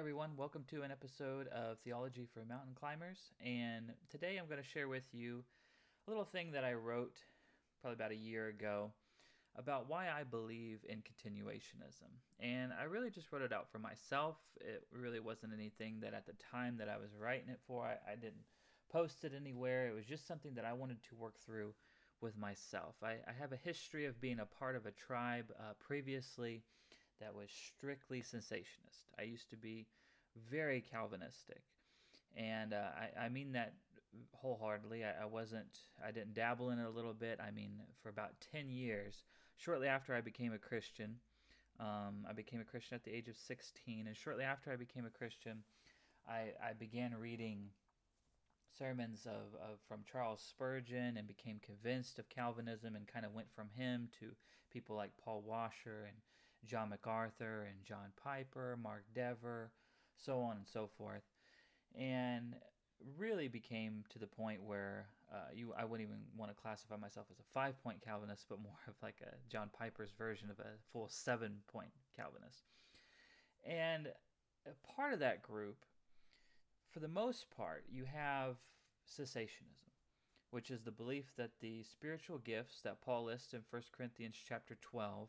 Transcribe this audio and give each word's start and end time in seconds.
everyone. 0.00 0.30
Welcome 0.34 0.64
to 0.70 0.80
an 0.80 0.90
episode 0.90 1.46
of 1.48 1.78
Theology 1.80 2.26
for 2.32 2.42
Mountain 2.46 2.72
Climbers. 2.74 3.18
And 3.44 3.92
today 4.08 4.38
I'm 4.38 4.46
going 4.46 4.56
to 4.56 4.66
share 4.66 4.88
with 4.88 5.06
you 5.12 5.44
a 6.08 6.10
little 6.10 6.24
thing 6.24 6.52
that 6.52 6.64
I 6.64 6.72
wrote 6.72 7.18
probably 7.82 7.96
about 7.96 8.10
a 8.10 8.16
year 8.16 8.48
ago 8.48 8.92
about 9.56 9.90
why 9.90 10.06
I 10.08 10.22
believe 10.22 10.78
in 10.88 11.00
continuationism. 11.00 12.08
And 12.40 12.72
I 12.80 12.84
really 12.84 13.10
just 13.10 13.30
wrote 13.30 13.42
it 13.42 13.52
out 13.52 13.70
for 13.70 13.78
myself. 13.78 14.36
It 14.62 14.86
really 14.90 15.20
wasn't 15.20 15.52
anything 15.52 16.00
that 16.00 16.14
at 16.14 16.24
the 16.24 16.32
time 16.50 16.78
that 16.78 16.88
I 16.88 16.96
was 16.96 17.10
writing 17.20 17.50
it 17.50 17.60
for, 17.66 17.84
I, 17.84 18.12
I 18.12 18.14
didn't 18.14 18.46
post 18.90 19.24
it 19.24 19.32
anywhere. 19.38 19.86
It 19.86 19.94
was 19.94 20.06
just 20.06 20.26
something 20.26 20.54
that 20.54 20.64
I 20.64 20.72
wanted 20.72 21.02
to 21.10 21.14
work 21.14 21.34
through 21.44 21.74
with 22.22 22.38
myself. 22.38 22.94
I, 23.02 23.16
I 23.28 23.34
have 23.38 23.52
a 23.52 23.56
history 23.56 24.06
of 24.06 24.18
being 24.18 24.40
a 24.40 24.46
part 24.46 24.76
of 24.76 24.86
a 24.86 24.92
tribe 24.92 25.52
uh, 25.58 25.74
previously 25.78 26.62
that 27.20 27.34
was 27.34 27.50
strictly 27.50 28.22
cessationist. 28.22 29.08
I 29.18 29.22
used 29.22 29.50
to 29.50 29.56
be 29.56 29.86
very 30.50 30.80
Calvinistic. 30.80 31.62
And 32.36 32.72
uh, 32.72 32.88
I, 32.96 33.24
I 33.26 33.28
mean 33.28 33.52
that 33.52 33.74
wholeheartedly. 34.32 35.04
I, 35.04 35.22
I 35.22 35.26
wasn't, 35.26 35.78
I 36.04 36.10
didn't 36.10 36.34
dabble 36.34 36.70
in 36.70 36.78
it 36.78 36.86
a 36.86 36.90
little 36.90 37.12
bit. 37.12 37.38
I 37.40 37.50
mean, 37.50 37.72
for 38.02 38.08
about 38.08 38.32
10 38.52 38.70
years, 38.70 39.24
shortly 39.56 39.88
after 39.88 40.14
I 40.14 40.20
became 40.20 40.52
a 40.52 40.58
Christian, 40.58 41.16
um, 41.78 42.26
I 42.28 42.32
became 42.32 42.60
a 42.60 42.64
Christian 42.64 42.94
at 42.94 43.04
the 43.04 43.14
age 43.14 43.28
of 43.28 43.36
16. 43.36 44.06
And 44.06 44.16
shortly 44.16 44.44
after 44.44 44.72
I 44.72 44.76
became 44.76 45.06
a 45.06 45.10
Christian, 45.10 45.62
I, 46.28 46.52
I 46.62 46.72
began 46.78 47.14
reading 47.14 47.68
sermons 48.78 49.26
of, 49.26 49.54
of 49.60 49.78
from 49.88 50.00
Charles 50.10 50.40
Spurgeon 50.40 51.16
and 51.16 51.26
became 51.26 51.60
convinced 51.60 52.18
of 52.18 52.28
Calvinism 52.28 52.94
and 52.94 53.06
kind 53.06 53.26
of 53.26 53.34
went 53.34 53.52
from 53.54 53.68
him 53.74 54.08
to 54.20 54.26
people 54.72 54.96
like 54.96 55.10
Paul 55.22 55.42
Washer 55.44 56.04
and 56.06 56.16
John 56.66 56.90
MacArthur 56.90 57.66
and 57.68 57.84
John 57.84 58.12
Piper, 58.22 58.78
Mark 58.82 59.04
Dever, 59.14 59.70
so 60.16 60.40
on 60.40 60.56
and 60.56 60.66
so 60.66 60.88
forth, 60.98 61.22
and 61.98 62.54
really 63.16 63.48
became 63.48 64.04
to 64.10 64.18
the 64.18 64.26
point 64.26 64.62
where 64.62 65.08
uh, 65.32 65.48
you 65.54 65.72
I 65.76 65.84
wouldn't 65.84 66.08
even 66.08 66.22
want 66.36 66.50
to 66.50 66.60
classify 66.60 66.96
myself 66.96 67.26
as 67.30 67.38
a 67.38 67.52
five 67.54 67.80
point 67.82 68.02
Calvinist, 68.04 68.46
but 68.48 68.60
more 68.60 68.78
of 68.88 68.94
like 69.02 69.16
a 69.22 69.34
John 69.48 69.70
Piper's 69.76 70.12
version 70.16 70.50
of 70.50 70.58
a 70.58 70.78
full 70.92 71.08
seven 71.08 71.58
point 71.72 71.90
Calvinist. 72.14 72.64
And 73.64 74.08
a 74.66 74.94
part 74.96 75.12
of 75.12 75.20
that 75.20 75.42
group, 75.42 75.84
for 76.90 77.00
the 77.00 77.08
most 77.08 77.46
part, 77.50 77.84
you 77.88 78.04
have 78.04 78.56
cessationism, 79.08 79.90
which 80.50 80.70
is 80.70 80.82
the 80.82 80.90
belief 80.90 81.32
that 81.36 81.52
the 81.60 81.82
spiritual 81.82 82.38
gifts 82.38 82.80
that 82.82 83.00
Paul 83.00 83.24
lists 83.24 83.54
in 83.54 83.62
1 83.70 83.82
Corinthians 83.92 84.36
chapter 84.46 84.76
12 84.80 85.28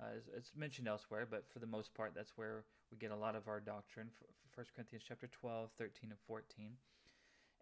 uh, 0.00 0.06
it's, 0.16 0.28
it's, 0.36 0.50
mentioned 0.56 0.88
elsewhere, 0.88 1.26
but 1.28 1.44
for 1.52 1.58
the 1.58 1.66
most 1.66 1.94
part, 1.94 2.12
that's 2.14 2.36
where 2.36 2.64
we 2.90 2.98
get 2.98 3.10
a 3.10 3.16
lot 3.16 3.34
of 3.34 3.48
our 3.48 3.60
doctrine. 3.60 4.10
1 4.54 4.66
Corinthians 4.74 5.04
chapter 5.06 5.26
12, 5.26 5.70
13, 5.76 6.10
and 6.10 6.18
14. 6.26 6.72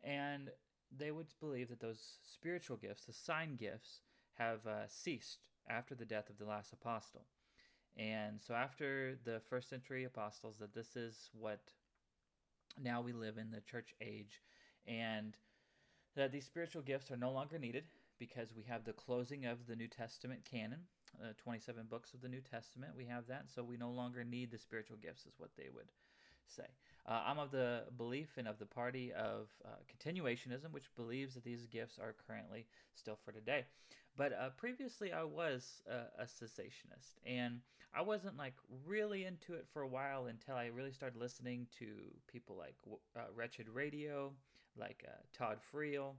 And 0.05 0.51
they 0.97 1.11
would 1.11 1.27
believe 1.41 1.69
that 1.69 1.81
those 1.81 2.19
spiritual 2.23 2.77
gifts, 2.77 3.05
the 3.05 3.13
sign 3.13 3.57
gifts, 3.57 4.01
have 4.35 4.67
uh, 4.67 4.87
ceased 4.87 5.49
after 5.69 5.95
the 5.95 6.05
death 6.05 6.31
of 6.31 6.39
the 6.39 6.45
last 6.45 6.73
apostle. 6.73 7.25
And 7.97 8.41
so 8.41 8.55
after 8.55 9.19
the 9.25 9.41
first 9.49 9.71
century 9.71 10.05
apostles, 10.05 10.57
that 10.59 10.75
this 10.75 10.97
is 10.97 11.31
what 11.33 11.61
now 12.83 13.01
we 13.01 13.13
live 13.13 13.39
in 13.39 13.51
the 13.51 13.63
church 13.63 13.95
age, 14.03 14.43
and 14.87 15.37
that 16.15 16.33
these 16.33 16.45
spiritual 16.45 16.83
gifts 16.83 17.11
are 17.11 17.17
no 17.17 17.31
longer 17.31 17.59
needed 17.59 17.85
because 18.19 18.55
we 18.55 18.65
have 18.65 18.85
the 18.85 18.93
closing 18.93 19.47
of 19.47 19.67
the 19.67 19.77
New 19.77 19.89
Testament 19.89 20.41
canon 20.51 20.81
uh, 21.23 21.33
27 21.37 21.87
books 21.89 22.15
of 22.15 22.21
the 22.21 22.29
New 22.29 22.41
Testament. 22.41 22.93
We 22.97 23.07
have 23.07 23.27
that, 23.29 23.47
so 23.55 23.63
we 23.63 23.77
no 23.77 23.91
longer 23.91 24.25
need 24.25 24.51
the 24.51 24.59
spiritual 24.59 24.97
gifts, 24.97 25.27
is 25.27 25.35
what 25.39 25.51
they 25.57 25.69
would 25.75 25.91
say. 26.47 26.67
Uh, 27.07 27.23
I'm 27.27 27.39
of 27.39 27.51
the 27.51 27.85
belief 27.97 28.31
and 28.37 28.49
of 28.49 28.59
the 28.59 28.67
party 28.67 29.13
of 29.13 29.49
uh, 29.65 29.69
continuationism, 29.87 30.73
which 30.73 30.95
believes 30.97 31.35
that 31.35 31.45
these 31.45 31.67
gifts 31.67 31.99
are 31.99 32.15
currently 32.27 32.67
still 32.95 33.19
for 33.25 33.33
today. 33.33 33.65
But 34.17 34.33
uh, 34.33 34.51
previously, 34.57 35.13
I 35.13 35.25
was 35.25 35.83
a 36.19 36.25
cessationist, 36.25 37.19
and 37.27 37.61
I 37.95 38.03
wasn't 38.03 38.37
like 38.37 38.55
really 38.87 39.25
into 39.25 39.55
it 39.55 39.67
for 39.73 39.83
a 39.83 39.89
while 39.89 40.27
until 40.27 40.55
I 40.55 40.67
really 40.67 40.93
started 40.93 41.19
listening 41.19 41.67
to 41.79 41.87
people 42.31 42.57
like 42.57 42.77
uh, 43.17 43.21
Wretched 43.35 43.69
Radio, 43.69 44.33
like 44.79 45.05
uh, 45.07 45.13
Todd 45.33 45.59
Friel. 45.73 46.15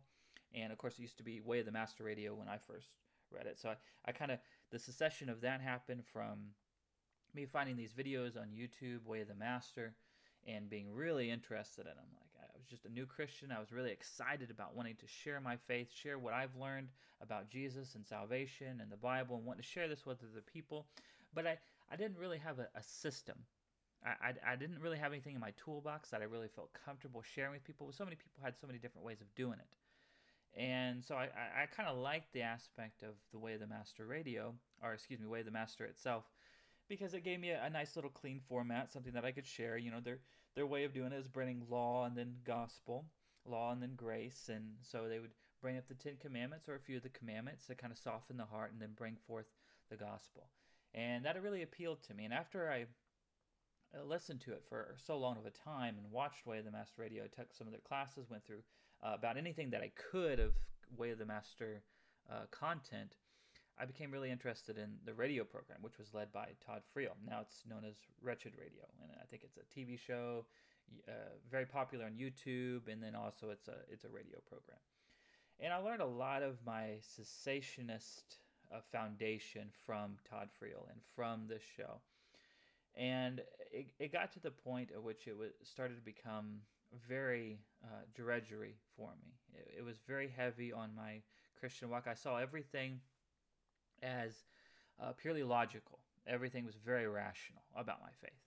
And 0.56 0.72
of 0.72 0.78
course, 0.78 0.97
it 0.97 1.02
used 1.02 1.18
to 1.18 1.24
be 1.24 1.41
Way 1.41 1.59
of 1.59 1.66
the 1.66 1.72
Master 1.72 2.03
Radio 2.03 2.34
when 2.34 2.47
I 2.47 2.57
first 2.57 2.90
read 3.32 3.48
it. 3.48 3.60
So 3.60 3.70
I, 3.70 3.76
I 4.06 4.12
kind 4.12 4.32
of, 4.32 4.40
the 4.72 4.80
secession 4.80 5.30
of 5.30 5.42
that 5.42 5.62
happened 5.62 6.04
from 6.12 6.54
me 7.34 7.46
finding 7.46 7.78
these 7.78 7.94
videos 7.94 8.38
on 8.38 8.48
YouTube, 8.48 9.06
Way 9.06 9.22
of 9.22 9.28
the 9.28 9.36
Master, 9.36 9.94
and 10.48 10.70
being 10.70 10.94
really 10.94 11.30
interested 11.30 11.82
in 11.82 11.96
them. 11.96 12.08
Like 12.16 12.32
I 12.42 12.58
was 12.58 12.68
just 12.68 12.86
a 12.86 12.90
new 12.90 13.06
Christian. 13.06 13.52
I 13.52 13.60
was 13.60 13.72
really 13.72 13.92
excited 13.92 14.50
about 14.50 14.76
wanting 14.76 14.96
to 14.96 15.08
share 15.08 15.40
my 15.40 15.58
faith, 15.68 15.92
share 15.94 16.18
what 16.18 16.34
I've 16.34 16.56
learned 16.56 16.88
about 17.22 17.50
Jesus 17.50 17.96
and 17.96 18.06
salvation 18.06 18.80
and 18.82 18.92
the 18.92 18.98
Bible, 18.98 19.36
and 19.36 19.46
wanting 19.46 19.64
to 19.64 19.68
share 19.68 19.88
this 19.88 20.06
with 20.06 20.20
other 20.20 20.42
people. 20.42 20.88
But 21.34 21.48
I, 21.48 21.58
I 21.92 21.96
didn't 21.96 22.18
really 22.18 22.38
have 22.40 22.60
a, 22.60 22.68
a 22.76 22.84
system. 22.84 23.36
I, 24.06 24.30
I, 24.30 24.54
I 24.54 24.56
didn't 24.56 24.80
really 24.80 24.98
have 24.98 25.12
anything 25.12 25.36
in 25.36 25.42
my 25.42 25.54
toolbox 25.64 26.10
that 26.10 26.22
I 26.22 26.26
really 26.26 26.48
felt 26.48 26.70
comfortable 26.86 27.22
sharing 27.22 27.54
with 27.54 27.64
people. 27.64 27.92
So 27.92 28.04
many 28.04 28.16
people 28.16 28.44
had 28.44 28.56
so 28.60 28.68
many 28.68 28.80
different 28.80 29.06
ways 29.06 29.22
of 29.22 29.34
doing 29.36 29.60
it. 29.60 29.68
And 30.57 31.06
so 31.06 31.16
I, 31.16 31.29
I, 31.62 31.66
kind 31.68 31.88
of 31.88 31.97
like 32.00 32.23
the 32.34 32.41
aspect 32.41 33.03
of 33.03 33.13
the 33.31 33.38
Way 33.38 33.53
of 33.53 33.59
the 33.59 33.68
Master 33.68 34.07
radio, 34.07 34.56
or 34.84 34.94
excuse 34.94 35.19
me, 35.19 35.28
Way 35.28 35.44
the 35.44 35.51
Master 35.51 35.85
itself, 35.85 36.23
because 36.90 37.13
it 37.13 37.23
gave 37.23 37.40
me 37.40 37.51
a, 37.51 37.63
a, 37.63 37.69
nice 37.69 37.95
little 37.95 38.09
clean 38.09 38.41
format, 38.50 38.91
something 38.91 39.13
that 39.13 39.25
I 39.25 39.31
could 39.31 39.45
share. 39.45 39.78
You 39.78 39.91
know, 39.91 40.00
their 40.00 40.19
their 40.56 40.66
way 40.66 40.84
of 40.84 40.94
doing 40.94 41.12
it 41.12 41.19
is 41.19 41.28
bringing 41.28 41.62
law 41.69 42.06
and 42.06 42.18
then 42.18 42.38
gospel, 42.44 43.06
law 43.45 43.72
and 43.72 43.81
then 43.81 43.94
grace, 43.95 44.50
and 44.51 44.63
so 44.81 45.07
they 45.07 45.19
would 45.19 45.35
bring 45.62 45.78
up 45.78 45.88
the 45.88 45.94
Ten 45.94 46.16
Commandments 46.19 46.68
or 46.68 46.75
a 46.75 46.79
few 46.79 46.97
of 46.97 47.03
the 47.03 47.09
commandments 47.09 47.68
to 47.68 47.75
kind 47.75 47.91
of 47.91 48.00
soften 48.00 48.38
the 48.38 48.45
heart 48.45 48.72
and 48.72 48.81
then 48.81 48.94
bring 48.95 49.16
forth 49.28 49.47
the 49.91 49.95
gospel. 49.95 50.47
And 50.95 51.24
that 51.25 51.41
really 51.41 51.62
appealed 51.62 52.01
to 52.03 52.16
me. 52.16 52.25
And 52.25 52.34
after 52.34 52.72
I 52.72 52.88
uh, 53.95 54.03
listened 54.03 54.41
to 54.41 54.51
it 54.51 54.63
for 54.68 54.95
so 54.97 55.18
long 55.18 55.38
of 55.38 55.45
a 55.45 55.51
time 55.51 55.95
and 55.97 56.12
watched 56.12 56.45
Way 56.45 56.59
of 56.59 56.66
the 56.66 56.72
Master 56.72 57.01
Radio. 57.01 57.24
Took 57.28 57.53
some 57.53 57.68
of 57.68 57.72
their 57.72 57.81
classes, 57.88 58.29
went 58.29 58.45
through 58.45 58.62
uh, 59.03 59.13
about 59.16 59.38
anything 59.38 59.69
that 59.72 59.81
I 59.81 59.91
could 60.12 60.40
of 60.40 60.53
Way 60.97 61.12
of 61.12 61.19
the 61.19 61.25
Master 61.25 61.81
uh, 62.30 62.46
content. 62.52 63.16
I 63.80 63.85
became 63.85 64.12
really 64.12 64.31
interested 64.31 64.78
in 64.78 64.96
the 65.06 65.13
radio 65.13 65.44
program, 65.44 65.80
which 65.81 66.00
was 66.00 66.13
led 66.13 66.31
by 66.31 66.50
Todd 66.66 66.81
Friel. 66.96 67.13
Now 67.25 67.41
it's 67.41 67.63
known 67.69 67.84
as 67.88 67.96
Wretched 68.22 68.53
Radio, 68.57 68.84
and 69.02 69.12
I 69.22 69.25
think 69.25 69.44
it's 69.44 69.57
a 69.57 69.80
TV 69.80 70.00
show, 70.00 70.46
uh, 71.07 71.12
very 71.52 71.66
popular 71.66 72.06
on 72.06 72.13
YouTube, 72.13 72.91
and 72.91 73.03
then 73.03 73.16
also 73.16 73.50
it's 73.52 73.68
a 73.68 73.75
it's 73.91 74.03
a 74.03 74.09
radio 74.09 74.40
program. 74.50 74.80
And 75.59 75.74
I 75.74 75.78
learned 75.78 76.02
a 76.02 76.07
lot 76.07 76.41
of 76.41 76.57
my 76.66 76.97
cessationist 77.19 78.38
uh, 78.74 78.80
foundation 78.91 79.69
from 79.86 80.18
Todd 80.28 80.50
Friel 80.59 80.90
and 80.90 81.02
from 81.16 81.47
this 81.47 81.63
show 81.75 82.02
and 82.97 83.41
it, 83.72 83.88
it 84.00 84.12
got 84.12 84.31
to 84.34 84.40
the 84.40 84.52
point 84.52 84.90
at 84.94 85.02
which 85.02 85.28
it 85.28 85.38
was 85.38 85.52
started 85.63 85.96
to 85.96 86.02
become 86.02 86.59
very 87.08 87.59
uh, 87.84 88.03
drudgery 88.16 88.75
for 88.96 89.09
me. 89.22 89.34
It, 89.53 89.80
it, 89.80 89.86
was 89.86 89.98
very 90.08 90.31
heavy 90.36 90.72
on 90.72 90.96
my 90.96 91.22
Christian 91.59 91.90
walk. 91.90 92.06
I 92.08 92.14
saw 92.14 92.38
everything 92.38 93.00
as 94.02 94.34
uh, 95.02 95.12
purely 95.14 95.44
logical. 95.44 96.00
Everything 96.28 96.66
was 96.66 96.75
very 96.75 97.08
rational 97.08 97.64
about 97.75 98.02
my 98.02 98.12
faith. 98.22 98.40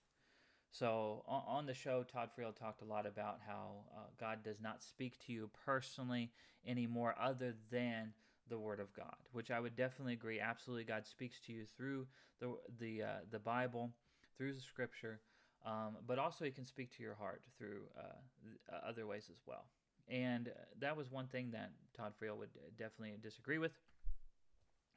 So 0.71 1.23
on, 1.27 1.43
on 1.47 1.65
the 1.65 1.73
show, 1.73 2.03
Todd 2.03 2.29
Friel 2.37 2.55
talked 2.55 2.81
a 2.81 2.85
lot 2.85 3.05
about 3.05 3.39
how 3.45 3.85
uh, 3.95 4.01
God 4.19 4.43
does 4.43 4.61
not 4.61 4.81
speak 4.81 5.17
to 5.25 5.33
you 5.33 5.49
personally 5.65 6.31
anymore, 6.65 7.15
other 7.19 7.55
than 7.71 8.13
the 8.49 8.57
Word 8.57 8.79
of 8.79 8.93
God, 8.93 9.15
which 9.31 9.51
I 9.51 9.59
would 9.59 9.75
definitely 9.75 10.13
agree. 10.13 10.39
Absolutely, 10.39 10.83
God 10.83 11.05
speaks 11.05 11.39
to 11.47 11.53
you 11.53 11.65
through 11.77 12.07
the 12.39 12.55
the 12.79 13.03
uh, 13.03 13.07
the 13.31 13.39
Bible 13.39 13.91
through 14.37 14.53
the 14.53 14.61
scripture, 14.61 15.19
um, 15.65 15.97
but 16.07 16.17
also 16.17 16.45
he 16.45 16.51
can 16.51 16.65
speak 16.65 16.95
to 16.97 17.03
your 17.03 17.15
heart 17.15 17.41
through 17.57 17.81
uh, 17.97 18.73
uh, 18.73 18.89
other 18.89 19.05
ways 19.05 19.25
as 19.29 19.37
well. 19.45 19.65
And 20.07 20.47
uh, 20.47 20.51
that 20.79 20.97
was 20.97 21.11
one 21.11 21.27
thing 21.27 21.51
that 21.51 21.71
Todd 21.95 22.13
Friel 22.21 22.37
would 22.37 22.49
definitely 22.77 23.15
disagree 23.21 23.59
with. 23.59 23.71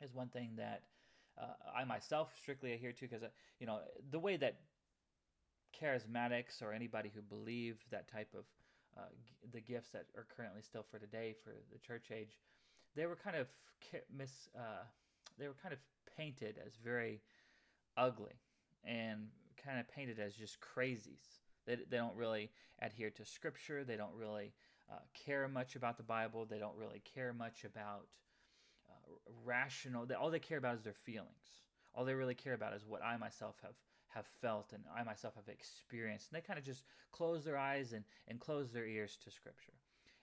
Is 0.02 0.12
one 0.12 0.28
thing 0.28 0.52
that 0.56 0.82
uh, 1.40 1.46
I 1.74 1.84
myself 1.84 2.30
strictly 2.40 2.72
adhere 2.72 2.92
to 2.92 3.00
because 3.02 3.22
uh, 3.22 3.28
you 3.60 3.66
know 3.66 3.80
the 4.10 4.18
way 4.18 4.36
that 4.36 4.56
charismatics 5.80 6.62
or 6.62 6.72
anybody 6.72 7.10
who 7.14 7.22
believe 7.22 7.76
that 7.90 8.10
type 8.10 8.28
of 8.36 8.44
uh, 8.96 9.06
the 9.52 9.60
gifts 9.60 9.90
that 9.92 10.06
are 10.16 10.26
currently 10.36 10.62
still 10.62 10.84
for 10.90 10.98
today 10.98 11.34
for 11.42 11.52
the 11.72 11.78
church 11.78 12.06
age, 12.12 12.38
they 12.96 13.06
were 13.06 13.16
kind 13.16 13.36
of 13.36 13.46
mis 14.16 14.48
uh, 14.58 14.84
they 15.38 15.46
were 15.46 15.56
kind 15.62 15.72
of 15.72 15.78
painted 16.16 16.56
as 16.64 16.74
very 16.82 17.20
ugly 17.96 18.34
and 18.84 19.28
kind 19.62 19.78
of 19.78 19.88
painted 19.88 20.18
as 20.18 20.34
just 20.34 20.58
crazies. 20.60 21.40
They, 21.66 21.76
they 21.76 21.96
don't 21.96 22.16
really 22.16 22.50
adhere 22.80 23.10
to 23.10 23.24
scripture. 23.24 23.84
They 23.84 23.96
don't 23.96 24.14
really 24.14 24.52
uh, 24.90 24.98
care 25.14 25.48
much 25.48 25.76
about 25.76 25.96
the 25.96 26.02
Bible. 26.02 26.46
They 26.48 26.58
don't 26.58 26.76
really 26.76 27.02
care 27.14 27.32
much 27.32 27.64
about 27.64 28.06
uh, 28.88 29.12
rational. 29.44 30.06
They, 30.06 30.14
all 30.14 30.30
they 30.30 30.38
care 30.38 30.58
about 30.58 30.76
is 30.76 30.82
their 30.82 30.92
feelings. 30.92 31.62
All 31.94 32.04
they 32.04 32.14
really 32.14 32.34
care 32.34 32.54
about 32.54 32.74
is 32.74 32.84
what 32.86 33.04
I 33.04 33.16
myself 33.16 33.56
have 33.62 33.76
have 34.14 34.26
felt 34.26 34.72
and 34.72 34.84
I 34.96 35.02
myself 35.02 35.34
have 35.34 35.48
experienced. 35.48 36.28
And 36.30 36.36
they 36.36 36.46
kind 36.46 36.58
of 36.58 36.64
just 36.64 36.84
close 37.10 37.44
their 37.44 37.58
eyes 37.58 37.92
and, 37.92 38.04
and 38.28 38.38
close 38.38 38.70
their 38.70 38.86
ears 38.86 39.18
to 39.24 39.30
Scripture. 39.30 39.72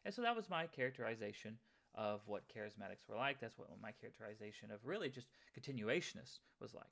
And 0.05 0.13
so 0.13 0.21
that 0.21 0.35
was 0.35 0.49
my 0.49 0.65
characterization 0.67 1.57
of 1.93 2.21
what 2.25 2.43
charismatics 2.47 3.07
were 3.07 3.17
like. 3.17 3.39
That's 3.39 3.57
what 3.57 3.67
my 3.81 3.91
characterization 3.91 4.71
of 4.71 4.79
really 4.85 5.09
just 5.09 5.27
continuationists 5.59 6.39
was 6.61 6.73
like. 6.73 6.85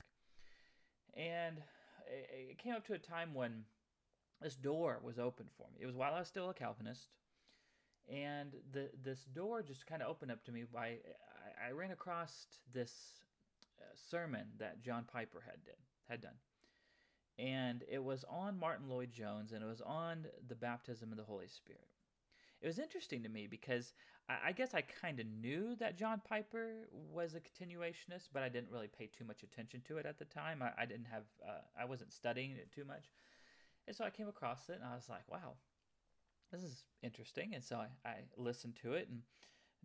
And 1.15 1.61
it 2.09 2.57
came 2.57 2.73
up 2.73 2.85
to 2.87 2.93
a 2.93 2.99
time 2.99 3.33
when 3.33 3.63
this 4.41 4.55
door 4.55 4.99
was 5.03 5.19
open 5.19 5.47
for 5.57 5.67
me. 5.73 5.81
It 5.81 5.85
was 5.85 5.95
while 5.95 6.13
I 6.13 6.19
was 6.19 6.27
still 6.27 6.49
a 6.49 6.53
Calvinist, 6.53 7.09
and 8.11 8.53
the 8.71 8.89
this 9.03 9.25
door 9.25 9.61
just 9.61 9.85
kind 9.85 10.01
of 10.01 10.09
opened 10.09 10.31
up 10.31 10.43
to 10.45 10.51
me 10.51 10.63
by 10.71 10.97
I, 11.59 11.69
I 11.69 11.71
ran 11.71 11.91
across 11.91 12.47
this 12.73 12.93
uh, 13.79 13.83
sermon 14.09 14.47
that 14.59 14.81
John 14.81 15.05
Piper 15.11 15.43
had 15.45 15.63
did 15.65 15.75
had 16.09 16.21
done, 16.21 16.37
and 17.37 17.83
it 17.89 18.03
was 18.03 18.25
on 18.29 18.57
Martyn 18.57 18.89
Lloyd-Jones, 18.89 19.51
and 19.51 19.63
it 19.63 19.67
was 19.67 19.81
on 19.81 20.25
the 20.47 20.55
baptism 20.55 21.11
of 21.11 21.17
the 21.17 21.23
Holy 21.23 21.47
Spirit. 21.47 21.87
It 22.61 22.67
was 22.67 22.79
interesting 22.79 23.23
to 23.23 23.29
me 23.29 23.47
because 23.47 23.93
I, 24.29 24.49
I 24.49 24.51
guess 24.51 24.73
I 24.73 24.81
kind 24.81 25.19
of 25.19 25.25
knew 25.27 25.75
that 25.77 25.97
John 25.97 26.21
Piper 26.27 26.89
was 26.91 27.35
a 27.35 27.39
continuationist, 27.39 28.29
but 28.33 28.43
I 28.43 28.49
didn't 28.49 28.71
really 28.71 28.89
pay 28.89 29.07
too 29.07 29.23
much 29.23 29.43
attention 29.43 29.81
to 29.87 29.97
it 29.97 30.05
at 30.05 30.19
the 30.19 30.25
time. 30.25 30.61
I, 30.61 30.71
I 30.81 30.85
didn't 30.85 31.07
have 31.07 31.23
uh, 31.47 31.61
I 31.79 31.85
wasn't 31.85 32.13
studying 32.13 32.51
it 32.51 32.71
too 32.71 32.85
much, 32.85 33.11
and 33.87 33.95
so 33.95 34.03
I 34.03 34.09
came 34.09 34.27
across 34.27 34.69
it, 34.69 34.79
and 34.81 34.85
I 34.85 34.95
was 34.95 35.09
like, 35.09 35.23
wow 35.29 35.55
this 36.51 36.63
is 36.63 36.83
interesting. 37.03 37.51
And 37.53 37.63
so 37.63 37.77
I, 37.77 38.09
I 38.09 38.15
listened 38.37 38.75
to 38.81 38.93
it, 38.93 39.07
and 39.09 39.21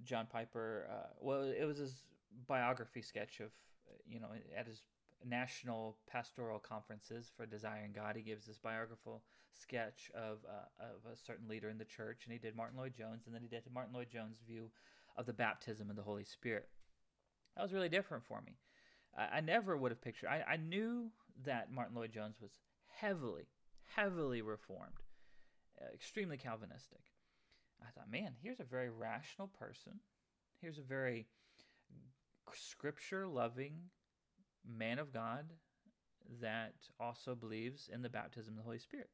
John 0.03 0.27
Piper, 0.31 0.88
uh, 0.91 1.12
well, 1.20 1.43
it 1.43 1.65
was 1.65 1.79
his 1.79 2.05
biography 2.47 3.03
sketch 3.03 3.41
of, 3.41 3.53
you 4.06 4.20
know, 4.20 4.29
at 4.56 4.67
his 4.67 4.82
national 5.26 5.97
pastoral 6.11 6.59
conferences 6.59 7.31
for 7.37 7.47
Desiring 7.47 7.93
God, 7.94 8.17
he 8.17 8.23
gives 8.23 8.47
this 8.47 8.59
biographical 8.59 9.23
sketch 9.53 10.11
of, 10.15 10.38
uh, 10.49 10.85
of 10.85 11.12
a 11.12 11.17
certain 11.17 11.49
leader 11.49 11.71
in 11.71 11.79
the 11.79 11.85
church, 11.85 12.23
and 12.25 12.32
he 12.32 12.38
did 12.38 12.56
Martyn 12.56 12.79
Lloyd-Jones, 12.79 13.25
and 13.26 13.35
then 13.35 13.43
he 13.43 13.49
did 13.49 13.62
Martyn 13.73 13.94
Lloyd-Jones' 13.94 14.41
view 14.47 14.71
of 15.17 15.26
the 15.26 15.32
baptism 15.32 15.91
of 15.91 15.97
the 15.97 16.03
Holy 16.03 16.25
Spirit. 16.25 16.69
That 17.56 17.62
was 17.62 17.73
really 17.73 17.88
different 17.88 18.25
for 18.25 18.41
me. 18.41 18.56
I, 19.17 19.38
I 19.38 19.41
never 19.41 19.76
would 19.76 19.93
have 19.93 20.03
pictured. 20.03 20.29
I, 20.29 20.44
I 20.53 20.56
knew 20.56 21.11
that 21.44 21.70
Martyn 21.70 21.94
Lloyd-Jones 21.94 22.37
was 22.41 22.50
heavily, 22.87 23.47
heavily 23.94 24.43
reformed 24.43 25.03
uh, 25.81 25.93
extremely 25.93 26.37
Calvinistic. 26.37 27.00
I 27.82 27.91
thought, 27.91 28.11
man, 28.11 28.32
here's 28.43 28.61
a 28.61 28.65
very 28.65 28.91
rational 28.91 29.49
person. 29.49 30.00
Here's 30.61 30.79
a 30.79 30.82
very 30.82 31.27
scripture 32.53 33.27
loving 33.27 33.75
man 34.66 34.99
of 34.99 35.12
God 35.12 35.46
that 36.40 36.75
also 36.99 37.34
believes 37.34 37.88
in 37.93 38.02
the 38.02 38.08
baptism 38.08 38.55
of 38.55 38.58
the 38.58 38.64
Holy 38.64 38.78
Spirit. 38.78 39.11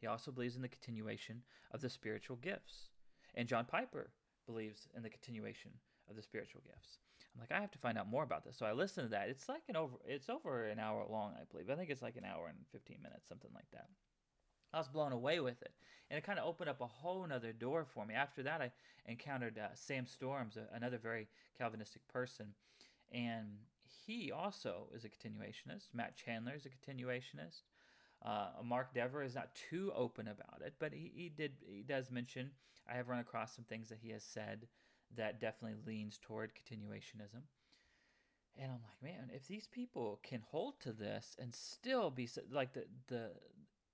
He 0.00 0.06
also 0.06 0.30
believes 0.30 0.56
in 0.56 0.62
the 0.62 0.68
continuation 0.68 1.42
of 1.72 1.80
the 1.80 1.90
spiritual 1.90 2.36
gifts. 2.36 2.90
And 3.34 3.48
John 3.48 3.64
Piper 3.64 4.10
believes 4.46 4.88
in 4.96 5.02
the 5.02 5.10
continuation 5.10 5.70
of 6.08 6.16
the 6.16 6.22
spiritual 6.22 6.62
gifts. 6.64 6.98
I'm 7.34 7.40
like, 7.40 7.52
I 7.52 7.60
have 7.60 7.70
to 7.72 7.78
find 7.78 7.98
out 7.98 8.08
more 8.08 8.22
about 8.22 8.44
this. 8.44 8.56
So 8.56 8.66
I 8.66 8.72
listened 8.72 9.06
to 9.06 9.10
that. 9.10 9.28
It's 9.28 9.48
like 9.48 9.62
an 9.68 9.76
over 9.76 9.96
it's 10.06 10.28
over 10.28 10.66
an 10.66 10.78
hour 10.78 11.04
long, 11.10 11.32
I 11.36 11.44
believe. 11.50 11.68
I 11.68 11.74
think 11.74 11.90
it's 11.90 12.02
like 12.02 12.16
an 12.16 12.24
hour 12.24 12.46
and 12.48 12.58
15 12.70 12.98
minutes, 13.02 13.28
something 13.28 13.50
like 13.54 13.70
that. 13.72 13.88
I 14.72 14.78
was 14.78 14.88
blown 14.88 15.12
away 15.12 15.40
with 15.40 15.62
it. 15.62 15.72
And 16.10 16.18
it 16.18 16.24
kind 16.24 16.38
of 16.38 16.46
opened 16.46 16.68
up 16.68 16.80
a 16.80 16.86
whole 16.86 17.26
other 17.32 17.52
door 17.52 17.84
for 17.84 18.04
me. 18.04 18.14
After 18.14 18.42
that, 18.42 18.60
I 18.60 18.70
encountered 19.06 19.58
uh, 19.58 19.68
Sam 19.74 20.06
Storms, 20.06 20.56
a, 20.56 20.74
another 20.74 20.98
very 20.98 21.28
Calvinistic 21.56 22.06
person. 22.08 22.54
And 23.12 23.46
he 24.06 24.30
also 24.32 24.88
is 24.94 25.04
a 25.04 25.08
continuationist. 25.08 25.88
Matt 25.94 26.16
Chandler 26.16 26.54
is 26.54 26.66
a 26.66 26.90
continuationist. 26.90 27.62
Uh, 28.24 28.48
Mark 28.62 28.94
Dever 28.94 29.22
is 29.22 29.34
not 29.34 29.54
too 29.70 29.92
open 29.94 30.28
about 30.28 30.62
it, 30.64 30.74
but 30.78 30.92
he, 30.92 31.12
he 31.14 31.28
did 31.28 31.52
he 31.66 31.82
does 31.82 32.10
mention 32.10 32.50
I 32.90 32.94
have 32.94 33.08
run 33.08 33.20
across 33.20 33.54
some 33.54 33.64
things 33.64 33.88
that 33.88 33.98
he 34.00 34.10
has 34.10 34.22
said 34.22 34.66
that 35.16 35.40
definitely 35.40 35.78
leans 35.86 36.18
toward 36.18 36.52
continuationism. 36.54 37.42
And 38.56 38.70
I'm 38.70 38.80
like, 38.82 39.02
man, 39.02 39.30
if 39.34 39.48
these 39.48 39.66
people 39.66 40.20
can 40.22 40.42
hold 40.50 40.80
to 40.80 40.92
this 40.92 41.36
and 41.40 41.54
still 41.54 42.10
be 42.10 42.28
like 42.50 42.72
the 42.72 42.84
the 43.08 43.30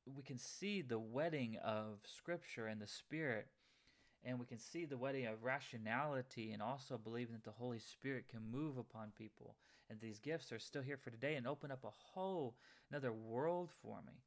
we 0.06 0.22
can 0.22 0.38
see 0.38 0.82
the 0.82 0.98
wedding 0.98 1.56
of 1.64 1.98
Scripture 2.04 2.66
and 2.66 2.80
the 2.80 2.86
Spirit, 2.86 3.46
and 4.24 4.38
we 4.38 4.46
can 4.46 4.58
see 4.58 4.84
the 4.84 4.98
wedding 4.98 5.26
of 5.26 5.42
rationality 5.42 6.52
and 6.52 6.62
also 6.62 6.98
believing 6.98 7.34
that 7.34 7.44
the 7.44 7.58
Holy 7.58 7.78
Spirit 7.78 8.28
can 8.28 8.40
move 8.50 8.76
upon 8.76 9.12
people. 9.16 9.56
And 9.90 10.00
these 10.00 10.20
gifts 10.20 10.52
are 10.52 10.58
still 10.58 10.82
here 10.82 10.96
for 10.96 11.10
today 11.10 11.34
and 11.34 11.46
open 11.46 11.70
up 11.70 11.84
a 11.84 11.90
whole 11.90 12.54
another 12.90 13.12
world 13.12 13.70
for 13.82 13.98
me. 14.06 14.22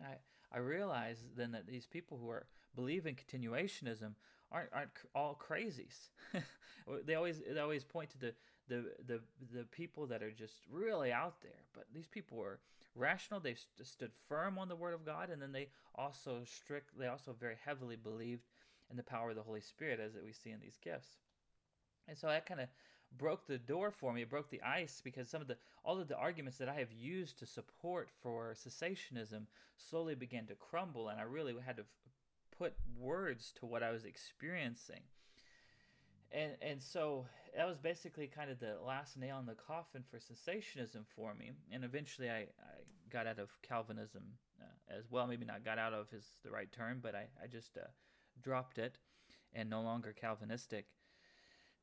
I, 0.00 0.56
I 0.56 0.60
realize 0.60 1.18
then 1.36 1.52
that 1.52 1.66
these 1.66 1.86
people 1.86 2.18
who 2.18 2.30
are 2.30 2.46
believe 2.74 3.06
in 3.06 3.16
continuationism 3.16 4.14
aren't, 4.50 4.72
aren't 4.72 4.90
all 5.14 5.38
crazies. 5.38 6.10
they 7.06 7.14
always 7.14 7.40
they 7.52 7.60
always 7.60 7.84
point 7.84 8.10
to 8.10 8.18
the, 8.18 8.34
the 8.68 8.84
the 9.06 9.20
the 9.52 9.64
people 9.64 10.06
that 10.06 10.22
are 10.22 10.30
just 10.30 10.54
really 10.70 11.12
out 11.12 11.40
there, 11.42 11.64
but 11.74 11.84
these 11.92 12.06
people 12.06 12.38
were 12.38 12.60
rational. 12.94 13.40
They 13.40 13.54
st- 13.54 13.86
stood 13.86 14.12
firm 14.28 14.58
on 14.58 14.68
the 14.68 14.76
Word 14.76 14.94
of 14.94 15.04
God, 15.04 15.30
and 15.30 15.40
then 15.40 15.52
they 15.52 15.68
also 15.94 16.42
strict. 16.44 16.98
They 16.98 17.08
also 17.08 17.34
very 17.38 17.56
heavily 17.64 17.96
believed 17.96 18.46
in 18.90 18.96
the 18.96 19.02
power 19.02 19.30
of 19.30 19.36
the 19.36 19.42
Holy 19.42 19.60
Spirit, 19.60 20.00
as 20.00 20.12
that 20.12 20.24
we 20.24 20.32
see 20.32 20.50
in 20.50 20.60
these 20.60 20.78
gifts. 20.82 21.08
And 22.08 22.18
so 22.18 22.26
that 22.26 22.46
kind 22.46 22.60
of 22.60 22.68
broke 23.16 23.46
the 23.46 23.58
door 23.58 23.90
for 23.90 24.12
me. 24.12 24.22
It 24.22 24.30
broke 24.30 24.50
the 24.50 24.62
ice 24.62 25.00
because 25.02 25.28
some 25.28 25.40
of 25.40 25.48
the 25.48 25.56
all 25.84 26.00
of 26.00 26.08
the 26.08 26.16
arguments 26.16 26.58
that 26.58 26.68
I 26.68 26.74
have 26.74 26.92
used 26.92 27.38
to 27.38 27.46
support 27.46 28.08
for 28.22 28.54
cessationism 28.54 29.46
slowly 29.76 30.14
began 30.14 30.46
to 30.46 30.54
crumble, 30.54 31.08
and 31.08 31.20
I 31.20 31.24
really 31.24 31.54
had 31.64 31.76
to 31.76 31.84
put 32.56 32.74
words 32.98 33.52
to 33.58 33.66
what 33.66 33.82
I 33.82 33.90
was 33.90 34.04
experiencing 34.04 35.02
and 36.34 36.52
and 36.62 36.82
so 36.82 37.26
that 37.56 37.66
was 37.66 37.76
basically 37.78 38.26
kind 38.26 38.50
of 38.50 38.58
the 38.58 38.76
last 38.84 39.18
nail 39.18 39.38
in 39.38 39.46
the 39.46 39.54
coffin 39.54 40.02
for 40.10 40.18
cessationism 40.18 41.04
for 41.14 41.34
me. 41.34 41.52
And 41.70 41.84
eventually, 41.84 42.30
I, 42.30 42.40
I 42.40 42.46
got 43.10 43.26
out 43.26 43.38
of 43.38 43.50
Calvinism 43.60 44.22
uh, 44.60 44.96
as 44.96 45.10
well. 45.10 45.26
Maybe 45.26 45.44
not 45.44 45.64
got 45.64 45.78
out 45.78 45.92
of 45.92 46.06
is 46.12 46.24
the 46.42 46.50
right 46.50 46.70
term, 46.72 47.00
but 47.02 47.14
I 47.14 47.26
I 47.42 47.46
just 47.46 47.76
uh, 47.76 47.86
dropped 48.42 48.78
it 48.78 48.98
and 49.52 49.68
no 49.68 49.82
longer 49.82 50.14
Calvinistic. 50.18 50.86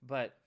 But 0.01 0.37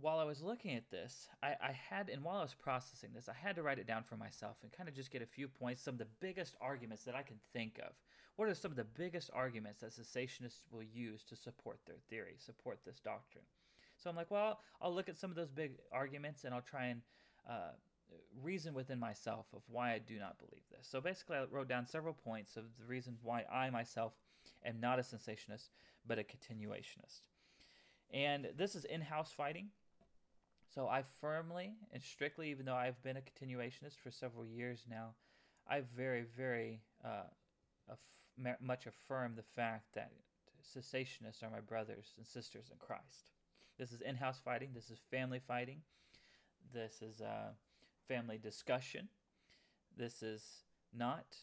while 0.00 0.18
I 0.18 0.24
was 0.24 0.42
looking 0.42 0.74
at 0.74 0.90
this, 0.90 1.28
I, 1.42 1.54
I, 1.62 1.72
had, 1.72 2.08
and 2.08 2.22
while 2.22 2.38
I 2.38 2.42
was 2.42 2.54
processing 2.54 3.10
this, 3.14 3.28
I 3.28 3.34
had 3.34 3.56
to 3.56 3.62
write 3.62 3.78
it 3.78 3.86
down 3.86 4.02
for 4.02 4.16
myself 4.16 4.56
and 4.62 4.72
kind 4.72 4.88
of 4.88 4.94
just 4.94 5.10
get 5.10 5.22
a 5.22 5.26
few 5.26 5.48
points, 5.48 5.82
some 5.82 5.94
of 5.94 5.98
the 5.98 6.06
biggest 6.20 6.56
arguments 6.60 7.04
that 7.04 7.14
I 7.14 7.22
can 7.22 7.36
think 7.52 7.78
of. 7.78 7.92
What 8.36 8.48
are 8.48 8.54
some 8.54 8.70
of 8.70 8.76
the 8.76 8.84
biggest 8.84 9.30
arguments 9.32 9.80
that 9.80 9.90
cessationists 9.90 10.62
will 10.70 10.82
use 10.82 11.24
to 11.24 11.36
support 11.36 11.80
their 11.86 11.98
theory, 12.08 12.36
support 12.38 12.80
this 12.84 13.00
doctrine? 13.00 13.44
So 13.96 14.08
I'm 14.08 14.16
like, 14.16 14.30
well, 14.30 14.60
I'll 14.80 14.94
look 14.94 15.08
at 15.08 15.18
some 15.18 15.30
of 15.30 15.36
those 15.36 15.50
big 15.50 15.72
arguments 15.92 16.44
and 16.44 16.54
I'll 16.54 16.62
try 16.62 16.86
and 16.86 17.02
uh, 17.48 17.72
reason 18.42 18.74
within 18.74 18.98
myself 18.98 19.46
of 19.54 19.62
why 19.68 19.92
I 19.92 19.98
do 19.98 20.18
not 20.18 20.38
believe 20.38 20.64
this. 20.70 20.86
So 20.90 21.00
basically, 21.00 21.36
I 21.36 21.44
wrote 21.50 21.68
down 21.68 21.86
several 21.86 22.14
points 22.14 22.56
of 22.56 22.64
the 22.78 22.86
reasons 22.86 23.20
why 23.22 23.44
I 23.52 23.70
myself 23.70 24.12
am 24.64 24.80
not 24.80 24.98
a 24.98 25.02
cessationist, 25.02 25.68
but 26.06 26.18
a 26.18 26.22
continuationist. 26.22 27.20
And 28.12 28.48
this 28.56 28.74
is 28.74 28.84
in 28.84 29.02
house 29.02 29.30
fighting. 29.30 29.68
So 30.74 30.86
I 30.86 31.02
firmly 31.20 31.72
and 31.92 32.02
strictly, 32.02 32.50
even 32.50 32.66
though 32.66 32.74
I've 32.74 33.02
been 33.02 33.16
a 33.16 33.20
continuationist 33.20 33.98
for 34.02 34.10
several 34.10 34.46
years 34.46 34.84
now, 34.88 35.14
I 35.68 35.82
very, 35.96 36.24
very 36.36 36.80
uh, 37.04 37.24
aff- 37.90 38.56
much 38.60 38.86
affirm 38.86 39.34
the 39.34 39.42
fact 39.42 39.94
that 39.94 40.12
cessationists 40.62 41.42
are 41.42 41.50
my 41.50 41.60
brothers 41.60 42.14
and 42.16 42.26
sisters 42.26 42.68
in 42.70 42.78
Christ. 42.78 43.30
This 43.78 43.92
is 43.92 44.00
in 44.00 44.16
house 44.16 44.40
fighting, 44.44 44.70
this 44.74 44.90
is 44.90 44.98
family 45.10 45.40
fighting, 45.40 45.80
this 46.72 47.02
is 47.02 47.20
uh, 47.20 47.50
family 48.06 48.38
discussion, 48.38 49.08
this 49.96 50.22
is 50.22 50.64
not. 50.96 51.36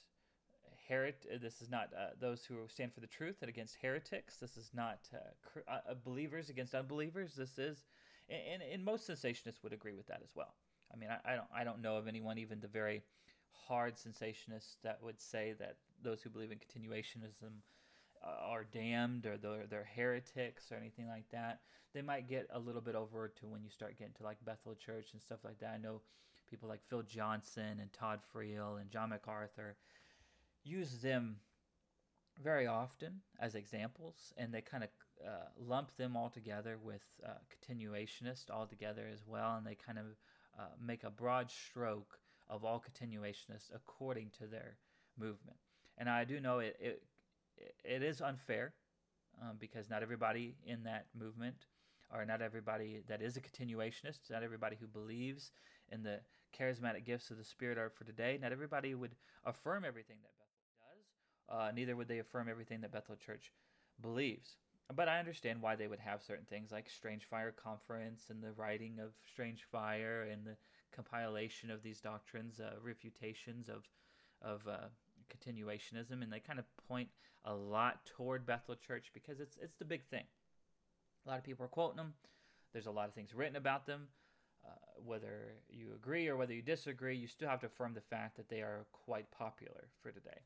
Herit- 0.89 1.41
this 1.41 1.61
is 1.61 1.69
not 1.69 1.89
uh, 1.97 2.11
those 2.17 2.45
who 2.45 2.55
stand 2.69 2.93
for 2.93 3.01
the 3.01 3.07
truth 3.07 3.37
and 3.41 3.49
against 3.49 3.75
heretics. 3.81 4.37
This 4.37 4.55
is 4.55 4.69
not 4.73 4.99
uh, 5.13 5.17
cr- 5.43 5.59
uh, 5.67 5.95
believers 6.05 6.49
against 6.49 6.73
unbelievers. 6.73 7.35
This 7.35 7.57
is 7.57 7.83
and, 8.29 8.61
and 8.61 8.83
most 8.83 9.09
cessationists 9.09 9.63
would 9.63 9.73
agree 9.73 9.93
with 9.93 10.07
that 10.07 10.21
as 10.23 10.31
well. 10.35 10.55
I 10.93 10.97
mean, 10.97 11.09
I, 11.09 11.33
I, 11.33 11.35
don't 11.35 11.47
I 11.55 11.63
don't 11.63 11.81
know 11.81 11.97
of 11.97 12.07
anyone, 12.07 12.37
even 12.37 12.59
the 12.59 12.67
very 12.67 13.01
hard 13.67 13.95
cessationists, 13.95 14.77
that 14.83 14.99
would 15.01 15.19
say 15.19 15.53
that 15.59 15.77
those 16.01 16.21
who 16.21 16.29
believe 16.29 16.51
in 16.51 16.59
continuationism 16.59 17.51
uh, 18.23 18.49
are 18.49 18.63
damned 18.63 19.25
or 19.25 19.37
they're, 19.37 19.65
they're 19.69 19.89
heretics 19.95 20.71
or 20.71 20.75
anything 20.75 21.07
like 21.07 21.29
that. 21.31 21.59
They 21.93 22.01
might 22.01 22.29
get 22.29 22.47
a 22.53 22.59
little 22.59 22.81
bit 22.81 22.95
over 22.95 23.27
to 23.39 23.47
when 23.47 23.63
you 23.63 23.69
start 23.69 23.97
getting 23.97 24.13
to 24.15 24.23
like 24.23 24.37
Bethel 24.45 24.75
Church 24.75 25.09
and 25.13 25.21
stuff 25.21 25.39
like 25.43 25.59
that. 25.59 25.73
I 25.73 25.77
know 25.77 26.01
people 26.49 26.69
like 26.69 26.83
Phil 26.83 27.03
Johnson 27.03 27.79
and 27.81 27.91
Todd 27.91 28.19
Friel 28.33 28.79
and 28.79 28.89
John 28.89 29.09
MacArthur 29.09 29.75
use 30.63 30.99
them 30.99 31.37
very 32.41 32.67
often 32.67 33.21
as 33.39 33.55
examples, 33.55 34.33
and 34.37 34.53
they 34.53 34.61
kind 34.61 34.83
of 34.83 34.89
uh, 35.25 35.49
lump 35.59 35.95
them 35.97 36.15
all 36.15 36.29
together 36.29 36.77
with 36.81 37.01
uh, 37.25 37.31
continuationist 37.49 38.49
all 38.51 38.67
together 38.67 39.07
as 39.11 39.25
well, 39.25 39.55
and 39.55 39.65
they 39.65 39.75
kind 39.75 39.97
of 39.97 40.05
uh, 40.59 40.69
make 40.83 41.03
a 41.03 41.09
broad 41.09 41.49
stroke 41.51 42.19
of 42.49 42.63
all 42.63 42.81
continuationists 42.81 43.73
according 43.73 44.29
to 44.37 44.47
their 44.47 44.77
movement. 45.17 45.57
And 45.97 46.09
I 46.09 46.23
do 46.23 46.39
know 46.39 46.59
it 46.59 46.77
it, 46.79 47.03
it 47.83 48.03
is 48.03 48.21
unfair 48.21 48.73
um, 49.41 49.57
because 49.59 49.89
not 49.89 50.03
everybody 50.03 50.55
in 50.65 50.83
that 50.83 51.07
movement, 51.17 51.65
or 52.13 52.25
not 52.25 52.41
everybody 52.41 53.01
that 53.07 53.21
is 53.21 53.37
a 53.37 53.41
continuationist, 53.41 54.29
not 54.29 54.43
everybody 54.43 54.77
who 54.79 54.87
believes 54.87 55.51
in 55.91 56.03
the 56.03 56.19
charismatic 56.57 57.05
gifts 57.05 57.31
of 57.31 57.37
the 57.37 57.43
Spirit 57.43 57.77
are 57.77 57.89
for 57.89 58.03
today. 58.03 58.37
Not 58.41 58.51
everybody 58.51 58.95
would 58.95 59.15
affirm 59.45 59.83
everything 59.85 60.17
that 60.23 60.31
Bethel 60.37 60.69
does. 60.79 61.69
Uh, 61.69 61.71
neither 61.73 61.95
would 61.95 62.07
they 62.07 62.19
affirm 62.19 62.47
everything 62.49 62.81
that 62.81 62.91
Bethel 62.91 63.15
Church 63.15 63.51
believes. 64.01 64.57
But 64.95 65.09
I 65.09 65.19
understand 65.19 65.61
why 65.61 65.75
they 65.75 65.87
would 65.87 65.99
have 65.99 66.23
certain 66.23 66.45
things 66.45 66.71
like 66.71 66.89
Strange 66.89 67.25
Fire 67.25 67.51
Conference 67.51 68.25
and 68.29 68.41
the 68.41 68.53
writing 68.53 68.99
of 68.99 69.11
Strange 69.29 69.65
Fire 69.69 70.27
and 70.31 70.45
the 70.45 70.55
compilation 70.95 71.69
of 71.69 71.83
these 71.83 71.99
doctrines, 71.99 72.59
uh, 72.59 72.75
refutations 72.81 73.69
of 73.69 73.83
of 74.41 74.67
uh, 74.67 74.87
continuationism, 75.29 76.21
and 76.23 76.31
they 76.31 76.39
kind 76.39 76.59
of 76.59 76.65
point 76.87 77.09
a 77.43 77.53
lot 77.53 78.05
toward 78.05 78.45
Bethel 78.45 78.75
Church 78.75 79.11
because 79.13 79.39
it's 79.39 79.57
it's 79.61 79.75
the 79.77 79.85
big 79.85 80.05
thing. 80.05 80.23
A 81.25 81.29
lot 81.29 81.37
of 81.37 81.43
people 81.43 81.65
are 81.65 81.69
quoting 81.69 81.97
them. 81.97 82.13
There's 82.71 82.87
a 82.87 82.91
lot 82.91 83.09
of 83.09 83.13
things 83.13 83.33
written 83.33 83.55
about 83.55 83.85
them. 83.85 84.07
Uh, 84.65 84.69
whether 85.05 85.53
you 85.69 85.93
agree 85.95 86.27
or 86.27 86.35
whether 86.35 86.53
you 86.53 86.61
disagree, 86.61 87.15
you 87.15 87.27
still 87.27 87.47
have 87.47 87.61
to 87.61 87.67
affirm 87.67 87.93
the 87.93 88.01
fact 88.01 88.35
that 88.35 88.49
they 88.49 88.61
are 88.61 88.85
quite 88.91 89.29
popular 89.31 89.87
for 90.01 90.11
today. 90.11 90.41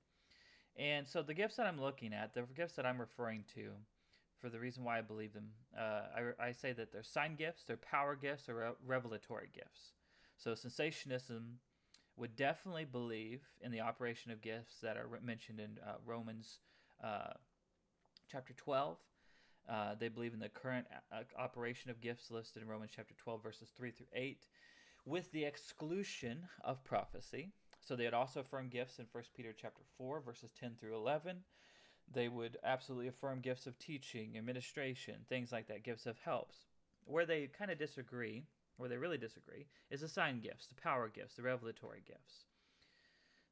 And 0.78 1.08
so 1.08 1.24
the 1.24 1.34
gifts 1.34 1.56
that 1.56 1.66
I'm 1.66 1.82
looking 1.82 2.14
at, 2.14 2.34
the 2.34 2.44
gifts 2.56 2.76
that 2.76 2.86
I'm 2.86 3.00
referring 3.00 3.44
to, 3.56 3.72
for 4.42 4.50
the 4.50 4.60
reason 4.60 4.84
why 4.84 4.98
I 4.98 5.02
believe 5.02 5.34
them, 5.34 5.50
uh, 5.78 6.32
I, 6.42 6.48
I, 6.48 6.52
say 6.52 6.74
that 6.74 6.92
they're 6.92 7.04
sign 7.04 7.36
gifts, 7.36 7.64
they're 7.64 7.78
power 7.78 8.16
gifts, 8.16 8.50
or 8.50 8.56
re- 8.56 8.72
revelatory 8.86 9.50
gifts. 9.54 9.94
So 10.38 10.54
cessationism 10.54 11.58
would 12.18 12.36
definitely 12.36 12.86
believe 12.86 13.42
in 13.62 13.72
the 13.72 13.82
operation 13.82 14.32
of 14.32 14.42
gifts 14.42 14.80
that 14.82 14.98
are 14.98 15.08
mentioned 15.24 15.60
in 15.60 15.78
uh, 15.86 15.94
Romans 16.06 16.60
uh, 17.04 17.34
chapter 18.30 18.54
12. 18.54 18.98
Uh, 19.70 19.96
they 20.00 20.10
believe 20.10 20.34
in 20.34 20.40
the 20.40 20.50
current 20.50 20.88
uh, 21.12 21.22
operation 21.38 21.92
of 21.92 22.02
gifts 22.02 22.32
listed 22.32 22.64
in 22.64 22.68
Romans 22.68 22.92
chapter 22.96 23.14
12, 23.18 23.44
verses 23.44 23.70
3 23.78 23.92
through 23.92 24.08
8, 24.14 24.48
with 25.06 25.32
the 25.32 25.46
exclusion 25.46 26.44
of 26.64 26.84
prophecy. 26.84 27.52
So 27.80 27.96
they 27.96 28.06
would 28.06 28.14
also 28.14 28.42
affirm 28.42 28.70
gifts 28.70 29.00
in 29.00 29.06
1 29.12 29.24
Peter 29.36 29.54
chapter 29.60 29.84
4, 29.98 30.22
verses 30.22 30.50
10 30.60 30.76
through 30.80 30.96
11. 30.96 31.38
They 32.14 32.28
would 32.28 32.58
absolutely 32.64 33.08
affirm 33.08 33.40
gifts 33.40 33.68
of 33.68 33.78
teaching, 33.80 34.38
administration, 34.38 35.16
things 35.30 35.52
like 35.52 35.68
that, 35.68 35.84
gifts 35.84 36.06
of 36.06 36.18
helps. 36.20 36.66
Where 37.06 37.26
they 37.26 37.48
kind 37.48 37.72
of 37.72 37.80
disagree 37.80 38.44
where 38.82 38.90
they 38.90 38.98
really 38.98 39.18
disagree, 39.18 39.68
is 39.92 40.02
the 40.02 40.08
sign 40.08 40.40
gifts, 40.40 40.66
the 40.66 40.82
power 40.82 41.08
gifts, 41.08 41.36
the 41.36 41.44
revelatory 41.44 42.02
gifts. 42.06 42.46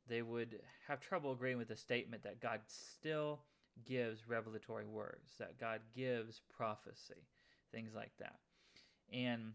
They 0.08 0.24
would 0.24 0.60
have 0.88 1.00
trouble 1.00 1.32
agreeing 1.32 1.60
with 1.60 1.68
the 1.68 1.76
statement 1.76 2.24
that 2.24 2.42
God 2.42 2.62
still 2.66 3.42
gives 3.86 4.28
revelatory 4.28 4.88
words, 4.88 5.34
that 5.38 5.60
God 5.60 5.82
gives 5.96 6.42
prophecy, 6.58 7.28
things 7.72 7.94
like 7.94 8.12
that. 8.20 8.40
And 9.14 9.54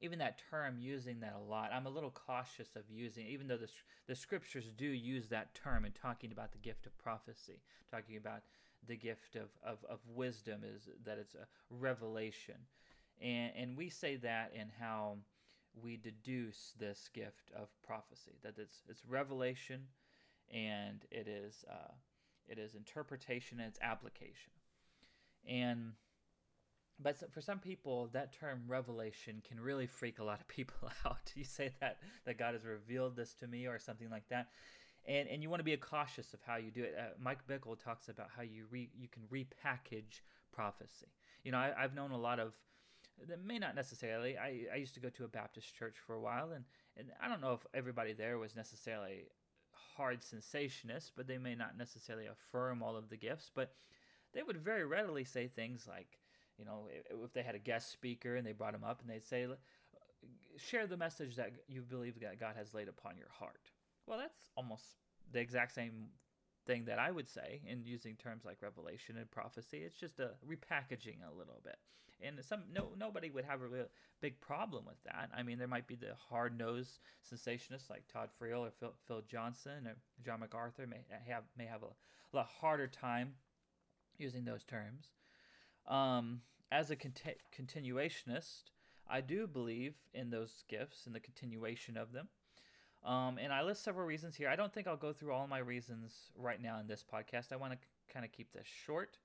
even 0.00 0.18
that 0.20 0.40
term, 0.50 0.76
using 0.78 1.20
that 1.20 1.34
a 1.36 1.50
lot, 1.50 1.70
I'm 1.72 1.86
a 1.86 1.90
little 1.90 2.10
cautious 2.10 2.76
of 2.76 2.82
using, 2.90 3.26
even 3.26 3.48
though 3.48 3.56
the, 3.56 3.68
the 4.06 4.14
scriptures 4.14 4.70
do 4.76 4.86
use 4.86 5.28
that 5.28 5.54
term 5.54 5.84
in 5.84 5.92
talking 5.92 6.32
about 6.32 6.52
the 6.52 6.58
gift 6.58 6.86
of 6.86 6.96
prophecy, 6.98 7.60
talking 7.90 8.16
about 8.16 8.42
the 8.86 8.96
gift 8.96 9.36
of, 9.36 9.48
of, 9.64 9.78
of 9.88 9.98
wisdom, 10.14 10.62
is 10.64 10.88
that 11.04 11.18
it's 11.18 11.34
a 11.34 11.46
revelation. 11.70 12.54
And, 13.20 13.52
and 13.56 13.76
we 13.76 13.88
say 13.88 14.16
that 14.16 14.52
in 14.54 14.70
how 14.80 15.16
we 15.82 15.96
deduce 15.96 16.72
this 16.78 17.08
gift 17.12 17.50
of 17.56 17.68
prophecy 17.86 18.32
that 18.42 18.54
it's, 18.56 18.82
it's 18.88 19.04
revelation 19.06 19.82
and 20.52 21.04
it 21.10 21.28
is, 21.28 21.64
uh, 21.70 21.92
it 22.48 22.58
is 22.58 22.74
interpretation 22.74 23.60
and 23.60 23.68
it's 23.68 23.78
application. 23.82 24.52
And 25.48 25.92
but 27.00 27.16
for 27.32 27.40
some 27.40 27.58
people 27.58 28.08
that 28.12 28.32
term 28.32 28.62
revelation 28.66 29.42
can 29.46 29.60
really 29.60 29.86
freak 29.86 30.18
a 30.18 30.24
lot 30.24 30.40
of 30.40 30.48
people 30.58 30.90
out. 31.06 31.32
You 31.34 31.44
say 31.44 31.70
that 31.80 31.98
that 32.24 32.38
god 32.38 32.54
has 32.54 32.64
revealed 32.64 33.16
this 33.16 33.34
to 33.34 33.46
me 33.46 33.66
or 33.66 33.78
something 33.78 34.10
like 34.10 34.28
that. 34.28 34.48
And 35.06 35.28
and 35.28 35.42
you 35.42 35.50
want 35.50 35.60
to 35.60 35.64
be 35.64 35.76
cautious 35.76 36.34
of 36.34 36.40
how 36.46 36.56
you 36.56 36.70
do 36.70 36.82
it. 36.82 36.94
Uh, 36.98 37.14
mike 37.20 37.46
bickle 37.48 37.78
talks 37.82 38.08
about 38.08 38.28
how 38.36 38.42
you 38.42 38.66
re, 38.70 38.90
you 38.96 39.08
can 39.08 39.22
repackage 39.32 40.22
prophecy. 40.52 41.08
You 41.44 41.52
know 41.52 41.58
I, 41.58 41.72
i've 41.78 41.94
known 41.94 42.10
a 42.10 42.18
lot 42.18 42.38
of 42.38 42.54
that 43.26 43.44
may 43.44 43.58
not 43.58 43.74
necessarily. 43.74 44.36
I, 44.38 44.66
I 44.72 44.76
used 44.76 44.94
to 44.94 45.00
go 45.00 45.08
to 45.10 45.24
a 45.24 45.28
Baptist 45.28 45.74
church 45.74 45.96
for 46.06 46.14
a 46.14 46.20
while, 46.20 46.52
and, 46.52 46.64
and 46.96 47.08
I 47.20 47.28
don't 47.28 47.40
know 47.40 47.52
if 47.52 47.66
everybody 47.74 48.12
there 48.12 48.38
was 48.38 48.54
necessarily 48.54 49.24
hard 49.96 50.20
cessationists, 50.20 51.10
but 51.16 51.26
they 51.26 51.38
may 51.38 51.54
not 51.54 51.76
necessarily 51.76 52.26
affirm 52.26 52.82
all 52.82 52.96
of 52.96 53.08
the 53.08 53.16
gifts, 53.16 53.50
but 53.54 53.72
they 54.32 54.42
would 54.42 54.58
very 54.58 54.84
readily 54.84 55.24
say 55.24 55.48
things 55.48 55.86
like, 55.88 56.18
you 56.58 56.64
know, 56.64 56.88
if 57.24 57.32
they 57.32 57.42
had 57.42 57.54
a 57.54 57.58
guest 57.58 57.92
speaker 57.92 58.36
and 58.36 58.46
they 58.46 58.52
brought 58.52 58.74
him 58.74 58.84
up 58.84 59.00
and 59.00 59.10
they'd 59.10 59.24
say, 59.24 59.46
share 60.56 60.86
the 60.86 60.96
message 60.96 61.36
that 61.36 61.52
you 61.68 61.82
believe 61.82 62.18
that 62.20 62.40
God 62.40 62.54
has 62.56 62.74
laid 62.74 62.88
upon 62.88 63.16
your 63.16 63.30
heart. 63.38 63.70
Well, 64.06 64.18
that's 64.18 64.50
almost 64.56 64.84
the 65.32 65.40
exact 65.40 65.74
same 65.74 66.08
thing 66.66 66.84
that 66.86 66.98
I 66.98 67.10
would 67.10 67.28
say 67.28 67.60
in 67.66 67.84
using 67.84 68.16
terms 68.16 68.44
like 68.44 68.62
revelation 68.62 69.16
and 69.16 69.30
prophecy. 69.30 69.78
It's 69.78 69.98
just 69.98 70.18
a 70.18 70.32
repackaging 70.46 71.18
a 71.26 71.36
little 71.36 71.60
bit 71.64 71.76
and 72.22 72.44
some 72.44 72.62
no 72.72 72.88
nobody 72.98 73.30
would 73.30 73.44
have 73.44 73.62
a 73.62 73.66
real 73.66 73.86
big 74.20 74.40
problem 74.40 74.84
with 74.86 75.02
that. 75.04 75.30
I 75.36 75.42
mean, 75.42 75.58
there 75.58 75.68
might 75.68 75.86
be 75.86 75.94
the 75.94 76.14
hard 76.30 76.58
nosed 76.58 76.98
cessationists 77.22 77.90
like 77.90 78.04
Todd 78.12 78.30
Friel 78.40 78.66
or 78.66 78.70
Phil, 78.70 78.94
Phil, 79.06 79.22
Johnson 79.28 79.86
or 79.86 79.96
John 80.24 80.40
MacArthur 80.40 80.86
may 80.86 81.04
have 81.26 81.44
may 81.56 81.66
have 81.66 81.82
a 81.82 82.36
lot 82.36 82.48
harder 82.60 82.86
time 82.86 83.34
using 84.18 84.44
those 84.44 84.64
terms. 84.64 85.12
Um, 85.88 86.42
as 86.70 86.90
a 86.90 86.96
conti- 86.96 87.36
continuationist, 87.56 88.64
I 89.08 89.20
do 89.20 89.46
believe 89.46 89.94
in 90.12 90.30
those 90.30 90.64
gifts 90.68 91.06
and 91.06 91.14
the 91.14 91.20
continuation 91.20 91.96
of 91.96 92.12
them. 92.12 92.28
Um, 93.04 93.38
and 93.38 93.52
I 93.52 93.62
list 93.62 93.82
several 93.82 94.06
reasons 94.06 94.36
here. 94.36 94.48
I 94.48 94.56
don't 94.56 94.72
think 94.72 94.86
I'll 94.86 94.96
go 94.96 95.12
through 95.12 95.32
all 95.32 95.46
my 95.46 95.58
reasons 95.58 96.30
right 96.36 96.60
now 96.60 96.78
in 96.78 96.86
this 96.86 97.04
podcast. 97.10 97.52
I 97.52 97.56
want 97.56 97.72
to 97.72 97.78
kind 98.12 98.24
of 98.24 98.32
keep 98.32 98.52
this 98.52 98.66
short 98.66 99.18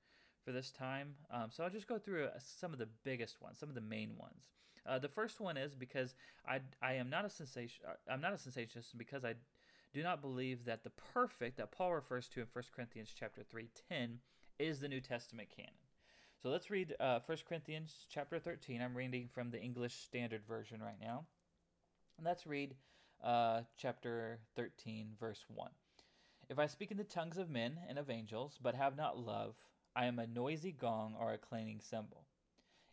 for 0.45 0.51
this 0.51 0.71
time. 0.71 1.15
Um, 1.31 1.47
so 1.49 1.63
I'll 1.63 1.69
just 1.69 1.87
go 1.87 1.97
through 1.97 2.25
uh, 2.25 2.39
some 2.39 2.71
of 2.71 2.79
the 2.79 2.87
biggest 3.03 3.41
ones, 3.41 3.57
some 3.59 3.69
of 3.69 3.75
the 3.75 3.81
main 3.81 4.11
ones. 4.17 4.51
Uh, 4.85 4.99
the 4.99 5.09
first 5.09 5.39
one 5.39 5.57
is 5.57 5.75
because 5.75 6.15
I, 6.47 6.59
I 6.81 6.93
am 6.93 7.09
not 7.09 7.25
a 7.25 7.29
sensation. 7.29 7.85
Uh, 7.87 7.93
I'm 8.11 8.21
not 8.21 8.33
a 8.33 8.35
cessationist 8.35 8.97
because 8.97 9.25
I 9.25 9.35
do 9.93 10.03
not 10.03 10.21
believe 10.21 10.65
that 10.65 10.83
the 10.83 10.91
perfect 11.13 11.57
that 11.57 11.71
Paul 11.71 11.93
refers 11.93 12.27
to 12.29 12.41
in 12.41 12.47
1 12.51 12.63
Corinthians 12.75 13.13
chapter 13.17 13.41
3:10 13.43 14.17
is 14.59 14.79
the 14.79 14.87
New 14.87 15.01
Testament 15.01 15.49
canon. 15.55 15.82
So 16.43 16.49
let's 16.49 16.69
read 16.69 16.93
uh, 16.99 17.19
1 17.25 17.37
Corinthians 17.47 18.05
chapter 18.09 18.37
13. 18.37 18.81
I'm 18.81 18.97
reading 18.97 19.29
from 19.33 19.49
the 19.49 19.61
English 19.61 19.95
Standard 19.95 20.41
Version 20.45 20.81
right 20.81 20.99
now. 20.99 21.23
And 22.17 22.25
let's 22.25 22.45
read 22.45 22.75
uh, 23.23 23.61
chapter 23.77 24.39
13, 24.57 25.13
verse 25.17 25.45
1. 25.47 25.69
If 26.49 26.59
I 26.59 26.67
speak 26.67 26.91
in 26.91 26.97
the 26.97 27.05
tongues 27.05 27.37
of 27.37 27.49
men 27.49 27.79
and 27.87 27.97
of 27.97 28.09
angels, 28.09 28.59
but 28.61 28.75
have 28.75 28.97
not 28.97 29.17
love, 29.17 29.55
I 29.95 30.03
am 30.03 30.19
a 30.19 30.27
noisy 30.27 30.73
gong 30.73 31.15
or 31.17 31.31
a 31.31 31.37
clanging 31.37 31.79
cymbal. 31.79 32.25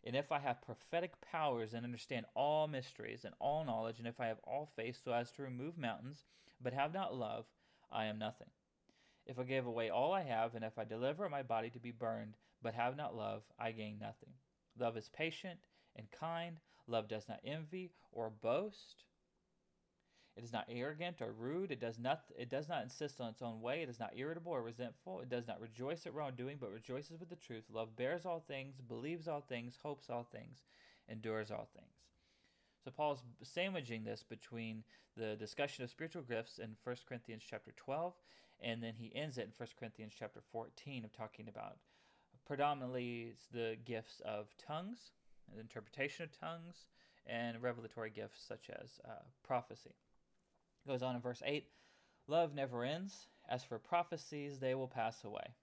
And 0.05 0.15
if 0.15 0.31
I 0.31 0.39
have 0.39 0.61
prophetic 0.61 1.19
powers 1.19 1.73
and 1.73 1.83
understand 1.83 2.27
all 2.33 2.69
mysteries 2.69 3.25
and 3.25 3.35
all 3.37 3.65
knowledge, 3.65 3.99
and 3.99 4.07
if 4.07 4.21
I 4.21 4.27
have 4.27 4.39
all 4.45 4.71
faith 4.77 4.97
so 5.03 5.11
as 5.11 5.29
to 5.33 5.43
remove 5.43 5.77
mountains, 5.77 6.23
but 6.63 6.71
have 6.71 6.93
not 6.93 7.17
love, 7.17 7.47
I 7.91 8.05
am 8.05 8.17
nothing. 8.17 8.51
If 9.25 9.37
I 9.37 9.43
give 9.43 9.65
away 9.65 9.89
all 9.89 10.13
I 10.13 10.21
have, 10.21 10.55
and 10.55 10.63
if 10.63 10.79
I 10.79 10.85
deliver 10.85 11.27
my 11.27 11.43
body 11.43 11.69
to 11.71 11.79
be 11.79 11.91
burned, 11.91 12.37
but 12.61 12.73
have 12.73 12.97
not 12.97 13.15
love, 13.15 13.43
I 13.59 13.71
gain 13.71 13.97
nothing. 13.99 14.33
Love 14.77 14.97
is 14.97 15.09
patient 15.09 15.59
and 15.95 16.09
kind. 16.11 16.57
Love 16.87 17.07
does 17.07 17.27
not 17.27 17.39
envy 17.43 17.91
or 18.11 18.29
boast. 18.29 19.05
It 20.37 20.43
is 20.43 20.53
not 20.53 20.65
arrogant 20.69 21.21
or 21.21 21.33
rude. 21.33 21.71
It 21.71 21.81
does 21.81 21.99
not 21.99 22.21
it 22.37 22.49
does 22.49 22.69
not 22.69 22.83
insist 22.83 23.19
on 23.19 23.29
its 23.29 23.41
own 23.41 23.61
way. 23.61 23.81
It 23.81 23.89
is 23.89 23.99
not 23.99 24.13
irritable 24.15 24.53
or 24.53 24.61
resentful. 24.61 25.19
It 25.19 25.29
does 25.29 25.47
not 25.47 25.59
rejoice 25.59 26.05
at 26.05 26.13
wrongdoing, 26.13 26.57
but 26.59 26.71
rejoices 26.71 27.19
with 27.19 27.29
the 27.29 27.35
truth. 27.35 27.65
Love 27.71 27.95
bears 27.95 28.25
all 28.25 28.39
things, 28.39 28.79
believes 28.87 29.27
all 29.27 29.41
things, 29.41 29.77
hopes 29.83 30.09
all 30.09 30.27
things, 30.31 30.63
endures 31.09 31.51
all 31.51 31.67
things. 31.75 31.95
So 32.83 32.91
Paul's 32.91 33.23
sandwiching 33.43 34.03
this 34.03 34.23
between 34.23 34.83
the 35.17 35.35
discussion 35.35 35.83
of 35.83 35.89
spiritual 35.89 36.23
gifts 36.23 36.57
in 36.57 36.75
1 36.83 36.95
Corinthians 37.07 37.43
chapter 37.47 37.73
12 37.75 38.13
and 38.61 38.81
then 38.81 38.93
he 38.97 39.11
ends 39.15 39.37
it 39.37 39.43
in 39.45 39.51
1 39.57 39.69
Corinthians 39.77 40.13
chapter 40.17 40.41
14 40.51 41.03
of 41.03 41.11
talking 41.11 41.47
about 41.47 41.77
predominantly 42.45 43.33
the 43.51 43.77
gifts 43.85 44.21
of 44.25 44.47
tongues, 44.57 45.11
interpretation 45.59 46.23
of 46.23 46.39
tongues, 46.39 46.87
and 47.25 47.61
revelatory 47.61 48.09
gifts 48.09 48.43
such 48.47 48.69
as 48.69 48.99
uh, 49.05 49.23
prophecy 49.43 49.95
goes 50.87 51.01
on 51.03 51.15
in 51.15 51.21
verse 51.21 51.41
8 51.45 51.65
Love 52.27 52.53
never 52.53 52.83
ends. 52.83 53.27
As 53.49 53.63
for 53.63 53.79
prophecies, 53.79 54.59
they 54.59 54.75
will 54.75 54.87
pass 54.87 55.23
away. 55.23 55.55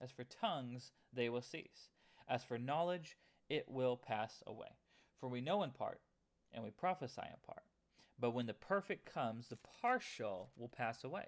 As 0.00 0.10
for 0.10 0.24
tongues, 0.24 0.90
they 1.12 1.28
will 1.28 1.42
cease. 1.42 1.90
As 2.28 2.42
for 2.42 2.58
knowledge, 2.58 3.16
it 3.48 3.66
will 3.68 3.96
pass 3.96 4.42
away. 4.46 4.68
For 5.20 5.28
we 5.28 5.40
know 5.40 5.62
in 5.62 5.70
part, 5.70 6.00
and 6.52 6.64
we 6.64 6.70
prophesy 6.70 7.22
in 7.22 7.38
part. 7.46 7.62
But 8.18 8.32
when 8.32 8.46
the 8.46 8.54
perfect 8.54 9.12
comes, 9.12 9.48
the 9.48 9.58
partial 9.80 10.50
will 10.56 10.68
pass 10.68 11.04
away. 11.04 11.26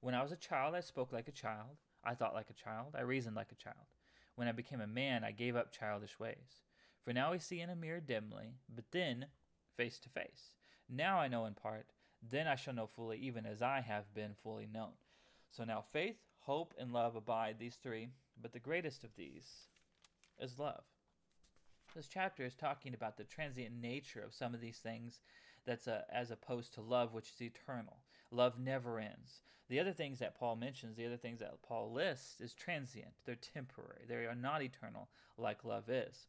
When 0.00 0.14
I 0.14 0.22
was 0.22 0.32
a 0.32 0.36
child, 0.36 0.74
I 0.74 0.80
spoke 0.80 1.12
like 1.12 1.28
a 1.28 1.32
child. 1.32 1.76
I 2.02 2.14
thought 2.14 2.34
like 2.34 2.50
a 2.50 2.54
child. 2.54 2.94
I 2.96 3.02
reasoned 3.02 3.36
like 3.36 3.52
a 3.52 3.62
child. 3.62 3.86
When 4.36 4.48
I 4.48 4.52
became 4.52 4.80
a 4.80 4.86
man, 4.86 5.24
I 5.24 5.32
gave 5.32 5.56
up 5.56 5.72
childish 5.72 6.20
ways. 6.20 6.62
For 7.02 7.12
now 7.12 7.32
we 7.32 7.38
see 7.38 7.60
in 7.60 7.70
a 7.70 7.76
mirror 7.76 8.00
dimly, 8.00 8.54
but 8.72 8.84
then 8.92 9.26
face 9.76 9.98
to 10.00 10.08
face. 10.08 10.52
Now 10.88 11.18
I 11.18 11.28
know 11.28 11.46
in 11.46 11.54
part, 11.54 11.86
then 12.22 12.46
I 12.46 12.54
shall 12.54 12.74
know 12.74 12.86
fully, 12.86 13.18
even 13.18 13.46
as 13.46 13.62
I 13.62 13.80
have 13.80 14.14
been 14.14 14.34
fully 14.34 14.66
known. 14.72 14.92
So 15.50 15.64
now 15.64 15.84
faith, 15.92 16.16
hope, 16.40 16.74
and 16.78 16.92
love 16.92 17.16
abide, 17.16 17.56
these 17.58 17.76
three, 17.76 18.08
but 18.40 18.52
the 18.52 18.58
greatest 18.58 19.04
of 19.04 19.16
these 19.16 19.68
is 20.38 20.58
love. 20.58 20.84
This 21.94 22.08
chapter 22.08 22.44
is 22.44 22.54
talking 22.54 22.92
about 22.92 23.16
the 23.16 23.24
transient 23.24 23.74
nature 23.80 24.20
of 24.20 24.34
some 24.34 24.54
of 24.54 24.60
these 24.60 24.78
things 24.78 25.20
that's 25.64 25.86
a, 25.86 26.04
as 26.12 26.30
opposed 26.30 26.74
to 26.74 26.82
love, 26.82 27.14
which 27.14 27.30
is 27.34 27.40
eternal. 27.40 27.96
Love 28.30 28.58
never 28.58 28.98
ends. 28.98 29.42
The 29.68 29.80
other 29.80 29.92
things 29.92 30.20
that 30.20 30.38
Paul 30.38 30.56
mentions, 30.56 30.96
the 30.96 31.06
other 31.06 31.16
things 31.16 31.40
that 31.40 31.62
Paul 31.62 31.92
lists, 31.92 32.40
is 32.40 32.54
transient. 32.54 33.12
They're 33.24 33.34
temporary. 33.34 34.04
They 34.08 34.14
are 34.26 34.34
not 34.34 34.62
eternal 34.62 35.08
like 35.36 35.64
love 35.64 35.88
is. 35.88 36.26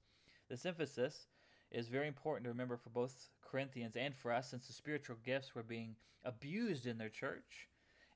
This 0.50 0.66
emphasis 0.66 1.27
is 1.72 1.88
very 1.88 2.08
important 2.08 2.46
to 2.46 2.50
remember 2.50 2.77
for 2.77 2.89
both 2.89 3.30
Corinthians 3.42 3.96
and 3.96 4.16
for 4.16 4.32
us, 4.32 4.50
since 4.50 4.68
the 4.68 4.74
spiritual 4.74 5.18
gifts 5.24 5.54
were 5.54 5.63
being 5.63 5.96
abused 6.24 6.88
in 6.88 6.98
their 6.98 7.10
church, 7.10 7.68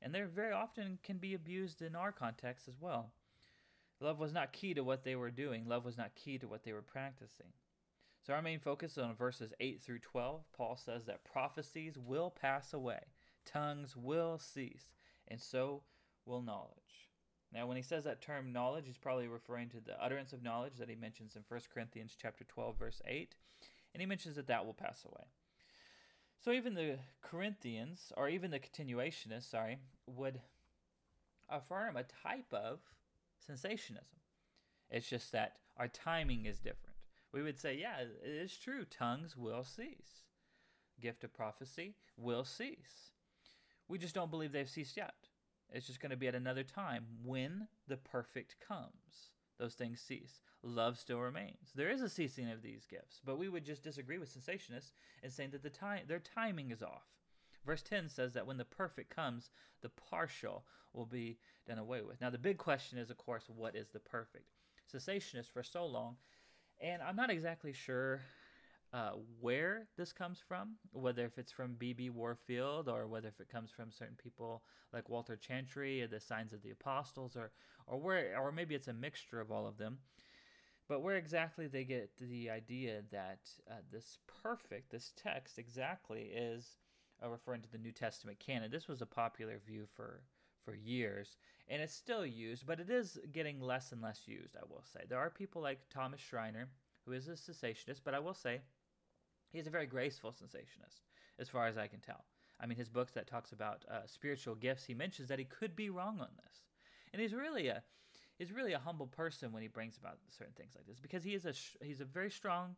and 0.02 0.14
they 0.14 0.22
very 0.22 0.54
often 0.54 0.98
can 1.04 1.18
be 1.18 1.34
abused 1.34 1.82
in 1.82 1.96
our 1.96 2.12
context 2.12 2.68
as 2.68 2.80
well. 2.80 3.12
Love 4.00 4.20
was 4.20 4.34
not 4.34 4.54
key 4.54 4.74
to 4.74 4.84
what 4.84 5.04
they 5.04 5.16
were 5.16 5.30
doing, 5.32 5.68
love 5.68 5.86
was 5.86 5.98
not 5.98 6.16
key 6.16 6.38
to 6.38 6.48
what 6.48 6.64
they 6.64 6.74
were 6.74 6.82
practicing. 6.82 7.54
So, 8.26 8.34
our 8.34 8.42
main 8.42 8.60
focus 8.60 8.98
on 8.98 9.16
verses 9.16 9.54
8 9.60 9.82
through 9.82 10.00
12, 10.00 10.44
Paul 10.56 10.76
says 10.76 11.06
that 11.06 11.24
prophecies 11.24 11.98
will 11.98 12.30
pass 12.30 12.74
away, 12.74 13.00
tongues 13.46 13.96
will 13.96 14.40
cease, 14.40 14.94
and 15.28 15.40
so 15.40 15.84
will 16.26 16.42
knowledge. 16.42 17.10
Now, 17.54 17.68
when 17.68 17.78
he 17.78 17.84
says 17.84 18.06
that 18.06 18.22
term 18.22 18.54
knowledge, 18.54 18.86
he's 18.86 18.98
probably 18.98 19.28
referring 19.28 19.70
to 19.70 19.82
the 19.82 20.02
utterance 20.02 20.32
of 20.32 20.42
knowledge 20.42 20.78
that 20.80 20.90
he 20.90 20.96
mentions 20.96 21.36
in 21.36 21.44
1 21.48 21.60
Corinthians 21.74 22.16
chapter 22.20 22.46
12, 22.46 22.78
verse 22.78 23.02
8, 23.06 23.36
and 23.94 24.02
he 24.02 24.08
mentions 24.08 24.36
that 24.38 24.48
that 24.48 24.66
will 24.66 24.74
pass 24.74 25.04
away. 25.06 25.26
So 26.44 26.52
even 26.52 26.74
the 26.74 26.98
Corinthians, 27.22 28.14
or 28.16 28.30
even 28.30 28.52
the 28.52 28.60
continuationists, 28.60 29.50
sorry, 29.50 29.80
would 30.08 30.40
affirm 31.50 31.98
a 31.98 32.06
type 32.24 32.52
of 32.54 32.80
cessationism. 33.48 34.22
It's 34.90 35.10
just 35.10 35.32
that 35.34 35.58
our 35.78 35.88
timing 35.88 36.46
is 36.46 36.60
different. 36.60 36.96
We 37.34 37.44
would 37.44 37.60
say, 37.60 37.78
yeah, 37.80 38.02
it 38.02 38.30
is 38.30 38.58
true, 38.58 38.86
tongues 38.86 39.38
will 39.38 39.64
cease. 39.64 40.24
Gift 41.00 41.24
of 41.24 41.34
prophecy 41.34 41.96
will 42.18 42.44
cease. 42.44 43.12
We 43.92 43.98
just 43.98 44.16
don't 44.16 44.32
believe 44.32 44.54
they've 44.54 44.70
ceased 44.70 44.96
yet. 44.96 45.14
It's 45.70 45.86
just 45.86 46.00
going 46.00 46.12
to 46.12 46.16
be 46.16 46.30
at 46.30 46.34
another 46.34 46.64
time 46.64 47.04
when 47.26 47.68
the 47.90 47.98
perfect 47.98 48.56
comes. 48.66 49.32
Those 49.60 49.74
things 49.74 50.00
cease. 50.00 50.40
Love 50.64 50.98
still 50.98 51.20
remains. 51.20 51.74
There 51.76 51.90
is 51.90 52.02
a 52.02 52.08
ceasing 52.08 52.50
of 52.50 52.62
these 52.62 52.86
gifts, 52.86 53.20
but 53.26 53.38
we 53.38 53.50
would 53.50 53.66
just 53.66 53.84
disagree 53.84 54.18
with 54.18 54.34
cessationists 54.34 54.94
in 55.22 55.30
saying 55.30 55.50
that 55.52 55.62
the 55.62 55.70
time 55.70 56.04
their 56.08 56.20
timing 56.20 56.72
is 56.72 56.82
off. 56.82 57.04
Verse 57.66 57.82
10 57.82 58.08
says 58.08 58.34
that 58.34 58.48
when 58.48 58.56
the 58.56 58.64
perfect 58.64 59.14
comes, 59.14 59.50
the 59.82 59.90
partial 59.90 60.64
will 60.94 61.06
be 61.06 61.38
done 61.68 61.78
away 61.78 62.02
with. 62.02 62.22
Now, 62.22 62.30
the 62.30 62.38
big 62.38 62.58
question 62.58 62.98
is, 62.98 63.10
of 63.10 63.18
course, 63.18 63.50
what 63.54 63.76
is 63.76 63.90
the 63.90 64.00
perfect? 64.00 64.46
Cessationists, 64.90 65.52
for 65.52 65.64
so 65.64 65.86
long, 65.86 66.16
and 66.80 67.02
I'm 67.02 67.18
not 67.18 67.30
exactly 67.30 67.74
sure 67.74 68.22
uh, 68.94 69.12
where 69.40 69.88
this 69.98 70.12
comes 70.12 70.40
from, 70.46 70.76
whether 70.92 71.26
if 71.26 71.38
it's 71.38 71.52
from 71.52 71.76
B.B. 71.76 72.10
Warfield 72.10 72.90
or 72.90 73.08
whether 73.08 73.30
if 73.30 73.40
it 73.40 73.50
comes 73.50 73.72
from 73.72 73.92
certain 73.92 74.18
people 74.22 74.64
like 74.92 75.10
Walter 75.10 75.38
Chantry 75.38 76.02
or 76.02 76.08
the 76.08 76.20
Signs 76.20 76.52
of 76.52 76.62
the 76.62 76.72
Apostles, 76.72 77.36
or 77.38 77.52
or 77.88 77.98
where, 77.98 78.38
or 78.38 78.52
maybe 78.52 78.76
it's 78.76 78.90
a 78.90 78.94
mixture 78.94 79.40
of 79.40 79.52
all 79.52 79.66
of 79.66 79.78
them. 79.78 80.00
But 80.90 81.02
where 81.02 81.16
exactly 81.16 81.68
they 81.68 81.86
get 81.86 82.12
the 82.20 82.50
idea 82.50 83.04
that 83.12 83.50
uh, 83.70 83.76
this 83.90 84.18
perfect, 84.44 84.92
this 84.92 85.14
text 85.16 85.58
exactly 85.58 86.24
is 86.24 86.78
uh, 87.24 87.30
referring 87.30 87.62
to 87.62 87.72
the 87.72 87.78
New 87.78 87.94
Testament 87.94 88.40
canon. 88.40 88.72
This 88.72 88.90
was 88.90 89.02
a 89.02 89.06
popular 89.06 89.58
view 89.66 89.86
for 89.96 90.22
for 90.66 90.76
years, 90.76 91.38
and 91.70 91.82
it's 91.82 91.94
still 91.94 92.26
used, 92.26 92.68
but 92.68 92.80
it 92.80 92.90
is 92.90 93.18
getting 93.32 93.62
less 93.62 93.94
and 93.94 94.02
less 94.02 94.28
used. 94.28 94.56
I 94.58 94.66
will 94.70 94.84
say 94.84 95.06
there 95.08 95.18
are 95.18 95.30
people 95.30 95.62
like 95.62 95.80
Thomas 95.90 96.20
Schreiner, 96.20 96.68
who 97.06 97.14
is 97.14 97.30
a 97.30 97.32
cessationist, 97.32 98.02
but 98.04 98.14
I 98.14 98.20
will 98.20 98.34
say 98.34 98.62
he's 99.52 99.68
a 99.68 99.72
very 99.72 99.86
graceful 99.86 100.32
cessationist, 100.32 101.02
as 101.40 101.50
far 101.50 101.68
as 101.68 101.78
I 101.78 101.88
can 101.88 102.00
tell. 102.00 102.26
I 102.60 102.66
mean, 102.66 102.78
his 102.78 102.90
books 102.90 103.14
that 103.14 103.28
talks 103.28 103.52
about 103.52 103.84
uh, 103.90 104.02
spiritual 104.06 104.56
gifts, 104.56 104.86
he 104.86 104.94
mentions 104.94 105.30
that 105.30 105.40
he 105.40 105.46
could 105.46 105.76
be 105.76 105.90
wrong 105.90 106.20
on 106.20 106.30
this, 106.44 106.62
and 107.12 107.22
he's 107.22 107.34
really 107.34 107.68
a 107.68 107.84
he's 108.38 108.52
really 108.52 108.74
a 108.74 108.80
humble 108.80 109.08
person 109.08 109.52
when 109.52 109.62
he 109.62 109.68
brings 109.68 109.98
about 109.98 110.18
certain 110.30 110.54
things 110.56 110.74
like 110.76 110.88
this 110.88 111.00
because 111.00 111.24
he 111.24 111.36
is 111.36 111.46
a 111.46 111.54
he's 111.84 112.02
a 112.02 112.06
very 112.06 112.32
strong 112.32 112.76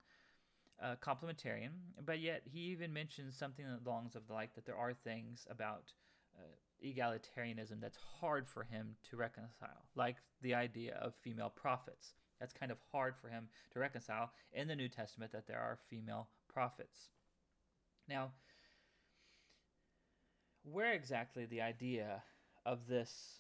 uh, 0.82 0.96
complementarian, 1.02 1.72
but 2.06 2.20
yet 2.20 2.42
he 2.46 2.60
even 2.60 2.92
mentions 2.92 3.38
something 3.38 3.66
along 3.86 4.10
the 4.12 4.34
like 4.34 4.56
that 4.56 4.66
there 4.66 4.76
are 4.76 4.94
things 4.94 5.46
about 5.50 5.94
uh, 6.38 6.42
egalitarianism 6.84 7.80
that's 7.80 7.98
hard 8.20 8.48
for 8.48 8.64
him 8.64 8.96
to 9.10 9.16
reconcile, 9.16 9.86
like 9.96 10.18
the 10.42 10.54
idea 10.54 10.96
of 11.02 11.14
female 11.16 11.50
prophets. 11.50 12.14
That's 12.40 12.54
kind 12.54 12.72
of 12.72 12.78
hard 12.92 13.16
for 13.16 13.30
him 13.30 13.48
to 13.72 13.80
reconcile 13.80 14.32
in 14.52 14.68
the 14.68 14.76
New 14.76 14.90
Testament 14.90 15.32
that 15.32 15.48
there 15.48 15.60
are 15.60 15.78
female 15.90 16.28
prophets. 16.54 17.10
Now, 18.08 18.32
where 20.64 20.94
exactly 20.94 21.46
the 21.46 21.62
idea 21.62 22.24
of 22.66 22.88
this, 22.88 23.40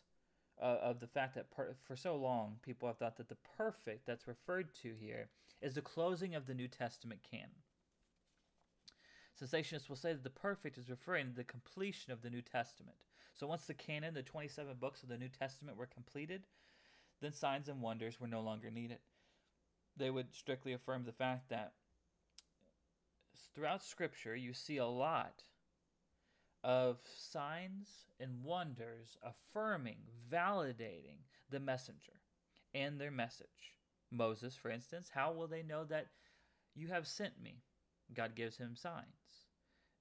uh, 0.61 0.77
of 0.81 0.99
the 0.99 1.07
fact 1.07 1.35
that 1.35 1.51
per- 1.51 1.75
for 1.83 1.95
so 1.95 2.15
long 2.15 2.57
people 2.61 2.87
have 2.87 2.97
thought 2.97 3.17
that 3.17 3.29
the 3.29 3.37
perfect 3.57 4.05
that's 4.05 4.27
referred 4.27 4.73
to 4.81 4.93
here 4.99 5.29
is 5.61 5.75
the 5.75 5.81
closing 5.81 6.35
of 6.35 6.45
the 6.45 6.53
New 6.53 6.67
Testament 6.67 7.21
canon. 7.29 7.63
Cessationists 9.41 9.89
will 9.89 9.95
say 9.95 10.13
that 10.13 10.23
the 10.23 10.29
perfect 10.29 10.77
is 10.77 10.89
referring 10.89 11.29
to 11.29 11.35
the 11.35 11.43
completion 11.43 12.11
of 12.11 12.21
the 12.21 12.29
New 12.29 12.41
Testament. 12.41 12.97
So 13.33 13.47
once 13.47 13.65
the 13.65 13.73
canon, 13.73 14.13
the 14.13 14.21
27 14.21 14.75
books 14.79 15.01
of 15.01 15.09
the 15.09 15.17
New 15.17 15.29
Testament, 15.29 15.77
were 15.77 15.87
completed, 15.87 16.43
then 17.19 17.33
signs 17.33 17.67
and 17.67 17.81
wonders 17.81 18.19
were 18.19 18.27
no 18.27 18.41
longer 18.41 18.69
needed. 18.69 18.99
They 19.97 20.11
would 20.11 20.35
strictly 20.35 20.73
affirm 20.73 21.05
the 21.05 21.11
fact 21.13 21.49
that 21.49 21.73
throughout 23.53 23.83
Scripture 23.83 24.35
you 24.35 24.53
see 24.53 24.77
a 24.77 24.85
lot 24.85 25.43
of 26.63 26.97
signs 27.17 27.89
and 28.19 28.43
wonders 28.43 29.17
affirming, 29.23 29.97
validating 30.31 31.17
the 31.49 31.59
messenger 31.59 32.21
and 32.73 32.99
their 32.99 33.11
message. 33.11 33.75
Moses, 34.11 34.55
for 34.55 34.69
instance, 34.71 35.09
how 35.13 35.31
will 35.31 35.47
they 35.47 35.63
know 35.63 35.83
that 35.85 36.07
you 36.75 36.87
have 36.87 37.07
sent 37.07 37.41
me? 37.41 37.63
God 38.13 38.35
gives 38.35 38.57
him 38.57 38.75
signs. 38.75 39.05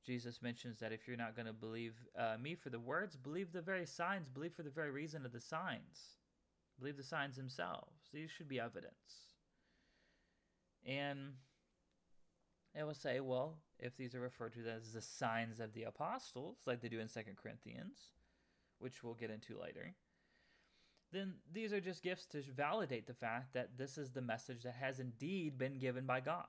Jesus 0.05 0.43
mentions 0.43 0.81
that 0.81 0.93
if 0.93 1.07
you're 1.07 1.17
not 1.17 1.37
going 1.37 1.47
to 1.47 1.53
believe 1.53 1.95
uh, 2.19 2.37
me 2.41 2.55
for 2.55 2.71
the 2.71 2.81
words, 2.81 3.17
believe 3.17 3.53
the 3.53 3.63
very 3.63 3.87
signs, 3.87 4.29
believe 4.29 4.53
for 4.53 4.63
the 4.63 4.71
very 4.71 4.91
reason 4.91 5.25
of 5.25 5.33
the 5.33 5.41
signs. 5.41 6.17
Believe 6.79 6.97
the 6.97 7.05
signs 7.05 7.37
themselves. 7.37 8.09
These 8.13 8.31
should 8.31 8.49
be 8.49 8.59
evidence. 8.59 9.33
And 10.85 11.35
it 12.75 12.85
will 12.85 12.95
say, 12.95 13.21
well, 13.21 13.59
if 13.79 13.97
these 13.97 14.15
are 14.15 14.21
referred 14.21 14.55
to 14.55 14.61
as 14.69 14.93
the 14.93 15.01
signs 15.01 15.61
of 15.61 15.75
the 15.75 15.83
apostles, 15.83 16.59
like 16.67 16.81
they 16.81 16.89
do 16.89 17.01
in 17.01 17.09
Second 17.09 17.37
Corinthians, 17.37 17.99
which 18.79 19.03
we'll 19.03 19.15
get 19.15 19.31
into 19.31 19.61
later, 19.61 19.95
then 21.13 21.35
these 21.53 21.73
are 21.73 21.81
just 21.81 22.03
gifts 22.03 22.25
to 22.27 22.43
validate 22.57 23.07
the 23.07 23.15
fact 23.15 23.53
that 23.53 23.77
this 23.77 23.99
is 23.99 24.11
the 24.11 24.23
message 24.23 24.63
that 24.63 24.75
has 24.81 24.99
indeed 24.99 25.59
been 25.59 25.79
given 25.79 26.07
by 26.07 26.21
God. 26.21 26.47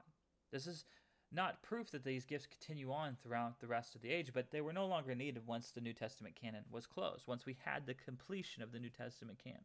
This 0.51 0.67
is 0.67 0.85
not 1.31 1.63
proof 1.63 1.91
that 1.91 2.05
these 2.05 2.25
gifts 2.25 2.45
continue 2.45 2.91
on 2.91 3.17
throughout 3.21 3.59
the 3.59 3.67
rest 3.67 3.95
of 3.95 4.01
the 4.01 4.11
age, 4.11 4.31
but 4.33 4.51
they 4.51 4.61
were 4.61 4.71
no 4.71 4.85
longer 4.85 5.15
needed 5.15 5.45
once 5.45 5.71
the 5.71 5.81
New 5.81 5.93
Testament 5.93 6.35
canon 6.35 6.63
was 6.71 6.85
closed, 6.85 7.27
once 7.27 7.45
we 7.45 7.57
had 7.65 7.85
the 7.85 7.93
completion 7.93 8.63
of 8.63 8.71
the 8.71 8.79
New 8.79 8.89
Testament 8.89 9.39
canon. 9.43 9.59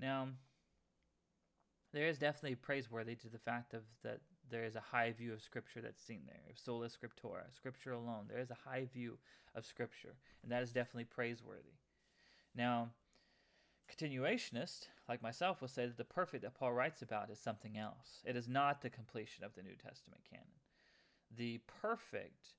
Now, 0.00 0.28
there 1.92 2.08
is 2.08 2.18
definitely 2.18 2.56
praiseworthy 2.56 3.14
to 3.16 3.28
the 3.28 3.38
fact 3.38 3.72
of 3.72 3.82
that 4.02 4.20
there 4.50 4.64
is 4.64 4.76
a 4.76 4.80
high 4.80 5.12
view 5.12 5.32
of 5.32 5.42
Scripture 5.42 5.80
that's 5.80 6.02
seen 6.02 6.22
there, 6.26 6.40
sola 6.54 6.86
scriptura, 6.86 7.42
Scripture 7.54 7.92
alone. 7.92 8.26
There 8.28 8.40
is 8.40 8.50
a 8.50 8.68
high 8.68 8.86
view 8.92 9.18
of 9.54 9.66
Scripture, 9.66 10.14
and 10.42 10.52
that 10.52 10.62
is 10.62 10.72
definitely 10.72 11.04
praiseworthy. 11.04 11.76
Now, 12.54 12.90
continuationist, 13.88 14.88
like 15.08 15.22
myself, 15.22 15.60
will 15.60 15.68
say 15.68 15.86
that 15.86 15.96
the 15.96 16.04
perfect 16.04 16.42
that 16.42 16.54
Paul 16.54 16.72
writes 16.72 17.02
about 17.02 17.30
is 17.30 17.38
something 17.38 17.78
else. 17.78 18.22
It 18.24 18.36
is 18.36 18.48
not 18.48 18.82
the 18.82 18.90
completion 18.90 19.44
of 19.44 19.54
the 19.54 19.62
New 19.62 19.74
Testament 19.74 20.22
canon. 20.28 20.46
The 21.36 21.60
perfect, 21.80 22.54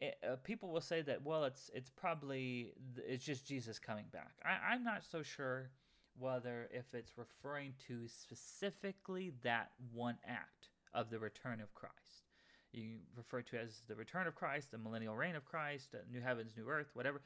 it, 0.00 0.16
eh, 0.22 0.26
uh, 0.26 0.36
people 0.36 0.70
will 0.70 0.80
say 0.80 1.02
that 1.02 1.22
well, 1.22 1.44
it's 1.44 1.70
it's 1.74 1.90
probably 1.90 2.72
it's 2.96 3.24
just 3.24 3.46
Jesus 3.46 3.78
coming 3.78 4.06
back. 4.12 4.32
I, 4.44 4.72
I'm 4.72 4.82
not 4.82 5.04
so 5.04 5.22
sure 5.22 5.70
whether 6.18 6.68
if 6.72 6.94
it's 6.94 7.18
referring 7.18 7.74
to 7.88 8.06
specifically 8.08 9.32
that 9.42 9.70
one 9.92 10.16
act 10.26 10.68
of 10.94 11.10
the 11.10 11.18
return 11.18 11.60
of 11.60 11.74
Christ. 11.74 12.28
You 12.72 12.98
refer 13.16 13.42
to 13.42 13.58
as 13.58 13.82
the 13.88 13.94
return 13.94 14.26
of 14.26 14.34
Christ, 14.34 14.70
the 14.70 14.78
millennial 14.78 15.14
reign 15.14 15.36
of 15.36 15.44
Christ, 15.44 15.94
uh, 15.94 15.98
new 16.10 16.20
heavens, 16.20 16.52
new 16.56 16.68
earth, 16.68 16.90
whatever. 16.94 17.20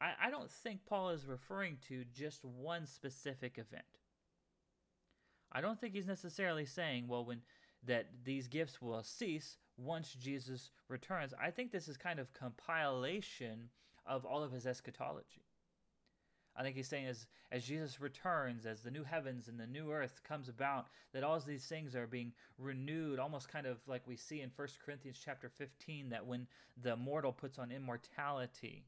I, 0.00 0.12
I 0.26 0.30
don't 0.30 0.50
think 0.50 0.80
Paul 0.86 1.10
is 1.10 1.26
referring 1.26 1.78
to 1.88 2.04
just 2.12 2.44
one 2.44 2.86
specific 2.86 3.58
event. 3.58 3.84
I 5.52 5.60
don't 5.60 5.80
think 5.80 5.94
he's 5.94 6.06
necessarily 6.06 6.66
saying, 6.66 7.06
well, 7.08 7.24
when 7.24 7.40
that 7.86 8.06
these 8.24 8.48
gifts 8.48 8.82
will 8.82 9.02
cease 9.02 9.56
once 9.76 10.14
Jesus 10.14 10.70
returns. 10.88 11.32
I 11.40 11.50
think 11.50 11.70
this 11.70 11.88
is 11.88 11.96
kind 11.96 12.18
of 12.18 12.32
compilation 12.32 13.70
of 14.06 14.24
all 14.24 14.42
of 14.42 14.52
his 14.52 14.66
eschatology. 14.66 15.44
I 16.58 16.62
think 16.62 16.74
he's 16.74 16.88
saying 16.88 17.06
as 17.06 17.26
as 17.50 17.64
Jesus 17.64 18.00
returns, 18.00 18.66
as 18.66 18.82
the 18.82 18.90
new 18.90 19.04
heavens 19.04 19.48
and 19.48 19.58
the 19.58 19.66
new 19.66 19.90
earth 19.90 20.20
comes 20.22 20.48
about, 20.48 20.88
that 21.14 21.22
all 21.24 21.38
these 21.40 21.64
things 21.64 21.94
are 21.94 22.06
being 22.06 22.32
renewed, 22.58 23.18
almost 23.18 23.48
kind 23.48 23.66
of 23.66 23.78
like 23.86 24.02
we 24.06 24.16
see 24.16 24.42
in 24.42 24.50
1 24.54 24.68
Corinthians 24.84 25.18
chapter 25.24 25.48
15, 25.48 26.10
that 26.10 26.26
when 26.26 26.46
the 26.82 26.96
mortal 26.96 27.32
puts 27.32 27.58
on 27.58 27.70
immortality. 27.70 28.84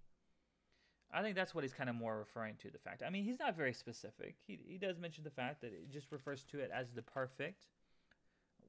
I 1.13 1.23
think 1.23 1.37
that's 1.37 1.55
what 1.55 1.65
he's 1.65 1.73
kind 1.73 1.89
of 1.89 1.97
more 1.97 2.19
referring 2.19 2.57
to 2.57 2.71
the 2.71 2.79
fact. 2.79 3.03
I 3.05 3.11
mean, 3.11 3.25
he's 3.25 3.39
not 3.39 3.57
very 3.57 3.73
specific. 3.73 4.37
He, 4.47 4.61
he 4.67 4.77
does 4.77 4.99
mention 4.99 5.25
the 5.25 5.31
fact 5.31 5.63
that 5.63 5.69
it 5.69 5.91
just 5.91 6.13
refers 6.13 6.45
to 6.51 6.59
it 6.61 6.71
as 6.73 6.91
the 6.91 7.03
perfect. 7.03 7.67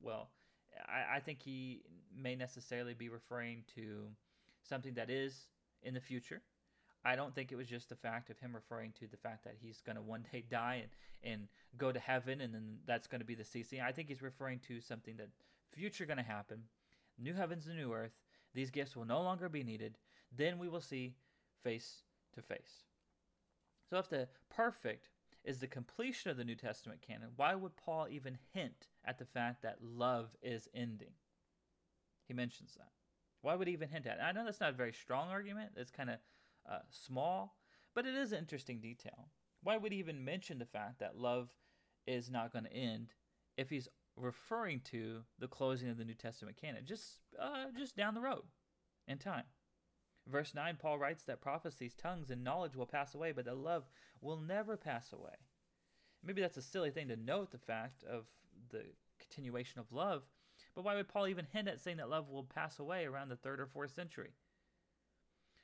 Well, 0.02 0.30
I, 0.88 1.18
I 1.18 1.20
think 1.20 1.42
he 1.42 1.82
may 2.16 2.36
necessarily 2.36 2.94
be 2.94 3.10
referring 3.10 3.64
to 3.76 4.08
something 4.64 4.94
that 4.94 5.10
is 5.10 5.48
in 5.84 5.94
the 5.94 6.00
future 6.00 6.42
I 7.04 7.16
don't 7.16 7.34
think 7.34 7.52
it 7.52 7.56
was 7.56 7.68
just 7.68 7.90
the 7.90 7.96
fact 7.96 8.30
of 8.30 8.40
him 8.40 8.54
referring 8.54 8.94
to 9.00 9.08
the 9.08 9.18
fact 9.18 9.44
that 9.46 9.56
he's 9.60 9.82
going 9.82 9.96
to 9.96 10.02
one 10.02 10.26
day 10.32 10.44
die 10.50 10.84
and, 11.24 11.32
and 11.32 11.48
go 11.78 11.92
to 11.92 12.00
heaven 12.00 12.42
and 12.42 12.54
then 12.54 12.78
that's 12.86 13.08
going 13.08 13.22
to 13.22 13.26
be 13.26 13.36
the 13.36 13.44
ceasing. 13.44 13.82
I 13.82 13.92
think 13.92 14.08
he's 14.08 14.22
referring 14.22 14.60
to 14.68 14.82
something 14.82 15.16
that 15.18 15.30
future 15.74 16.06
going 16.06 16.18
to 16.18 16.24
happen. 16.24 16.64
New 17.18 17.34
heavens 17.34 17.68
and 17.68 17.78
new 17.78 17.94
earth. 17.94 18.14
These 18.54 18.72
gifts 18.72 18.96
will 18.96 19.06
no 19.06 19.22
longer 19.22 19.50
be 19.50 19.64
needed. 19.64 19.98
Then 20.36 20.60
we 20.60 20.68
will 20.68 20.82
see 20.82 21.16
face 21.64 22.04
to 22.34 22.42
face. 22.42 22.84
So 23.90 23.98
if 23.98 24.10
the 24.10 24.28
perfect 24.50 25.10
is 25.44 25.60
the 25.60 25.68
completion 25.68 26.30
of 26.30 26.38
the 26.38 26.44
New 26.44 26.56
Testament 26.56 27.02
canon, 27.02 27.30
why 27.36 27.56
would 27.56 27.76
Paul 27.76 28.08
even 28.10 28.38
hint 28.54 28.88
at 29.06 29.18
the 29.18 29.26
fact 29.26 29.64
that 29.64 29.78
love 29.82 30.30
is 30.42 30.70
ending? 30.74 31.14
He 32.28 32.34
mentions 32.34 32.76
that. 32.76 32.92
Why 33.42 33.56
would 33.56 33.68
he 33.68 33.74
even 33.74 33.90
hint 33.90 34.06
at 34.06 34.18
it? 34.18 34.24
I 34.24 34.32
know 34.32 34.46
that's 34.46 34.60
not 34.60 34.70
a 34.70 34.74
very 34.74 34.94
strong 34.94 35.30
argument. 35.30 35.72
It's 35.76 35.92
kind 35.92 36.10
of 36.10 36.18
uh, 36.70 36.80
small, 36.90 37.56
but 37.94 38.06
it 38.06 38.16
is 38.16 38.32
an 38.32 38.40
interesting 38.40 38.80
detail. 38.80 39.30
Why 39.64 39.78
would 39.78 39.92
he 39.92 40.00
even 40.00 40.26
mention 40.26 40.60
the 40.60 40.66
fact 40.66 41.00
that 41.00 41.18
love 41.18 41.50
is 42.08 42.30
not 42.30 42.52
going 42.52 42.66
to 42.66 42.74
end 42.74 43.14
if 43.58 43.70
he's 43.70 43.88
referring 44.16 44.82
to 44.92 45.22
the 45.40 45.48
closing 45.48 45.90
of 45.90 45.98
the 45.98 46.06
New 46.06 46.16
Testament 46.16 46.58
canon, 46.60 46.86
just 46.86 47.20
uh, 47.40 47.66
just 47.78 47.96
down 47.96 48.14
the 48.14 48.22
road 48.22 48.44
in 49.08 49.18
time? 49.18 49.44
Verse 50.28 50.54
9, 50.54 50.78
Paul 50.80 51.00
writes 51.00 51.24
that 51.24 51.42
prophecies, 51.42 51.96
tongues, 51.96 52.30
and 52.30 52.44
knowledge 52.44 52.76
will 52.76 52.86
pass 52.86 53.16
away, 53.16 53.32
but 53.32 53.46
that 53.46 53.58
love 53.58 53.90
will 54.22 54.40
never 54.40 54.78
pass 54.78 55.12
away. 55.12 55.34
Maybe 56.24 56.42
that's 56.42 56.58
a 56.58 56.62
silly 56.62 56.92
thing 56.92 57.08
to 57.08 57.16
note 57.16 57.52
the 57.52 57.58
fact 57.58 58.04
of 58.04 58.28
the 58.70 58.84
continuation 59.20 59.80
of 59.80 59.92
love, 59.92 60.24
but 60.76 60.84
why 60.84 60.96
would 60.96 61.08
Paul 61.08 61.28
even 61.28 61.48
hint 61.52 61.68
at 61.68 61.80
saying 61.80 61.98
that 61.98 62.10
love 62.10 62.30
will 62.30 62.44
pass 62.44 62.80
away 62.80 63.06
around 63.06 63.30
the 63.30 63.36
third 63.36 63.60
or 63.60 63.66
fourth 63.66 63.94
century? 63.94 64.32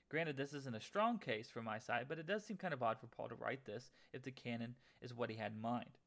Granted, 0.10 0.38
this 0.38 0.54
isn't 0.54 0.76
a 0.76 0.82
strong 0.82 1.17
case 1.17 1.50
from 1.50 1.65
my 1.65 1.80
side, 1.80 2.06
but 2.08 2.17
it 2.17 2.28
does 2.28 2.46
seem 2.46 2.58
kind 2.58 2.74
of 2.74 2.82
odd 2.82 3.00
for 3.00 3.08
Paul 3.08 3.28
to 3.28 3.36
write 3.36 3.65
this 3.65 3.91
if 4.13 4.24
the 4.24 4.32
canon 4.32 4.76
is 5.02 5.13
what 5.13 5.30
he 5.30 5.36
had 5.36 5.52
in 5.52 5.62
mind. 5.62 5.98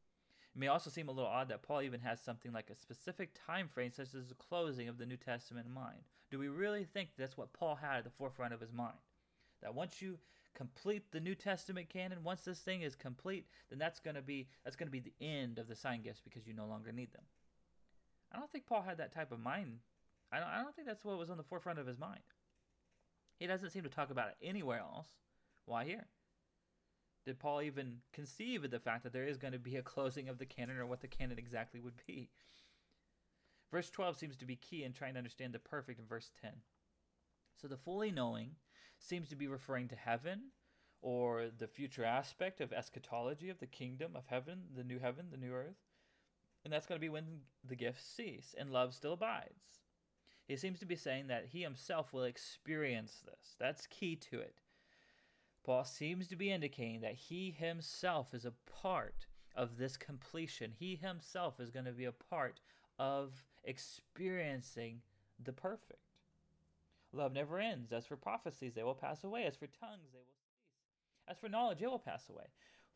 It 0.55 0.59
may 0.59 0.69
also 0.69 0.91
seem 0.91 1.09
a 1.09 1.13
little 1.13 1.31
odd 1.31 1.49
that 1.49 1.63
Paul 1.63 1.83
even 1.83 2.01
has 2.01 2.21
something 2.21 2.53
like 2.53 2.71
a 2.71 2.75
specific 2.75 3.31
time 3.47 3.69
frame, 3.69 3.93
such 3.93 4.15
as 4.15 4.29
the 4.29 4.35
closing 4.35 4.89
of 4.89 4.99
the 4.99 5.07
New 5.07 5.17
Testament, 5.17 5.67
in 5.67 5.73
mind. 5.73 6.01
Do 6.31 6.39
we 6.39 6.49
really 6.49 6.85
think 6.85 7.11
that's 7.17 7.37
what 7.37 7.53
Paul 7.53 7.77
had 7.77 7.99
at 7.99 8.05
the 8.05 8.11
forefront 8.11 8.55
of 8.55 8.61
his 8.61 8.73
mind? 8.73 8.97
That 9.63 9.75
once 9.75 10.01
you 10.01 10.19
complete 10.55 11.13
the 11.13 11.21
New 11.21 11.35
Testament 11.35 11.89
canon, 11.89 12.25
once 12.25 12.43
this 12.43 12.61
thing 12.61 12.83
is 12.83 12.95
complete, 12.95 13.47
then 13.69 13.79
that's 13.79 14.01
going 14.01 14.17
to 14.17 14.23
be 14.23 14.49
that's 14.65 14.77
going 14.77 14.89
to 14.89 14.93
be 14.93 15.01
the 15.01 15.15
end 15.21 15.59
of 15.59 15.69
the 15.69 15.77
sign 15.77 16.03
gifts 16.03 16.21
because 16.21 16.47
you 16.47 16.55
no 16.55 16.67
longer 16.67 16.91
need 16.91 17.13
them. 17.13 17.25
I 18.33 18.39
don't 18.39 18.51
think 18.51 18.67
Paul 18.67 18.83
had 18.83 18.99
that 18.99 19.13
type 19.13 19.33
of 19.33 19.41
mind. 19.41 19.79
I 20.33 20.39
don't, 20.39 20.49
I 20.49 20.63
don't 20.63 20.75
think 20.75 20.87
that's 20.87 21.05
what 21.05 21.19
was 21.19 21.31
on 21.31 21.37
the 21.37 21.43
forefront 21.43 21.79
of 21.79 21.87
his 21.87 21.99
mind. 21.99 22.21
He 23.41 23.47
doesn't 23.47 23.71
seem 23.71 23.83
to 23.85 23.89
talk 23.89 24.11
about 24.11 24.29
it 24.29 24.37
anywhere 24.47 24.81
else. 24.81 25.09
Why 25.65 25.85
here? 25.85 26.07
Did 27.25 27.39
Paul 27.39 27.63
even 27.63 27.99
conceive 28.13 28.65
of 28.65 28.71
the 28.71 28.79
fact 28.79 29.03
that 29.03 29.15
there 29.15 29.27
is 29.27 29.39
going 29.39 29.55
to 29.55 29.59
be 29.59 29.77
a 29.77 29.83
closing 29.83 30.29
of 30.29 30.39
the 30.39 30.47
canon 30.47 30.77
or 30.77 30.87
what 30.87 31.01
the 31.01 31.09
canon 31.09 31.39
exactly 31.39 31.81
would 31.81 31.95
be? 32.07 32.29
Verse 33.71 33.89
12 33.89 34.17
seems 34.19 34.37
to 34.37 34.45
be 34.45 34.57
key 34.57 34.85
in 34.85 34.93
trying 34.93 35.15
to 35.15 35.19
understand 35.19 35.55
the 35.55 35.59
perfect 35.59 35.99
in 35.99 36.07
verse 36.07 36.31
10. 36.43 36.51
So 37.61 37.67
the 37.67 37.79
fully 37.79 38.11
knowing 38.11 38.57
seems 38.99 39.31
to 39.31 39.37
be 39.37 39.49
referring 39.49 39.89
to 39.89 39.97
heaven 39.97 40.51
or 41.01 41.47
the 41.57 41.67
future 41.67 42.05
aspect 42.05 42.61
of 42.61 42.75
eschatology 42.75 43.49
of 43.49 43.59
the 43.59 43.67
kingdom 43.67 44.13
of 44.15 44.27
heaven, 44.27 44.65
the 44.77 44.85
new 44.85 44.99
heaven, 44.99 45.27
the 45.31 45.39
new 45.39 45.53
earth. 45.53 45.79
And 46.63 46.73
that's 46.73 46.87
going 46.87 46.99
to 46.99 47.05
be 47.05 47.09
when 47.09 47.41
the 47.67 47.77
gifts 47.77 48.05
cease 48.05 48.55
and 48.59 48.71
love 48.71 48.93
still 48.93 49.15
abides. 49.15 49.81
He 50.51 50.57
seems 50.57 50.81
to 50.81 50.85
be 50.85 50.97
saying 50.97 51.29
that 51.29 51.47
he 51.53 51.63
himself 51.63 52.13
will 52.13 52.25
experience 52.25 53.23
this. 53.25 53.55
That's 53.61 53.87
key 53.87 54.17
to 54.17 54.41
it. 54.41 54.57
Paul 55.63 55.85
seems 55.85 56.27
to 56.27 56.35
be 56.35 56.51
indicating 56.51 57.03
that 57.03 57.15
he 57.15 57.53
himself 57.57 58.35
is 58.35 58.45
a 58.45 58.55
part 58.83 59.27
of 59.55 59.79
this 59.79 59.97
completion. 59.97 60.73
He 60.77 60.97
himself 60.97 61.61
is 61.61 61.71
going 61.71 61.85
to 61.85 61.93
be 61.93 62.07
a 62.07 62.11
part 62.11 62.59
of 62.99 63.45
experiencing 63.63 65.03
the 65.41 65.53
perfect. 65.53 66.17
Love 67.13 67.33
never 67.33 67.61
ends. 67.61 67.93
As 67.93 68.05
for 68.05 68.17
prophecies, 68.17 68.75
they 68.75 68.83
will 68.83 68.93
pass 68.93 69.23
away. 69.23 69.45
As 69.45 69.55
for 69.55 69.69
tongues, 69.69 70.11
they 70.13 70.19
will 70.19 70.35
cease. 70.35 71.29
As 71.29 71.39
for 71.39 71.49
knowledge, 71.49 71.81
it 71.81 71.89
will 71.89 72.01
pass 72.01 72.29
away. 72.29 72.47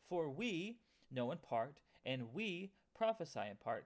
For 0.09 0.29
we 0.29 0.75
know 1.09 1.31
in 1.31 1.37
part, 1.37 1.77
and 2.05 2.33
we 2.33 2.71
prophesy 2.97 3.47
in 3.49 3.55
part. 3.55 3.85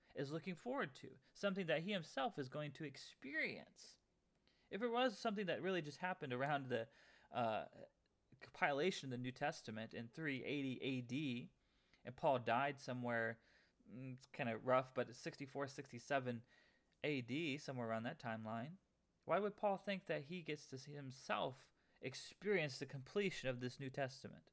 is 0.15 0.31
looking 0.31 0.55
forward 0.55 0.93
to, 1.01 1.07
something 1.33 1.67
that 1.67 1.81
he 1.81 1.91
himself 1.91 2.37
is 2.37 2.49
going 2.49 2.71
to 2.71 2.83
experience. 2.83 3.95
If 4.69 4.81
it 4.81 4.91
was 4.91 5.17
something 5.17 5.47
that 5.47 5.61
really 5.61 5.81
just 5.81 5.99
happened 5.99 6.33
around 6.33 6.69
the 6.69 6.87
uh, 7.35 7.63
compilation 8.41 9.07
of 9.07 9.11
the 9.11 9.17
New 9.17 9.31
Testament 9.31 9.93
in 9.93 10.07
380 10.13 11.47
AD, 11.47 12.05
and 12.05 12.15
Paul 12.15 12.39
died 12.39 12.79
somewhere, 12.79 13.37
mm, 13.93 14.13
it's 14.13 14.27
kind 14.33 14.49
of 14.49 14.65
rough, 14.65 14.91
but 14.93 15.15
64, 15.15 15.67
67 15.67 16.41
AD, 17.03 17.61
somewhere 17.61 17.89
around 17.89 18.03
that 18.03 18.21
timeline, 18.21 18.71
why 19.25 19.39
would 19.39 19.55
Paul 19.55 19.77
think 19.77 20.07
that 20.07 20.23
he 20.27 20.41
gets 20.41 20.65
to 20.67 20.77
see 20.77 20.93
himself 20.93 21.55
experience 22.01 22.77
the 22.77 22.85
completion 22.85 23.49
of 23.49 23.59
this 23.59 23.79
New 23.79 23.89
Testament? 23.89 24.43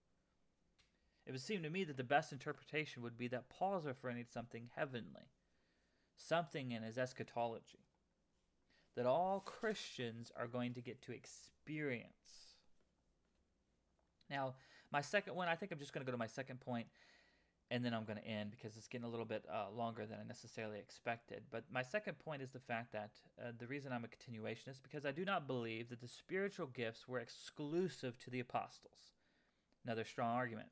It 1.27 1.33
would 1.33 1.41
seem 1.41 1.63
to 1.63 1.71
me 1.71 1.85
that 1.85 1.97
the 1.97 2.05
best 2.05 2.33
interpretation 2.33 3.03
would 3.03 3.19
be 3.19 3.29
that 3.29 3.51
Paul's 3.51 3.87
referring 3.87 4.25
to 4.25 4.31
something 4.31 4.71
heavenly 4.75 5.29
something 6.19 6.73
in 6.73 6.83
his 6.83 6.99
eschatology 6.99 7.87
that 8.97 9.07
all 9.07 9.41
Christians 9.41 10.33
are 10.37 10.47
going 10.47 10.75
to 10.75 10.81
get 10.81 11.01
to 11.03 11.13
experience. 11.13 12.13
Now, 14.29 14.55
my 14.91 15.01
second 15.01 15.35
one, 15.35 15.49
I 15.49 15.55
think 15.55 15.73
I'm 15.73 15.79
just 15.79 15.93
going 15.93 16.05
to 16.05 16.07
go 16.07 16.13
to 16.13 16.19
my 16.19 16.27
second 16.27 16.61
point 16.61 16.89
and 17.71 17.85
then 17.85 17.93
I'm 17.93 18.05
going 18.05 18.19
to 18.19 18.27
end 18.27 18.51
because 18.51 18.77
it's 18.77 18.89
getting 18.89 19.07
a 19.07 19.11
little 19.11 19.27
bit 19.27 19.45
uh, 19.53 19.67
longer 19.77 20.07
than 20.07 20.19
I 20.19 20.27
necessarily 20.27 20.79
expected. 20.79 21.43
But 21.51 21.65
my 21.71 21.83
second 21.83 22.19
point 22.19 22.43
is 22.43 22.51
the 22.51 22.59
fact 22.59 22.93
that 22.93 23.11
uh, 23.41 23.53
the 23.59 23.67
reason 23.67 23.93
I'm 23.93 24.05
a 24.05 24.09
continuationist 24.09 24.83
because 24.83 25.05
I 25.05 25.13
do 25.13 25.25
not 25.25 25.47
believe 25.47 25.91
that 25.91 26.01
the 26.01 26.09
spiritual 26.09 26.67
gifts 26.67 27.07
were 27.07 27.19
exclusive 27.19 28.19
to 28.21 28.31
the 28.31 28.41
apostles. 28.41 29.13
Another 29.85 30.05
strong 30.05 30.35
argument. 30.35 30.69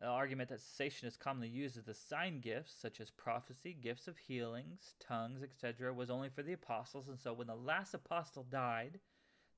The 0.00 0.06
argument 0.06 0.48
that 0.48 0.58
cessationists 0.58 1.18
commonly 1.18 1.48
use 1.48 1.76
is 1.76 1.84
the 1.84 1.94
sign 1.94 2.40
gifts, 2.40 2.74
such 2.76 3.00
as 3.00 3.10
prophecy, 3.10 3.72
gifts 3.72 4.08
of 4.08 4.18
healings, 4.18 4.94
tongues, 4.98 5.42
etc., 5.42 5.92
was 5.92 6.10
only 6.10 6.28
for 6.28 6.42
the 6.42 6.54
apostles, 6.54 7.08
and 7.08 7.18
so 7.18 7.32
when 7.32 7.46
the 7.46 7.54
last 7.54 7.94
apostle 7.94 8.42
died, 8.42 8.98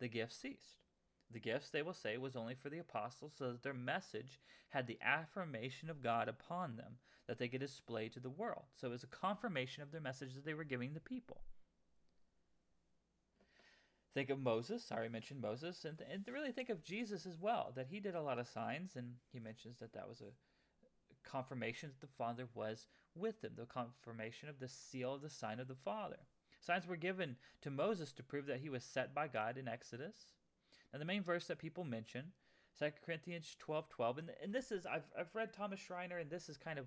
the 0.00 0.08
gifts 0.08 0.36
ceased. 0.36 0.82
The 1.30 1.40
gifts, 1.40 1.70
they 1.70 1.82
will 1.82 1.94
say, 1.94 2.18
was 2.18 2.36
only 2.36 2.54
for 2.54 2.68
the 2.68 2.78
apostles, 2.78 3.32
so 3.38 3.52
that 3.52 3.62
their 3.62 3.72
message 3.72 4.40
had 4.68 4.86
the 4.86 4.98
affirmation 5.02 5.88
of 5.88 6.02
God 6.02 6.28
upon 6.28 6.76
them 6.76 6.98
that 7.26 7.38
they 7.38 7.48
could 7.48 7.60
display 7.60 8.08
to 8.10 8.20
the 8.20 8.28
world. 8.28 8.64
So 8.74 8.88
it 8.88 8.90
was 8.90 9.02
a 9.02 9.06
confirmation 9.06 9.82
of 9.82 9.92
their 9.92 10.00
message 10.00 10.34
that 10.34 10.44
they 10.44 10.54
were 10.54 10.64
giving 10.64 10.92
the 10.92 11.00
people. 11.00 11.40
Think 14.14 14.30
of 14.30 14.40
Moses. 14.40 14.84
Sorry, 14.84 14.96
I 14.96 15.00
already 15.00 15.12
mentioned 15.12 15.40
Moses, 15.40 15.84
and 15.84 16.00
and 16.10 16.24
really 16.32 16.52
think 16.52 16.70
of 16.70 16.84
Jesus 16.84 17.26
as 17.26 17.38
well. 17.38 17.72
That 17.74 17.88
he 17.90 18.00
did 18.00 18.14
a 18.14 18.22
lot 18.22 18.38
of 18.38 18.48
signs, 18.48 18.96
and 18.96 19.14
he 19.32 19.40
mentions 19.40 19.80
that 19.80 19.92
that 19.92 20.08
was 20.08 20.20
a 20.20 21.28
confirmation 21.28 21.90
that 21.90 22.06
the 22.06 22.12
Father 22.16 22.46
was 22.54 22.86
with 23.14 23.42
him. 23.42 23.52
The 23.56 23.66
confirmation 23.66 24.48
of 24.48 24.60
the 24.60 24.68
seal 24.68 25.14
of 25.14 25.22
the 25.22 25.30
sign 25.30 25.60
of 25.60 25.68
the 25.68 25.74
Father. 25.74 26.20
Signs 26.60 26.86
were 26.86 26.96
given 26.96 27.36
to 27.60 27.70
Moses 27.70 28.12
to 28.12 28.22
prove 28.22 28.46
that 28.46 28.60
he 28.60 28.70
was 28.70 28.84
set 28.84 29.14
by 29.14 29.28
God 29.28 29.58
in 29.58 29.68
Exodus. 29.68 30.32
Now, 30.92 30.98
the 30.98 31.04
main 31.04 31.22
verse 31.22 31.46
that 31.48 31.58
people 31.58 31.84
mention, 31.84 32.32
2 32.78 32.86
Corinthians 33.04 33.54
12 33.58 33.88
12, 33.88 34.18
and, 34.18 34.30
and 34.42 34.54
this 34.54 34.72
is, 34.72 34.86
I've, 34.86 35.04
I've 35.18 35.34
read 35.34 35.52
Thomas 35.52 35.80
Schreiner, 35.80 36.18
and 36.18 36.30
this 36.30 36.48
is 36.48 36.56
kind 36.56 36.78
of 36.78 36.86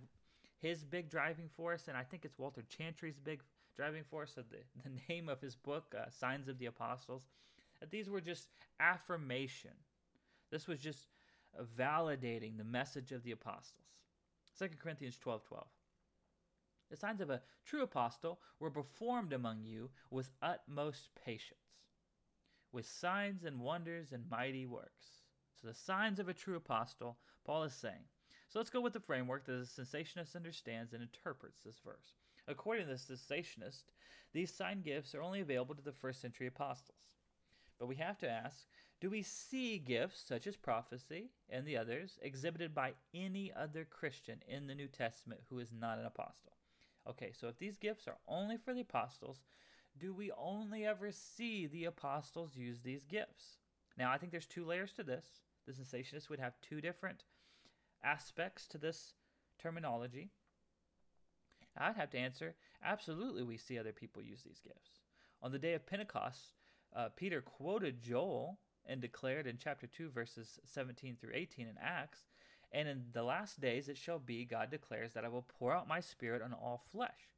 his 0.60 0.84
big 0.84 1.10
driving 1.10 1.50
force, 1.50 1.88
and 1.88 1.96
I 1.96 2.04
think 2.04 2.26
it's 2.26 2.40
Walter 2.40 2.64
Chantry's 2.68 3.20
big 3.20 3.42
driving 3.78 4.04
force 4.04 4.36
of 4.36 4.46
the, 4.50 4.58
the 4.84 5.00
name 5.08 5.30
of 5.30 5.40
his 5.40 5.56
book, 5.56 5.96
uh, 5.98 6.10
Signs 6.10 6.50
of 6.50 6.58
the 6.58 6.66
Apostles, 6.66 7.28
that 7.80 7.92
these 7.92 8.10
were 8.10 8.22
just 8.22 8.50
affirmation. 8.80 9.72
This 10.52 10.68
was 10.68 10.80
just 10.80 11.08
validating 11.78 12.58
the 12.58 12.64
message 12.64 13.12
of 13.12 13.24
the 13.24 13.32
apostles. 13.32 13.86
2 14.60 14.70
Corinthians 14.82 15.18
12 15.18 15.44
12. 15.44 15.68
The 16.90 16.98
signs 16.98 17.22
of 17.22 17.30
a 17.30 17.42
true 17.66 17.84
apostle 17.84 18.40
were 18.60 18.72
performed 18.72 19.34
among 19.34 19.64
you 19.66 19.90
with 20.10 20.32
utmost 20.42 21.10
patience, 21.26 21.60
with 22.72 22.88
signs 22.88 23.44
and 23.44 23.60
wonders 23.60 24.14
and 24.14 24.30
mighty 24.30 24.66
works. 24.66 25.24
So, 25.62 25.68
the 25.68 25.74
signs 25.74 26.20
of 26.20 26.30
a 26.30 26.34
true 26.34 26.56
apostle, 26.56 27.18
Paul 27.46 27.64
is 27.64 27.74
saying. 27.74 28.06
So, 28.48 28.60
let's 28.60 28.70
go 28.70 28.80
with 28.80 28.94
the 28.94 29.02
framework 29.02 29.46
that 29.46 29.52
the 29.52 29.82
cessationist 29.82 30.36
understands 30.36 30.94
and 30.94 31.02
interprets 31.02 31.60
this 31.66 31.80
verse. 31.84 32.14
According 32.48 32.88
to 32.88 32.94
the 32.94 33.14
cessationist, 33.14 33.84
these 34.34 34.54
sign 34.54 34.82
gifts 34.82 35.14
are 35.14 35.22
only 35.22 35.42
available 35.42 35.76
to 35.76 35.82
the 35.82 35.92
first 35.92 36.22
century 36.22 36.48
apostles. 36.48 36.98
But 37.80 37.88
we 37.88 37.96
have 37.96 38.18
to 38.20 38.30
ask 38.30 38.66
do 39.00 39.12
we 39.12 39.22
see 39.22 39.78
gifts 39.78 40.24
such 40.28 40.48
as 40.48 40.56
prophecy 40.56 41.30
and 41.50 41.66
the 41.66 41.78
others 41.78 42.18
exhibited 42.24 42.74
by 42.74 42.94
any 43.14 43.54
other 43.54 43.86
Christian 43.86 44.42
in 44.48 44.66
the 44.66 44.74
New 44.74 44.88
Testament 44.88 45.42
who 45.50 45.60
is 45.60 45.72
not 45.72 46.00
an 46.00 46.06
apostle? 46.06 46.54
Okay, 47.08 47.32
so 47.32 47.48
if 47.48 47.60
these 47.60 47.78
gifts 47.78 48.08
are 48.08 48.18
only 48.28 48.58
for 48.58 48.74
the 48.74 48.82
apostles, 48.82 49.46
do 50.00 50.14
we 50.14 50.32
only 50.32 50.86
ever 50.86 51.12
see 51.12 51.68
the 51.68 51.86
apostles 51.86 52.56
use 52.56 52.80
these 52.82 53.06
gifts? 53.06 53.58
Now, 53.98 54.12
I 54.12 54.18
think 54.18 54.32
there's 54.32 54.48
two 54.48 54.66
layers 54.66 54.94
to 54.94 55.04
this. 55.04 55.26
The 55.68 55.74
cessationist 55.74 56.30
would 56.30 56.40
have 56.40 56.60
two 56.62 56.82
different 56.82 57.24
aspects 58.04 58.68
to 58.68 58.78
this 58.78 59.14
terminology. 59.60 60.32
I'd 61.78 61.96
have 61.96 62.10
to 62.12 62.18
answer 62.18 62.56
absolutely, 62.84 63.44
we 63.44 63.58
see 63.58 63.78
other 63.78 63.92
people 63.92 64.22
use 64.22 64.42
these 64.44 64.60
gifts. 64.60 65.00
On 65.42 65.52
the 65.52 65.60
day 65.60 65.74
of 65.74 65.86
Pentecost, 65.86 66.54
uh, 66.96 67.10
Peter 67.16 67.42
quoted 67.42 68.02
Joel 68.02 68.60
and 68.86 69.02
declared 69.02 69.48
in 69.48 69.58
chapter 69.62 69.88
2, 69.88 70.10
verses 70.10 70.60
17 70.66 71.18
through 71.20 71.34
18 71.34 71.68
in 71.68 71.76
Acts, 71.82 72.28
and 72.72 72.88
in 72.88 73.06
the 73.14 73.24
last 73.24 73.60
days 73.60 73.90
it 73.90 73.98
shall 73.98 74.20
be, 74.20 74.46
God 74.46 74.72
declares, 74.72 75.14
that 75.14 75.26
I 75.26 75.30
will 75.30 75.46
pour 75.60 75.74
out 75.74 75.88
my 75.88 76.00
spirit 76.00 76.42
on 76.42 76.54
all 76.54 76.84
flesh. 76.92 77.30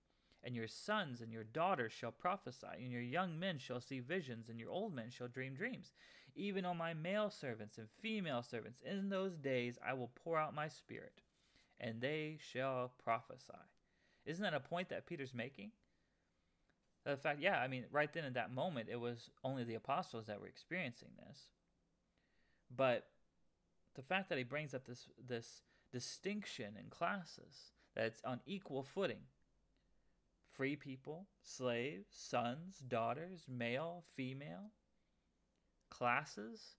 And 0.43 0.55
your 0.55 0.67
sons 0.67 1.21
and 1.21 1.31
your 1.33 1.43
daughters 1.43 1.91
shall 1.91 2.11
prophesy, 2.11 2.67
and 2.77 2.91
your 2.91 3.01
young 3.01 3.37
men 3.37 3.57
shall 3.59 3.81
see 3.81 3.99
visions, 3.99 4.47
and 4.47 4.59
your 4.59 4.71
old 4.71 4.93
men 4.93 5.09
shall 5.09 5.27
dream 5.27 5.53
dreams. 5.53 5.91
Even 6.35 6.65
on 6.65 6.77
my 6.77 6.93
male 6.93 7.29
servants 7.29 7.77
and 7.77 7.89
female 8.01 8.41
servants, 8.41 8.79
in 8.81 9.09
those 9.09 9.37
days 9.37 9.77
I 9.85 9.93
will 9.93 10.11
pour 10.23 10.37
out 10.37 10.55
my 10.55 10.69
spirit, 10.69 11.21
and 11.79 11.99
they 11.99 12.37
shall 12.39 12.93
prophesy. 13.03 13.53
Isn't 14.29 14.43
that 14.43 14.53
a 14.53 14.59
point 14.59 14.89
that 14.89 15.07
Peter's 15.07 15.33
making? 15.33 15.71
The 17.03 17.17
fact, 17.17 17.41
yeah, 17.41 17.59
I 17.59 17.67
mean, 17.67 17.85
right 17.91 18.13
then 18.13 18.25
in 18.25 18.33
that 18.33 18.53
moment, 18.53 18.87
it 18.91 18.99
was 18.99 19.31
only 19.43 19.63
the 19.63 19.73
apostles 19.73 20.27
that 20.27 20.39
were 20.39 20.45
experiencing 20.45 21.09
this. 21.17 21.47
But 22.75 23.07
the 23.95 24.03
fact 24.03 24.29
that 24.29 24.37
he 24.37 24.43
brings 24.43 24.75
up 24.75 24.85
this 24.85 25.09
this 25.27 25.63
distinction 25.91 26.75
in 26.79 26.91
classes, 26.91 27.73
that 27.95 28.05
it's 28.05 28.21
on 28.23 28.41
equal 28.45 28.83
footing. 28.83 29.21
Free 30.51 30.75
people, 30.75 31.25
slaves, 31.41 32.09
sons, 32.11 32.77
daughters, 32.87 33.45
male, 33.49 34.03
female, 34.13 34.71
classes. 35.89 36.75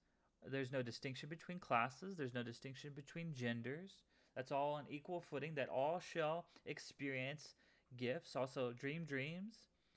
There's 0.46 0.70
no 0.70 0.82
distinction 0.82 1.28
between 1.28 1.58
classes, 1.58 2.16
there's 2.16 2.34
no 2.34 2.44
distinction 2.44 2.92
between 2.94 3.34
genders. 3.34 4.04
That's 4.36 4.52
all 4.52 4.74
on 4.74 4.84
equal 4.88 5.20
footing, 5.20 5.54
that 5.54 5.68
all 5.68 6.00
shall 6.00 6.46
experience 6.64 7.54
gifts, 7.96 8.36
also 8.36 8.72
dream 8.72 9.04
dreams, 9.04 9.54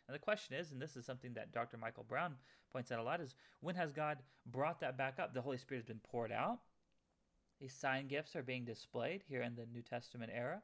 and 0.08 0.16
the 0.16 0.20
question 0.20 0.56
is, 0.56 0.72
and 0.72 0.82
this 0.82 0.96
is 0.96 1.06
something 1.06 1.34
that 1.34 1.52
Dr. 1.52 1.78
Michael 1.78 2.04
Brown 2.04 2.36
points 2.72 2.92
out 2.92 3.00
a 3.00 3.04
lot, 3.04 3.22
is 3.22 3.36
when 3.62 3.76
has 3.76 3.92
God 3.92 4.18
brought 4.46 4.80
that 4.82 4.98
back 4.98 5.20
up? 5.20 5.34
The 5.34 5.42
Holy 5.42 5.58
Spirit 5.58 5.80
has 5.80 5.88
been 5.88 6.02
poured 6.12 6.32
out. 6.32 6.60
These 7.62 7.74
sign 7.74 8.08
gifts 8.08 8.36
are 8.36 8.44
being 8.44 8.66
displayed 8.66 9.24
here 9.28 9.42
in 9.42 9.56
the 9.56 9.66
New 9.74 9.82
Testament 9.82 10.32
era. 10.36 10.62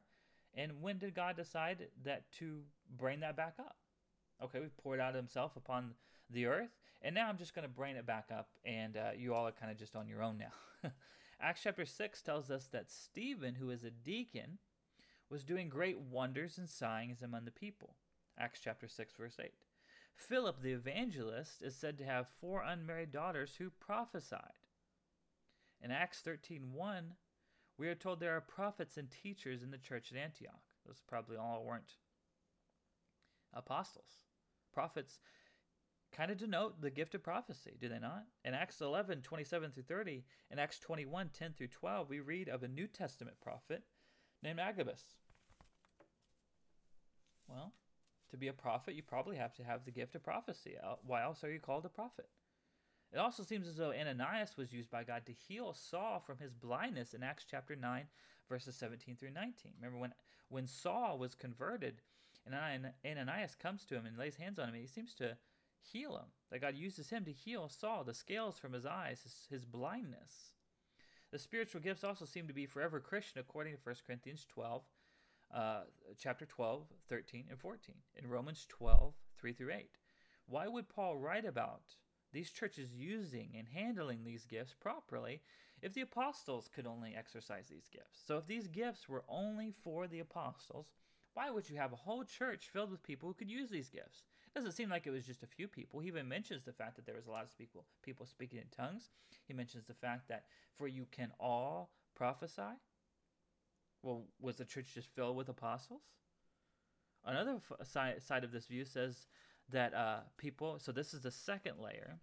And 0.54 0.82
when 0.82 0.98
did 0.98 1.14
God 1.14 1.36
decide 1.36 1.86
that 2.04 2.30
to 2.38 2.60
bring 2.98 3.20
that 3.20 3.36
back 3.36 3.54
up? 3.58 3.76
Okay, 4.42 4.60
we've 4.60 4.76
poured 4.76 5.00
out 5.00 5.14
Himself 5.14 5.56
upon 5.56 5.92
the 6.28 6.46
earth, 6.46 6.70
and 7.02 7.14
now 7.14 7.28
I'm 7.28 7.38
just 7.38 7.54
going 7.54 7.66
to 7.66 7.72
bring 7.72 7.96
it 7.96 8.06
back 8.06 8.28
up, 8.32 8.48
and 8.64 8.96
uh, 8.96 9.10
you 9.16 9.34
all 9.34 9.46
are 9.46 9.52
kind 9.52 9.70
of 9.70 9.78
just 9.78 9.96
on 9.96 10.08
your 10.08 10.22
own 10.22 10.38
now. 10.38 10.90
Acts 11.42 11.62
chapter 11.62 11.86
6 11.86 12.22
tells 12.22 12.50
us 12.50 12.66
that 12.66 12.90
Stephen, 12.90 13.54
who 13.54 13.70
is 13.70 13.82
a 13.82 13.90
deacon, 13.90 14.58
was 15.30 15.44
doing 15.44 15.68
great 15.68 15.98
wonders 15.98 16.58
and 16.58 16.68
signs 16.68 17.22
among 17.22 17.44
the 17.44 17.50
people. 17.50 17.96
Acts 18.38 18.60
chapter 18.62 18.86
6 18.86 19.14
verse 19.14 19.36
8. 19.42 19.52
Philip 20.14 20.60
the 20.60 20.72
evangelist 20.72 21.62
is 21.62 21.74
said 21.74 21.96
to 21.98 22.04
have 22.04 22.28
four 22.40 22.62
unmarried 22.62 23.10
daughters 23.10 23.56
who 23.56 23.70
prophesied. 23.70 24.58
In 25.80 25.90
Acts 25.90 26.20
13:1, 26.20 27.16
we 27.78 27.88
are 27.88 27.94
told 27.94 28.20
there 28.20 28.36
are 28.36 28.42
prophets 28.42 28.98
and 28.98 29.10
teachers 29.10 29.62
in 29.62 29.70
the 29.70 29.78
church 29.78 30.12
at 30.12 30.18
Antioch. 30.18 30.74
Those 30.86 31.00
probably 31.00 31.38
all 31.38 31.64
weren't 31.64 31.96
apostles. 33.54 34.24
Prophets 34.72 35.20
kind 36.12 36.30
of 36.30 36.38
denote 36.38 36.80
the 36.80 36.90
gift 36.90 37.14
of 37.14 37.22
prophecy, 37.22 37.76
do 37.80 37.88
they 37.88 37.98
not? 37.98 38.24
In 38.44 38.54
Acts 38.54 38.80
11, 38.80 39.22
27 39.22 39.70
through 39.70 39.82
30, 39.84 40.24
in 40.50 40.58
Acts 40.58 40.78
21, 40.78 41.30
10 41.32 41.52
through 41.52 41.68
12, 41.68 42.08
we 42.08 42.20
read 42.20 42.48
of 42.48 42.62
a 42.62 42.68
New 42.68 42.86
Testament 42.86 43.36
prophet 43.40 43.84
named 44.42 44.58
Agabus. 44.58 45.02
Well, 47.48 47.72
to 48.30 48.36
be 48.36 48.48
a 48.48 48.52
prophet, 48.52 48.94
you 48.94 49.02
probably 49.02 49.36
have 49.36 49.54
to 49.54 49.64
have 49.64 49.84
the 49.84 49.90
gift 49.90 50.14
of 50.14 50.22
prophecy. 50.22 50.76
Why 51.04 51.22
else 51.22 51.42
are 51.42 51.52
you 51.52 51.60
called 51.60 51.84
a 51.84 51.88
prophet? 51.88 52.28
It 53.12 53.18
also 53.18 53.42
seems 53.42 53.66
as 53.66 53.76
though 53.76 53.92
Ananias 53.92 54.56
was 54.56 54.72
used 54.72 54.90
by 54.90 55.02
God 55.02 55.26
to 55.26 55.32
heal 55.32 55.74
Saul 55.74 56.20
from 56.20 56.38
his 56.38 56.54
blindness 56.54 57.12
in 57.12 57.24
Acts 57.24 57.44
chapter 57.50 57.74
9, 57.74 58.04
verses 58.48 58.76
17 58.76 59.16
through 59.16 59.32
19. 59.32 59.72
Remember 59.80 59.98
when, 59.98 60.14
when 60.48 60.66
Saul 60.66 61.18
was 61.18 61.34
converted, 61.34 62.02
and 62.46 62.54
Ananias 63.04 63.56
comes 63.56 63.84
to 63.86 63.96
him 63.96 64.06
and 64.06 64.16
lays 64.16 64.36
hands 64.36 64.58
on 64.58 64.68
him, 64.68 64.74
he 64.74 64.86
seems 64.86 65.14
to 65.14 65.36
heal 65.80 66.16
him. 66.16 66.26
That 66.50 66.60
God 66.60 66.74
uses 66.74 67.10
him 67.10 67.24
to 67.24 67.32
heal 67.32 67.68
Saul, 67.68 68.04
the 68.04 68.14
scales 68.14 68.58
from 68.58 68.72
his 68.72 68.86
eyes, 68.86 69.20
his, 69.22 69.46
his 69.50 69.64
blindness. 69.64 70.54
The 71.30 71.38
spiritual 71.38 71.80
gifts 71.80 72.02
also 72.02 72.24
seem 72.24 72.48
to 72.48 72.54
be 72.54 72.66
forever 72.66 72.98
Christian 72.98 73.40
according 73.40 73.74
to 73.74 73.80
1 73.82 73.94
Corinthians 74.06 74.44
12, 74.52 74.82
uh, 75.54 75.80
chapter 76.18 76.44
12, 76.44 76.86
13, 77.08 77.44
and 77.50 77.58
14, 77.58 77.94
in 78.16 78.28
Romans 78.28 78.66
12, 78.68 79.14
3 79.38 79.52
through 79.52 79.72
8. 79.72 79.88
Why 80.46 80.66
would 80.66 80.88
Paul 80.88 81.16
write 81.16 81.44
about 81.44 81.82
these 82.32 82.50
churches 82.50 82.94
using 82.94 83.54
and 83.56 83.68
handling 83.68 84.24
these 84.24 84.44
gifts 84.44 84.74
properly 84.74 85.42
if 85.82 85.94
the 85.94 86.00
apostles 86.00 86.68
could 86.72 86.86
only 86.86 87.14
exercise 87.14 87.68
these 87.68 87.88
gifts? 87.88 88.20
So, 88.26 88.38
if 88.38 88.46
these 88.46 88.66
gifts 88.66 89.08
were 89.08 89.24
only 89.28 89.70
for 89.70 90.08
the 90.08 90.18
apostles, 90.18 90.86
why 91.34 91.50
would 91.50 91.68
you 91.70 91.76
have 91.76 91.92
a 91.92 91.96
whole 91.96 92.24
church 92.24 92.70
filled 92.72 92.90
with 92.90 93.02
people 93.02 93.28
who 93.28 93.34
could 93.34 93.50
use 93.50 93.70
these 93.70 93.88
gifts? 93.88 94.24
It 94.46 94.58
doesn't 94.58 94.72
seem 94.72 94.90
like 94.90 95.06
it 95.06 95.10
was 95.10 95.26
just 95.26 95.42
a 95.42 95.46
few 95.46 95.68
people. 95.68 96.00
He 96.00 96.08
even 96.08 96.28
mentions 96.28 96.64
the 96.64 96.72
fact 96.72 96.96
that 96.96 97.06
there 97.06 97.14
was 97.14 97.26
a 97.26 97.30
lot 97.30 97.44
of 97.44 97.56
people, 97.56 97.84
people 98.02 98.26
speaking 98.26 98.58
in 98.58 98.64
tongues. 98.76 99.10
He 99.46 99.54
mentions 99.54 99.86
the 99.86 99.94
fact 99.94 100.28
that 100.28 100.44
for 100.76 100.88
you 100.88 101.06
can 101.10 101.30
all 101.38 101.90
prophesy. 102.16 102.78
Well, 104.02 104.24
was 104.40 104.56
the 104.56 104.64
church 104.64 104.94
just 104.94 105.14
filled 105.14 105.36
with 105.36 105.48
apostles? 105.48 106.02
Another 107.24 107.56
f- 107.56 107.86
side, 107.86 108.44
of 108.44 108.50
this 108.50 108.66
view 108.66 108.84
says 108.84 109.26
that 109.68 109.94
uh, 109.94 110.20
people, 110.38 110.78
so 110.78 110.90
this 110.90 111.12
is 111.14 111.20
the 111.20 111.30
second 111.30 111.74
layer. 111.78 112.18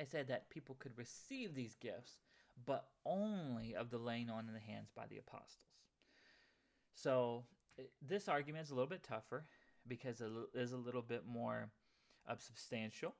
I 0.00 0.04
said 0.04 0.28
that 0.28 0.48
people 0.48 0.76
could 0.78 0.96
receive 0.96 1.54
these 1.54 1.76
gifts, 1.76 2.18
but 2.64 2.86
only 3.04 3.74
of 3.74 3.90
the 3.90 3.98
laying 3.98 4.30
on 4.30 4.48
in 4.48 4.54
the 4.54 4.60
hands 4.60 4.90
by 4.94 5.06
the 5.06 5.18
apostles. 5.18 5.66
So 6.94 7.44
this 8.06 8.28
argument 8.28 8.64
is 8.64 8.70
a 8.70 8.74
little 8.74 8.88
bit 8.88 9.02
tougher 9.02 9.46
because 9.86 10.20
it 10.20 10.30
is 10.54 10.72
a 10.72 10.76
little 10.76 11.02
bit 11.02 11.24
more 11.26 11.70
substantial, 12.38 13.14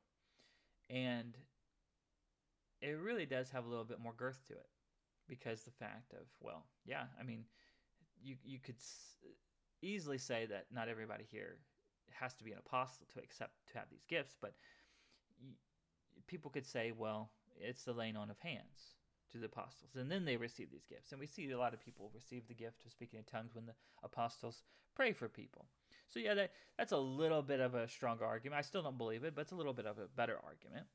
and 0.90 1.36
it 2.80 2.98
really 2.98 3.26
does 3.26 3.50
have 3.50 3.64
a 3.64 3.68
little 3.68 3.84
bit 3.84 4.00
more 4.00 4.12
girth 4.16 4.40
to 4.48 4.54
it 4.54 4.66
because 5.28 5.62
the 5.62 5.70
fact 5.70 6.12
of 6.12 6.26
well, 6.40 6.66
yeah, 6.84 7.04
I 7.18 7.22
mean, 7.22 7.44
you 8.22 8.36
you 8.44 8.58
could 8.58 8.76
s- 8.76 9.16
easily 9.80 10.18
say 10.18 10.46
that 10.46 10.66
not 10.72 10.88
everybody 10.88 11.24
here 11.30 11.58
has 12.10 12.34
to 12.34 12.44
be 12.44 12.52
an 12.52 12.58
apostle 12.58 13.06
to 13.14 13.20
accept 13.20 13.52
to 13.72 13.78
have 13.78 13.88
these 13.90 14.04
gifts, 14.08 14.36
but 14.40 14.54
people 16.26 16.50
could 16.50 16.66
say, 16.66 16.92
well, 16.96 17.30
it's 17.56 17.84
the 17.84 17.92
laying 17.92 18.16
on 18.16 18.30
of 18.30 18.38
hands 18.38 18.96
to 19.32 19.38
the 19.38 19.46
apostles, 19.46 19.96
and 19.96 20.10
then 20.10 20.24
they 20.24 20.36
receive 20.36 20.70
these 20.70 20.86
gifts. 20.88 21.12
And 21.12 21.20
we 21.20 21.26
see 21.26 21.50
a 21.50 21.58
lot 21.58 21.74
of 21.74 21.84
people 21.84 22.10
receive 22.14 22.46
the 22.46 22.54
gift 22.54 22.84
of 22.84 22.92
speaking 22.92 23.18
in 23.18 23.24
tongues 23.24 23.54
when 23.54 23.66
the 23.66 23.74
apostles 24.02 24.62
pray 24.94 25.12
for 25.12 25.28
people. 25.28 25.66
So 26.08 26.20
yeah, 26.20 26.34
that 26.34 26.52
that's 26.78 26.92
a 26.92 26.98
little 26.98 27.42
bit 27.42 27.60
of 27.60 27.74
a 27.74 27.88
stronger 27.88 28.24
argument. 28.24 28.58
I 28.58 28.62
still 28.62 28.82
don't 28.82 28.98
believe 28.98 29.24
it, 29.24 29.34
but 29.34 29.42
it's 29.42 29.52
a 29.52 29.56
little 29.56 29.72
bit 29.72 29.86
of 29.86 29.98
a 29.98 30.08
better 30.16 30.38
argument. 30.44 30.86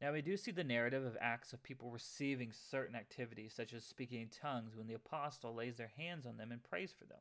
Now 0.00 0.12
we 0.12 0.22
do 0.22 0.36
see 0.36 0.52
the 0.52 0.62
narrative 0.62 1.04
of 1.04 1.16
acts 1.20 1.52
of 1.52 1.62
people 1.62 1.90
receiving 1.90 2.52
certain 2.52 2.94
activities, 2.94 3.52
such 3.54 3.72
as 3.72 3.84
speaking 3.84 4.20
in 4.20 4.28
tongues, 4.28 4.76
when 4.76 4.86
the 4.86 4.94
apostle 4.94 5.54
lays 5.54 5.76
their 5.76 5.92
hands 5.96 6.26
on 6.26 6.36
them 6.36 6.52
and 6.52 6.62
prays 6.62 6.92
for 6.96 7.04
them. 7.04 7.18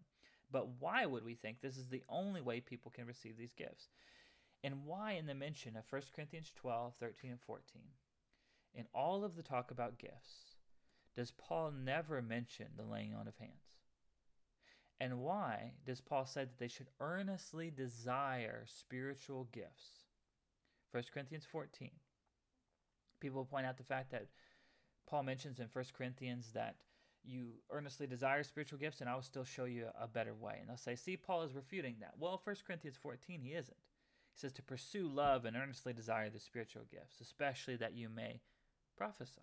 But 0.51 0.67
why 0.79 1.05
would 1.05 1.25
we 1.25 1.35
think 1.35 1.59
this 1.59 1.77
is 1.77 1.89
the 1.89 2.03
only 2.07 2.41
way 2.41 2.59
people 2.59 2.91
can 2.91 3.07
receive 3.07 3.37
these 3.37 3.53
gifts? 3.53 3.89
And 4.63 4.85
why 4.85 5.13
in 5.13 5.25
the 5.25 5.35
mention 5.35 5.75
of 5.75 5.85
1 5.89 6.01
Corinthians 6.15 6.51
12, 6.55 6.95
13, 6.95 7.31
and 7.31 7.41
14, 7.41 7.81
in 8.73 8.85
all 8.93 9.23
of 9.23 9.35
the 9.35 9.43
talk 9.43 9.71
about 9.71 9.99
gifts, 9.99 10.46
does 11.17 11.31
Paul 11.31 11.71
never 11.71 12.21
mention 12.21 12.67
the 12.77 12.85
laying 12.85 13.15
on 13.15 13.27
of 13.27 13.35
hands? 13.37 13.73
And 14.99 15.19
why 15.19 15.73
does 15.83 15.99
Paul 15.99 16.27
say 16.27 16.41
that 16.41 16.59
they 16.59 16.67
should 16.67 16.89
earnestly 16.99 17.71
desire 17.71 18.65
spiritual 18.67 19.47
gifts? 19.51 20.05
1 20.91 21.03
Corinthians 21.11 21.45
14. 21.51 21.89
People 23.19 23.45
point 23.45 23.65
out 23.65 23.77
the 23.77 23.83
fact 23.83 24.11
that 24.11 24.27
Paul 25.09 25.23
mentions 25.23 25.59
in 25.59 25.69
1 25.73 25.85
Corinthians 25.97 26.51
that 26.53 26.75
you 27.23 27.53
earnestly 27.71 28.05
desire 28.05 28.43
spiritual 28.43 28.77
gifts, 28.77 29.01
and 29.01 29.09
I 29.09 29.15
will 29.15 29.23
still 29.23 29.43
show 29.43 29.65
you 29.65 29.87
a 29.99 30.07
better 30.07 30.35
way. 30.35 30.57
And 30.59 30.69
they'll 30.69 30.77
say, 30.77 30.95
see, 30.95 31.17
Paul 31.17 31.43
is 31.43 31.55
refuting 31.55 31.95
that. 31.99 32.13
Well, 32.19 32.39
1 32.43 32.55
Corinthians 32.65 32.97
14, 33.01 33.41
he 33.41 33.53
isn't. 33.53 33.77
He 34.33 34.39
says 34.39 34.53
to 34.53 34.61
pursue 34.61 35.07
love 35.07 35.45
and 35.45 35.57
earnestly 35.57 35.93
desire 35.93 36.29
the 36.29 36.39
spiritual 36.39 36.83
gifts, 36.91 37.19
especially 37.21 37.75
that 37.77 37.95
you 37.95 38.07
may 38.07 38.41
prophesy. 38.95 39.41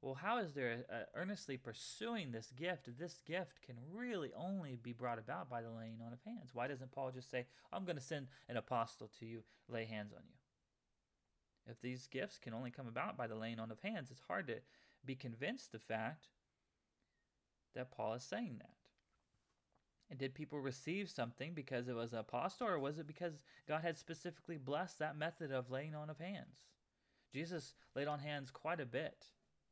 Well, 0.00 0.14
how 0.14 0.38
is 0.38 0.52
there 0.52 0.84
a 0.88 1.18
earnestly 1.18 1.56
pursuing 1.56 2.30
this 2.30 2.52
gift? 2.56 2.88
This 2.98 3.20
gift 3.26 3.60
can 3.62 3.76
really 3.92 4.30
only 4.36 4.78
be 4.80 4.92
brought 4.92 5.18
about 5.18 5.50
by 5.50 5.60
the 5.60 5.70
laying 5.70 5.98
on 6.04 6.12
of 6.12 6.20
hands. 6.24 6.50
Why 6.52 6.68
doesn't 6.68 6.92
Paul 6.92 7.10
just 7.10 7.30
say, 7.30 7.46
I'm 7.72 7.84
going 7.84 7.96
to 7.96 8.02
send 8.02 8.28
an 8.48 8.56
apostle 8.56 9.10
to 9.18 9.26
you, 9.26 9.42
lay 9.68 9.86
hands 9.86 10.12
on 10.12 10.22
you? 10.24 11.72
If 11.72 11.80
these 11.80 12.06
gifts 12.06 12.38
can 12.38 12.54
only 12.54 12.70
come 12.70 12.86
about 12.86 13.16
by 13.16 13.26
the 13.26 13.34
laying 13.34 13.58
on 13.58 13.72
of 13.72 13.80
hands, 13.80 14.10
it's 14.10 14.22
hard 14.28 14.46
to 14.46 14.58
be 15.04 15.16
convinced 15.16 15.72
the 15.72 15.78
fact 15.80 16.28
that 17.74 17.90
Paul 17.90 18.14
is 18.14 18.22
saying 18.22 18.56
that. 18.58 18.70
And 20.10 20.18
did 20.18 20.32
people 20.32 20.60
receive 20.60 21.10
something 21.10 21.52
because 21.54 21.88
it 21.88 21.94
was 21.94 22.12
an 22.12 22.20
apostle, 22.20 22.68
or 22.68 22.78
was 22.78 22.98
it 22.98 23.06
because 23.06 23.42
God 23.66 23.82
had 23.82 23.98
specifically 23.98 24.56
blessed 24.56 25.00
that 25.00 25.18
method 25.18 25.52
of 25.52 25.70
laying 25.70 25.94
on 25.94 26.08
of 26.08 26.18
hands? 26.18 26.68
Jesus 27.32 27.74
laid 27.94 28.08
on 28.08 28.20
hands 28.20 28.50
quite 28.50 28.80
a 28.80 28.86
bit 28.86 29.26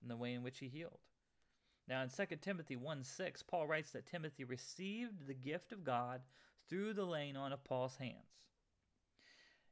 in 0.07 0.09
the 0.09 0.17
way 0.17 0.35
in 0.35 0.45
which 0.45 0.61
he 0.61 0.69
healed. 0.69 1.01
Now, 1.89 2.01
in 2.03 2.11
2 2.11 2.37
Timothy 2.37 2.77
1 2.77 3.03
6, 3.03 3.43
Paul 3.43 3.67
writes 3.67 3.91
that 3.91 4.07
Timothy 4.07 4.45
received 4.45 5.27
the 5.27 5.35
gift 5.35 5.73
of 5.73 5.83
God 5.83 6.23
through 6.69 6.95
the 6.95 7.05
laying 7.05 7.37
on 7.37 7.53
of 7.53 7.65
Paul's 7.65 7.97
hands. 7.97 8.47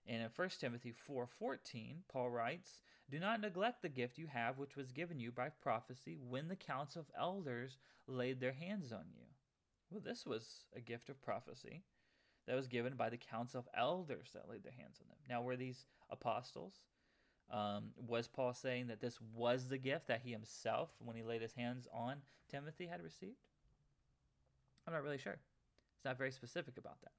And 0.06 0.22
in 0.22 0.28
1 0.28 0.48
Timothy 0.60 0.92
4:14, 0.92 2.02
Paul 2.08 2.30
writes, 2.30 2.80
"Do 3.08 3.20
not 3.20 3.40
neglect 3.40 3.82
the 3.82 3.88
gift 3.88 4.18
you 4.18 4.26
have 4.26 4.58
which 4.58 4.76
was 4.76 4.90
given 4.90 5.20
you 5.20 5.30
by 5.30 5.50
prophecy 5.50 6.16
when 6.16 6.48
the 6.48 6.56
council 6.56 7.00
of 7.00 7.10
elders 7.14 7.78
laid 8.06 8.40
their 8.40 8.52
hands 8.52 8.92
on 8.92 9.12
you." 9.12 9.28
Well, 9.88 10.00
this 10.00 10.26
was 10.26 10.66
a 10.72 10.80
gift 10.80 11.08
of 11.08 11.22
prophecy 11.22 11.84
that 12.46 12.56
was 12.56 12.66
given 12.66 12.96
by 12.96 13.08
the 13.08 13.16
council 13.16 13.60
of 13.60 13.68
elders 13.72 14.32
that 14.32 14.48
laid 14.48 14.64
their 14.64 14.72
hands 14.72 15.00
on 15.00 15.08
them. 15.08 15.18
Now, 15.28 15.42
were 15.42 15.56
these 15.56 15.86
apostles? 16.10 16.82
Um, 17.50 17.90
was 17.96 18.26
Paul 18.26 18.54
saying 18.54 18.88
that 18.88 19.00
this 19.00 19.18
was 19.34 19.68
the 19.68 19.78
gift 19.78 20.08
that 20.08 20.22
he 20.24 20.32
himself, 20.32 20.90
when 20.98 21.16
he 21.16 21.22
laid 21.22 21.42
his 21.42 21.52
hands 21.52 21.86
on 21.92 22.16
Timothy, 22.50 22.86
had 22.86 23.02
received? 23.02 23.48
I'm 24.86 24.92
not 24.92 25.02
really 25.02 25.18
sure. 25.18 25.38
It's 25.96 26.04
not 26.04 26.18
very 26.18 26.30
specific 26.30 26.78
about 26.78 27.00
that. 27.02 27.12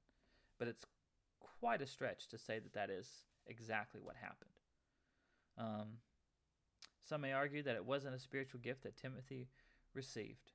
But 0.58 0.68
it's 0.68 0.84
quite 1.60 1.82
a 1.82 1.86
stretch 1.86 2.28
to 2.28 2.38
say 2.38 2.58
that 2.58 2.72
that 2.74 2.90
is 2.90 3.08
exactly 3.46 4.00
what 4.02 4.16
happened. 4.16 4.50
Um, 5.58 5.98
some 7.04 7.20
may 7.20 7.32
argue 7.32 7.62
that 7.62 7.76
it 7.76 7.84
wasn't 7.84 8.14
a 8.14 8.20
spiritual 8.20 8.60
gift 8.60 8.82
that 8.82 8.96
Timothy 8.96 9.48
received, 9.94 10.52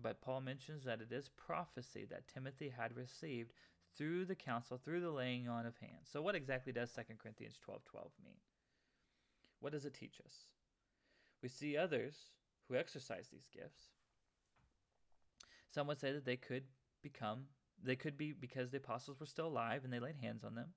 but 0.00 0.20
Paul 0.20 0.42
mentions 0.42 0.84
that 0.84 1.00
it 1.00 1.12
is 1.12 1.28
prophecy 1.28 2.06
that 2.10 2.28
Timothy 2.28 2.68
had 2.68 2.96
received 2.96 3.52
through 3.96 4.26
the 4.26 4.34
council, 4.34 4.78
through 4.78 5.00
the 5.00 5.10
laying 5.10 5.48
on 5.48 5.66
of 5.66 5.76
hands. 5.78 6.08
So, 6.12 6.20
what 6.20 6.34
exactly 6.34 6.72
does 6.72 6.92
2 6.92 7.02
Corinthians 7.18 7.58
12 7.64 7.84
12 7.84 8.10
mean? 8.22 8.36
What 9.66 9.72
does 9.72 9.84
it 9.84 9.94
teach 9.94 10.20
us? 10.24 10.44
We 11.42 11.48
see 11.48 11.76
others 11.76 12.14
who 12.68 12.76
exercise 12.76 13.26
these 13.32 13.48
gifts. 13.52 13.88
Some 15.74 15.88
would 15.88 15.98
say 15.98 16.12
that 16.12 16.24
they 16.24 16.36
could 16.36 16.62
become, 17.02 17.46
they 17.82 17.96
could 17.96 18.16
be 18.16 18.32
because 18.32 18.70
the 18.70 18.76
apostles 18.76 19.18
were 19.18 19.26
still 19.26 19.48
alive 19.48 19.82
and 19.82 19.92
they 19.92 19.98
laid 19.98 20.18
hands 20.22 20.44
on 20.44 20.54
them. 20.54 20.68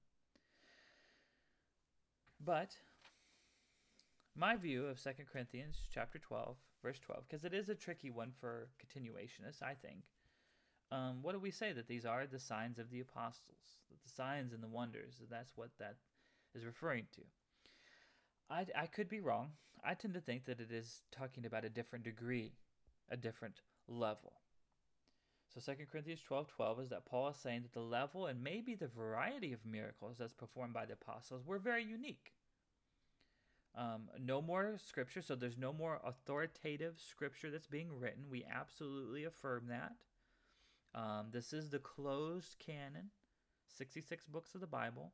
But 2.43 2.77
my 4.35 4.55
view 4.55 4.87
of 4.87 4.99
2 4.99 5.11
Corinthians 5.31 5.77
chapter 5.93 6.17
12, 6.17 6.57
verse 6.81 6.97
12, 6.97 7.25
because 7.29 7.45
it 7.45 7.53
is 7.53 7.69
a 7.69 7.75
tricky 7.75 8.09
one 8.09 8.31
for 8.41 8.69
continuationists, 8.83 9.61
I 9.61 9.75
think. 9.75 9.99
Um, 10.91 11.19
what 11.21 11.33
do 11.33 11.39
we 11.39 11.51
say 11.51 11.73
that 11.73 11.87
these 11.87 12.07
are 12.07 12.25
the 12.25 12.39
signs 12.39 12.79
of 12.79 12.89
the 12.89 13.01
apostles? 13.01 13.77
That 13.91 14.01
the 14.01 14.09
signs 14.09 14.51
and 14.51 14.63
the 14.63 14.67
wonders, 14.67 15.21
that's 15.29 15.51
what 15.55 15.69
that 15.77 15.97
is 16.55 16.65
referring 16.65 17.05
to. 17.13 17.21
I, 18.49 18.65
I 18.75 18.85
could 18.87 19.09
be 19.09 19.19
wrong. 19.19 19.51
I 19.83 19.93
tend 19.93 20.13
to 20.15 20.21
think 20.21 20.45
that 20.45 20.59
it 20.59 20.71
is 20.71 21.01
talking 21.11 21.45
about 21.45 21.65
a 21.65 21.69
different 21.69 22.03
degree, 22.03 22.53
a 23.09 23.17
different 23.17 23.61
level. 23.87 24.33
So 25.53 25.59
2 25.59 25.85
Corinthians 25.91 26.21
12 26.21 26.47
12 26.47 26.79
is 26.81 26.89
that 26.89 27.05
Paul 27.05 27.29
is 27.29 27.37
saying 27.37 27.63
that 27.63 27.73
the 27.73 27.79
level 27.79 28.27
and 28.27 28.43
maybe 28.43 28.75
the 28.75 28.87
variety 28.87 29.51
of 29.53 29.65
miracles 29.65 30.17
that's 30.19 30.33
performed 30.33 30.73
by 30.73 30.85
the 30.85 30.93
apostles 30.93 31.45
were 31.45 31.57
very 31.57 31.83
unique. 31.83 32.33
Um, 33.75 34.09
no 34.19 34.41
more 34.41 34.77
scripture, 34.83 35.21
so 35.21 35.35
there's 35.35 35.57
no 35.57 35.71
more 35.71 35.99
authoritative 36.03 36.95
scripture 36.99 37.49
that's 37.49 37.67
being 37.67 37.99
written. 37.99 38.23
We 38.29 38.45
absolutely 38.51 39.23
affirm 39.23 39.67
that. 39.69 39.93
Um, 40.93 41.27
this 41.31 41.53
is 41.53 41.69
the 41.69 41.79
closed 41.79 42.55
canon, 42.59 43.11
66 43.77 44.25
books 44.25 44.55
of 44.55 44.61
the 44.61 44.67
Bible. 44.67 45.13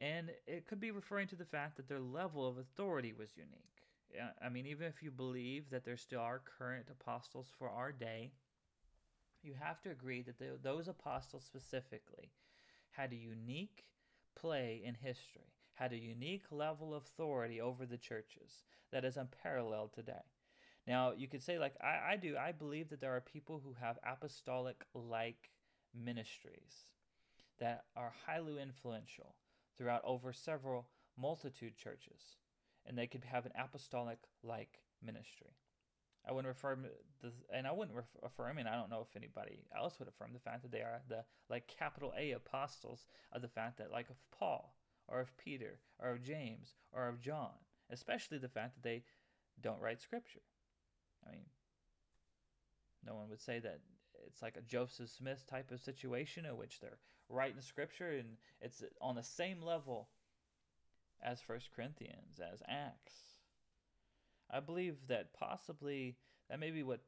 And 0.00 0.30
it 0.46 0.66
could 0.66 0.80
be 0.80 0.90
referring 0.90 1.28
to 1.28 1.36
the 1.36 1.44
fact 1.44 1.76
that 1.76 1.88
their 1.88 2.00
level 2.00 2.48
of 2.48 2.56
authority 2.56 3.12
was 3.12 3.36
unique. 3.36 4.24
I 4.42 4.48
mean, 4.48 4.66
even 4.66 4.86
if 4.86 5.02
you 5.02 5.10
believe 5.10 5.70
that 5.70 5.84
there 5.84 5.96
still 5.96 6.20
are 6.20 6.40
current 6.58 6.86
apostles 6.90 7.48
for 7.58 7.68
our 7.68 7.92
day, 7.92 8.32
you 9.42 9.54
have 9.60 9.80
to 9.82 9.90
agree 9.90 10.22
that 10.22 10.38
the, 10.38 10.58
those 10.62 10.88
apostles 10.88 11.44
specifically 11.44 12.32
had 12.92 13.12
a 13.12 13.16
unique 13.16 13.84
play 14.34 14.82
in 14.84 14.94
history, 14.94 15.52
had 15.74 15.92
a 15.92 15.98
unique 15.98 16.44
level 16.50 16.94
of 16.94 17.04
authority 17.04 17.60
over 17.60 17.86
the 17.86 17.96
churches 17.98 18.64
that 18.92 19.04
is 19.04 19.16
unparalleled 19.16 19.92
today. 19.92 20.24
Now, 20.86 21.12
you 21.16 21.28
could 21.28 21.42
say, 21.42 21.58
like 21.58 21.74
I, 21.80 22.12
I 22.12 22.16
do, 22.16 22.36
I 22.36 22.52
believe 22.52 22.88
that 22.90 23.00
there 23.00 23.14
are 23.14 23.20
people 23.20 23.60
who 23.62 23.74
have 23.80 23.98
apostolic 24.04 24.84
like 24.94 25.50
ministries 25.94 26.88
that 27.58 27.84
are 27.96 28.12
highly 28.26 28.60
influential 28.60 29.34
throughout 29.80 30.02
over 30.04 30.30
several 30.30 30.86
multitude 31.18 31.74
churches, 31.74 32.36
and 32.84 32.98
they 32.98 33.06
could 33.06 33.24
have 33.24 33.46
an 33.46 33.52
apostolic 33.58 34.18
like 34.42 34.80
ministry. 35.02 35.56
I 36.28 36.32
wouldn't 36.32 36.54
affirm 36.54 36.84
the, 37.22 37.32
and 37.50 37.66
I 37.66 37.72
wouldn't 37.72 37.96
affirm, 38.22 38.58
and 38.58 38.68
I 38.68 38.74
don't 38.74 38.90
know 38.90 39.06
if 39.08 39.16
anybody 39.16 39.64
else 39.74 39.98
would 39.98 40.08
affirm 40.08 40.34
the 40.34 40.38
fact 40.38 40.62
that 40.62 40.70
they 40.70 40.82
are 40.82 41.00
the 41.08 41.24
like 41.48 41.66
capital 41.66 42.12
A 42.18 42.32
apostles 42.32 43.06
of 43.32 43.40
the 43.40 43.48
fact 43.48 43.78
that 43.78 43.90
like 43.90 44.10
of 44.10 44.16
Paul 44.38 44.74
or 45.08 45.20
of 45.20 45.34
Peter 45.38 45.78
or 45.98 46.10
of 46.10 46.22
James 46.22 46.74
or 46.92 47.08
of 47.08 47.18
John, 47.18 47.52
especially 47.90 48.36
the 48.36 48.48
fact 48.48 48.74
that 48.74 48.82
they 48.82 49.04
don't 49.62 49.80
write 49.80 50.02
scripture. 50.02 50.42
I 51.26 51.32
mean, 51.32 51.46
no 53.02 53.14
one 53.14 53.30
would 53.30 53.40
say 53.40 53.60
that 53.60 53.80
it's 54.26 54.42
like 54.42 54.58
a 54.58 54.62
Joseph 54.62 55.08
Smith 55.08 55.46
type 55.48 55.70
of 55.70 55.80
situation 55.80 56.44
in 56.44 56.58
which 56.58 56.80
they're 56.80 56.98
writing 57.30 57.60
scripture 57.60 58.10
and 58.10 58.36
it's 58.60 58.82
on 59.00 59.14
the 59.14 59.22
same 59.22 59.62
level 59.62 60.08
as 61.22 61.40
First 61.40 61.70
Corinthians, 61.74 62.40
as 62.40 62.62
Acts. 62.68 63.14
I 64.50 64.60
believe 64.60 64.96
that 65.08 65.32
possibly 65.32 66.16
that 66.48 66.58
may 66.58 66.70
be 66.70 66.82
what 66.82 67.00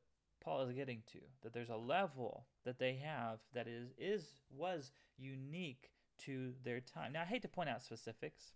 Paul 0.42 0.62
is 0.62 0.72
getting 0.72 1.02
to, 1.12 1.18
that 1.42 1.52
there's 1.52 1.70
a 1.70 1.76
level 1.76 2.46
that 2.64 2.78
they 2.78 3.00
have 3.04 3.40
that 3.54 3.66
is 3.66 3.90
is 3.98 4.26
was 4.50 4.92
unique 5.18 5.90
to 6.18 6.52
their 6.64 6.80
time. 6.80 7.12
Now 7.12 7.22
I 7.22 7.26
hate 7.26 7.42
to 7.42 7.48
point 7.48 7.68
out 7.68 7.82
specifics. 7.82 8.52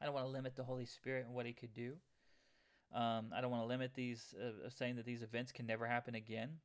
I 0.00 0.04
don't 0.04 0.14
want 0.14 0.26
to 0.26 0.32
limit 0.32 0.56
the 0.56 0.64
Holy 0.64 0.86
Spirit 0.86 1.26
and 1.26 1.34
what 1.34 1.46
he 1.46 1.52
could 1.52 1.74
do. 1.74 1.94
Um, 2.92 3.26
I 3.34 3.40
don't 3.40 3.50
want 3.50 3.62
to 3.62 3.68
limit 3.68 3.92
these, 3.94 4.34
uh, 4.38 4.68
saying 4.68 4.96
that 4.96 5.06
these 5.06 5.22
events 5.22 5.52
can 5.52 5.64
never 5.64 5.86
happen 5.86 6.14
again. 6.14 6.58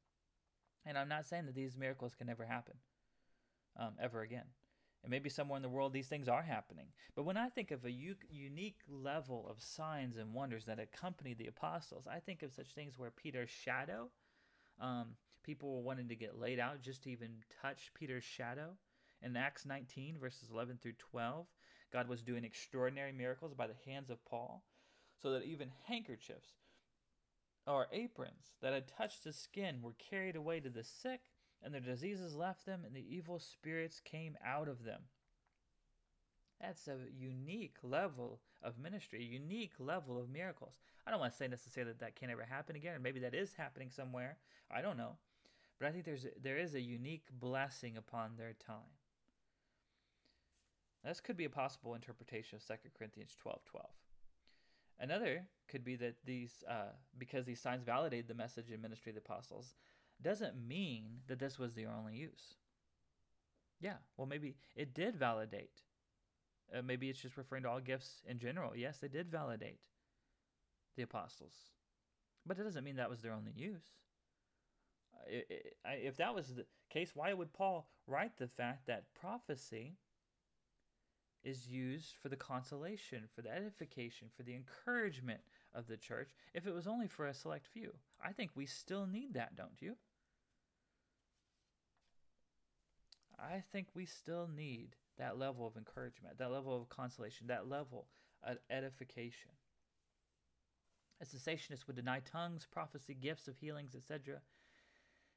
And 0.85 0.97
I'm 0.97 1.07
not 1.07 1.25
saying 1.25 1.45
that 1.45 1.55
these 1.55 1.77
miracles 1.77 2.15
can 2.15 2.27
never 2.27 2.45
happen 2.45 2.73
um, 3.77 3.93
ever 4.01 4.21
again. 4.21 4.45
And 5.03 5.11
maybe 5.11 5.29
somewhere 5.29 5.57
in 5.57 5.63
the 5.63 5.69
world 5.69 5.93
these 5.93 6.07
things 6.07 6.27
are 6.27 6.41
happening. 6.41 6.87
But 7.15 7.23
when 7.23 7.37
I 7.37 7.49
think 7.49 7.71
of 7.71 7.85
a 7.85 7.91
u- 7.91 8.15
unique 8.29 8.79
level 8.89 9.47
of 9.49 9.61
signs 9.61 10.17
and 10.17 10.33
wonders 10.33 10.65
that 10.65 10.79
accompany 10.79 11.33
the 11.33 11.47
apostles, 11.47 12.07
I 12.11 12.19
think 12.19 12.43
of 12.43 12.53
such 12.53 12.73
things 12.73 12.97
where 12.97 13.11
Peter's 13.11 13.49
shadow, 13.49 14.09
um, 14.81 15.15
people 15.43 15.75
were 15.75 15.81
wanting 15.81 16.09
to 16.09 16.15
get 16.15 16.39
laid 16.39 16.59
out 16.59 16.81
just 16.81 17.03
to 17.03 17.11
even 17.11 17.29
touch 17.61 17.91
Peter's 17.93 18.23
shadow. 18.23 18.71
In 19.21 19.35
Acts 19.35 19.65
19, 19.65 20.17
verses 20.19 20.49
11 20.51 20.79
through 20.81 20.93
12, 20.97 21.47
God 21.91 22.07
was 22.07 22.21
doing 22.21 22.43
extraordinary 22.43 23.11
miracles 23.11 23.53
by 23.53 23.67
the 23.67 23.89
hands 23.89 24.09
of 24.09 24.23
Paul, 24.25 24.63
so 25.21 25.31
that 25.31 25.43
even 25.43 25.71
handkerchiefs 25.85 26.53
or 27.65 27.87
aprons 27.91 28.55
that 28.61 28.73
had 28.73 28.87
touched 28.87 29.23
his 29.23 29.35
skin 29.35 29.81
were 29.81 29.93
carried 29.93 30.35
away 30.35 30.59
to 30.59 30.69
the 30.69 30.83
sick, 30.83 31.21
and 31.63 31.73
their 31.73 31.81
diseases 31.81 32.35
left 32.35 32.65
them, 32.65 32.83
and 32.85 32.95
the 32.95 33.05
evil 33.15 33.39
spirits 33.39 34.01
came 34.03 34.37
out 34.45 34.67
of 34.67 34.83
them. 34.83 35.01
That's 36.61 36.87
a 36.87 36.97
unique 37.17 37.77
level 37.83 38.39
of 38.63 38.79
ministry, 38.79 39.19
a 39.19 39.33
unique 39.33 39.73
level 39.79 40.19
of 40.19 40.29
miracles. 40.29 40.79
I 41.05 41.11
don't 41.11 41.19
want 41.19 41.31
to 41.31 41.37
say 41.37 41.47
necessarily 41.47 41.91
that 41.91 41.99
that 41.99 42.15
can't 42.15 42.31
ever 42.31 42.43
happen 42.43 42.75
again, 42.75 42.95
or 42.95 42.99
maybe 42.99 43.19
that 43.19 43.35
is 43.35 43.53
happening 43.53 43.89
somewhere. 43.91 44.37
I 44.71 44.81
don't 44.81 44.97
know. 44.97 45.17
But 45.79 45.87
I 45.87 45.91
think 45.91 46.05
there's 46.05 46.25
there 46.41 46.57
is 46.57 46.73
a 46.73 46.81
unique 46.81 47.27
blessing 47.31 47.97
upon 47.97 48.31
their 48.37 48.53
time. 48.53 48.97
This 51.03 51.21
could 51.21 51.37
be 51.37 51.45
a 51.45 51.49
possible 51.49 51.93
interpretation 51.93 52.57
of 52.57 52.67
2 52.67 52.73
Corinthians 52.97 53.35
12 53.39 53.63
12. 53.65 53.85
Another 54.99 55.45
could 55.67 55.83
be 55.83 55.95
that 55.97 56.15
these, 56.25 56.63
uh, 56.67 56.91
because 57.17 57.45
these 57.45 57.61
signs 57.61 57.83
validated 57.83 58.27
the 58.27 58.33
message 58.33 58.71
and 58.71 58.81
ministry 58.81 59.11
of 59.11 59.15
the 59.15 59.21
apostles, 59.21 59.75
doesn't 60.21 60.55
mean 60.67 61.21
that 61.27 61.39
this 61.39 61.59
was 61.59 61.73
their 61.73 61.91
only 61.91 62.15
use. 62.15 62.55
Yeah, 63.79 63.97
well, 64.17 64.27
maybe 64.27 64.55
it 64.75 64.93
did 64.93 65.15
validate. 65.15 65.81
Uh, 66.75 66.81
maybe 66.81 67.09
it's 67.09 67.21
just 67.21 67.37
referring 67.37 67.63
to 67.63 67.69
all 67.69 67.79
gifts 67.79 68.23
in 68.27 68.39
general. 68.39 68.75
Yes, 68.75 68.97
they 68.97 69.07
did 69.07 69.31
validate 69.31 69.79
the 70.95 71.03
apostles, 71.03 71.53
but 72.45 72.57
it 72.57 72.63
doesn't 72.63 72.83
mean 72.83 72.95
that 72.95 73.09
was 73.09 73.21
their 73.21 73.33
only 73.33 73.53
use. 73.55 73.83
If 75.85 76.17
that 76.17 76.33
was 76.33 76.55
the 76.55 76.65
case, 76.89 77.11
why 77.13 77.33
would 77.33 77.53
Paul 77.53 77.89
write 78.07 78.37
the 78.37 78.47
fact 78.47 78.87
that 78.87 79.13
prophecy 79.13 79.97
is 81.43 81.67
used 81.67 82.15
for 82.21 82.29
the 82.29 82.35
consolation, 82.35 83.23
for 83.33 83.41
the 83.41 83.51
edification, 83.51 84.27
for 84.35 84.43
the 84.43 84.55
encouragement 84.55 85.39
of 85.73 85.87
the 85.87 85.97
church 85.97 86.31
if 86.53 86.67
it 86.67 86.73
was 86.73 86.87
only 86.87 87.07
for 87.07 87.27
a 87.27 87.33
select 87.33 87.67
few. 87.67 87.93
I 88.23 88.33
think 88.33 88.51
we 88.55 88.65
still 88.65 89.05
need 89.05 89.33
that, 89.35 89.55
don't 89.55 89.79
you? 89.81 89.95
I 93.39 93.61
think 93.71 93.87
we 93.93 94.05
still 94.05 94.49
need 94.53 94.95
that 95.17 95.37
level 95.37 95.67
of 95.67 95.77
encouragement, 95.77 96.37
that 96.37 96.51
level 96.51 96.75
of 96.75 96.89
consolation, 96.89 97.47
that 97.47 97.69
level 97.69 98.07
of 98.43 98.57
edification. 98.69 99.51
A 101.21 101.25
cessationist 101.25 101.87
would 101.87 101.95
deny 101.95 102.19
tongues, 102.19 102.67
prophecy, 102.69 103.15
gifts 103.15 103.47
of 103.47 103.57
healings, 103.57 103.95
etc. 103.95 104.41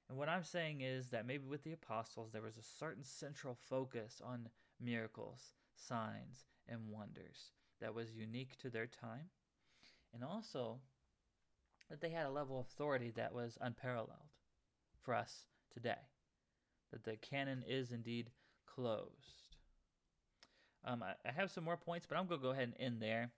And 0.09 0.18
what 0.18 0.28
I'm 0.28 0.44
saying 0.44 0.80
is 0.82 1.09
that 1.11 1.26
maybe 1.26 1.46
with 1.46 1.62
the 1.62 1.72
apostles, 1.72 2.32
there 2.32 2.42
was 2.42 2.57
a 2.57 2.62
certain 2.62 3.05
central 3.05 3.55
focus 3.55 4.20
on 4.24 4.48
miracles 4.80 5.55
signs, 5.80 6.46
and 6.68 6.88
wonders 6.88 7.53
that 7.80 7.94
was 7.94 8.14
unique 8.14 8.57
to 8.59 8.70
their 8.70 8.86
time, 8.86 9.30
and 10.14 10.22
also 10.22 10.80
that 11.88 12.01
they 12.01 12.11
had 12.11 12.26
a 12.26 12.30
level 12.30 12.61
of 12.61 12.66
authority 12.66 13.11
that 13.11 13.34
was 13.34 13.59
unparalleled 13.61 14.30
for 15.01 15.14
us 15.14 15.46
today. 15.72 16.09
That 16.93 17.05
the 17.05 17.16
canon 17.16 17.64
is 17.66 17.93
indeed 17.93 18.30
closed. 18.66 19.57
Um, 20.84 21.03
I, 21.03 21.12
I, 21.28 21.32
have 21.32 21.51
some 21.51 21.64
more 21.64 21.76
points, 21.76 22.07
but 22.09 22.16
I'm 22.16 22.26
going 22.26 22.41
to 22.41 22.45
go 22.45 22.53
ahead 22.53 22.72
and 22.72 22.74
end 22.80 23.03
there. 23.03 23.30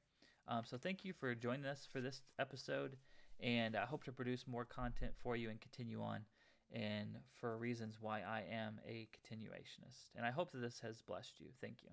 Um, 0.47 0.63
so 0.65 0.77
thank 0.77 1.05
you 1.05 1.13
for 1.13 1.35
joining 1.35 1.67
us 1.67 1.89
for 1.91 2.01
this 2.01 2.23
episode, 2.39 2.97
and 3.41 3.77
I 3.77 3.85
hope 3.85 4.05
to 4.05 4.13
produce 4.13 4.47
more 4.47 4.65
content 4.65 5.13
for 5.23 5.37
you 5.37 5.51
and 5.51 5.61
continue 5.61 6.03
on 6.03 6.21
and 6.73 7.19
for 7.39 7.57
reasons 7.59 7.99
why 8.01 8.21
I 8.21 8.45
am 8.51 8.81
a 8.87 9.09
continuationist. 9.29 10.11
And 10.17 10.25
I 10.25 10.31
hope 10.31 10.53
that 10.53 10.61
this 10.61 10.81
has 10.81 11.03
blessed 11.03 11.39
you. 11.39 11.49
Thank 11.61 11.83
you. 11.83 11.91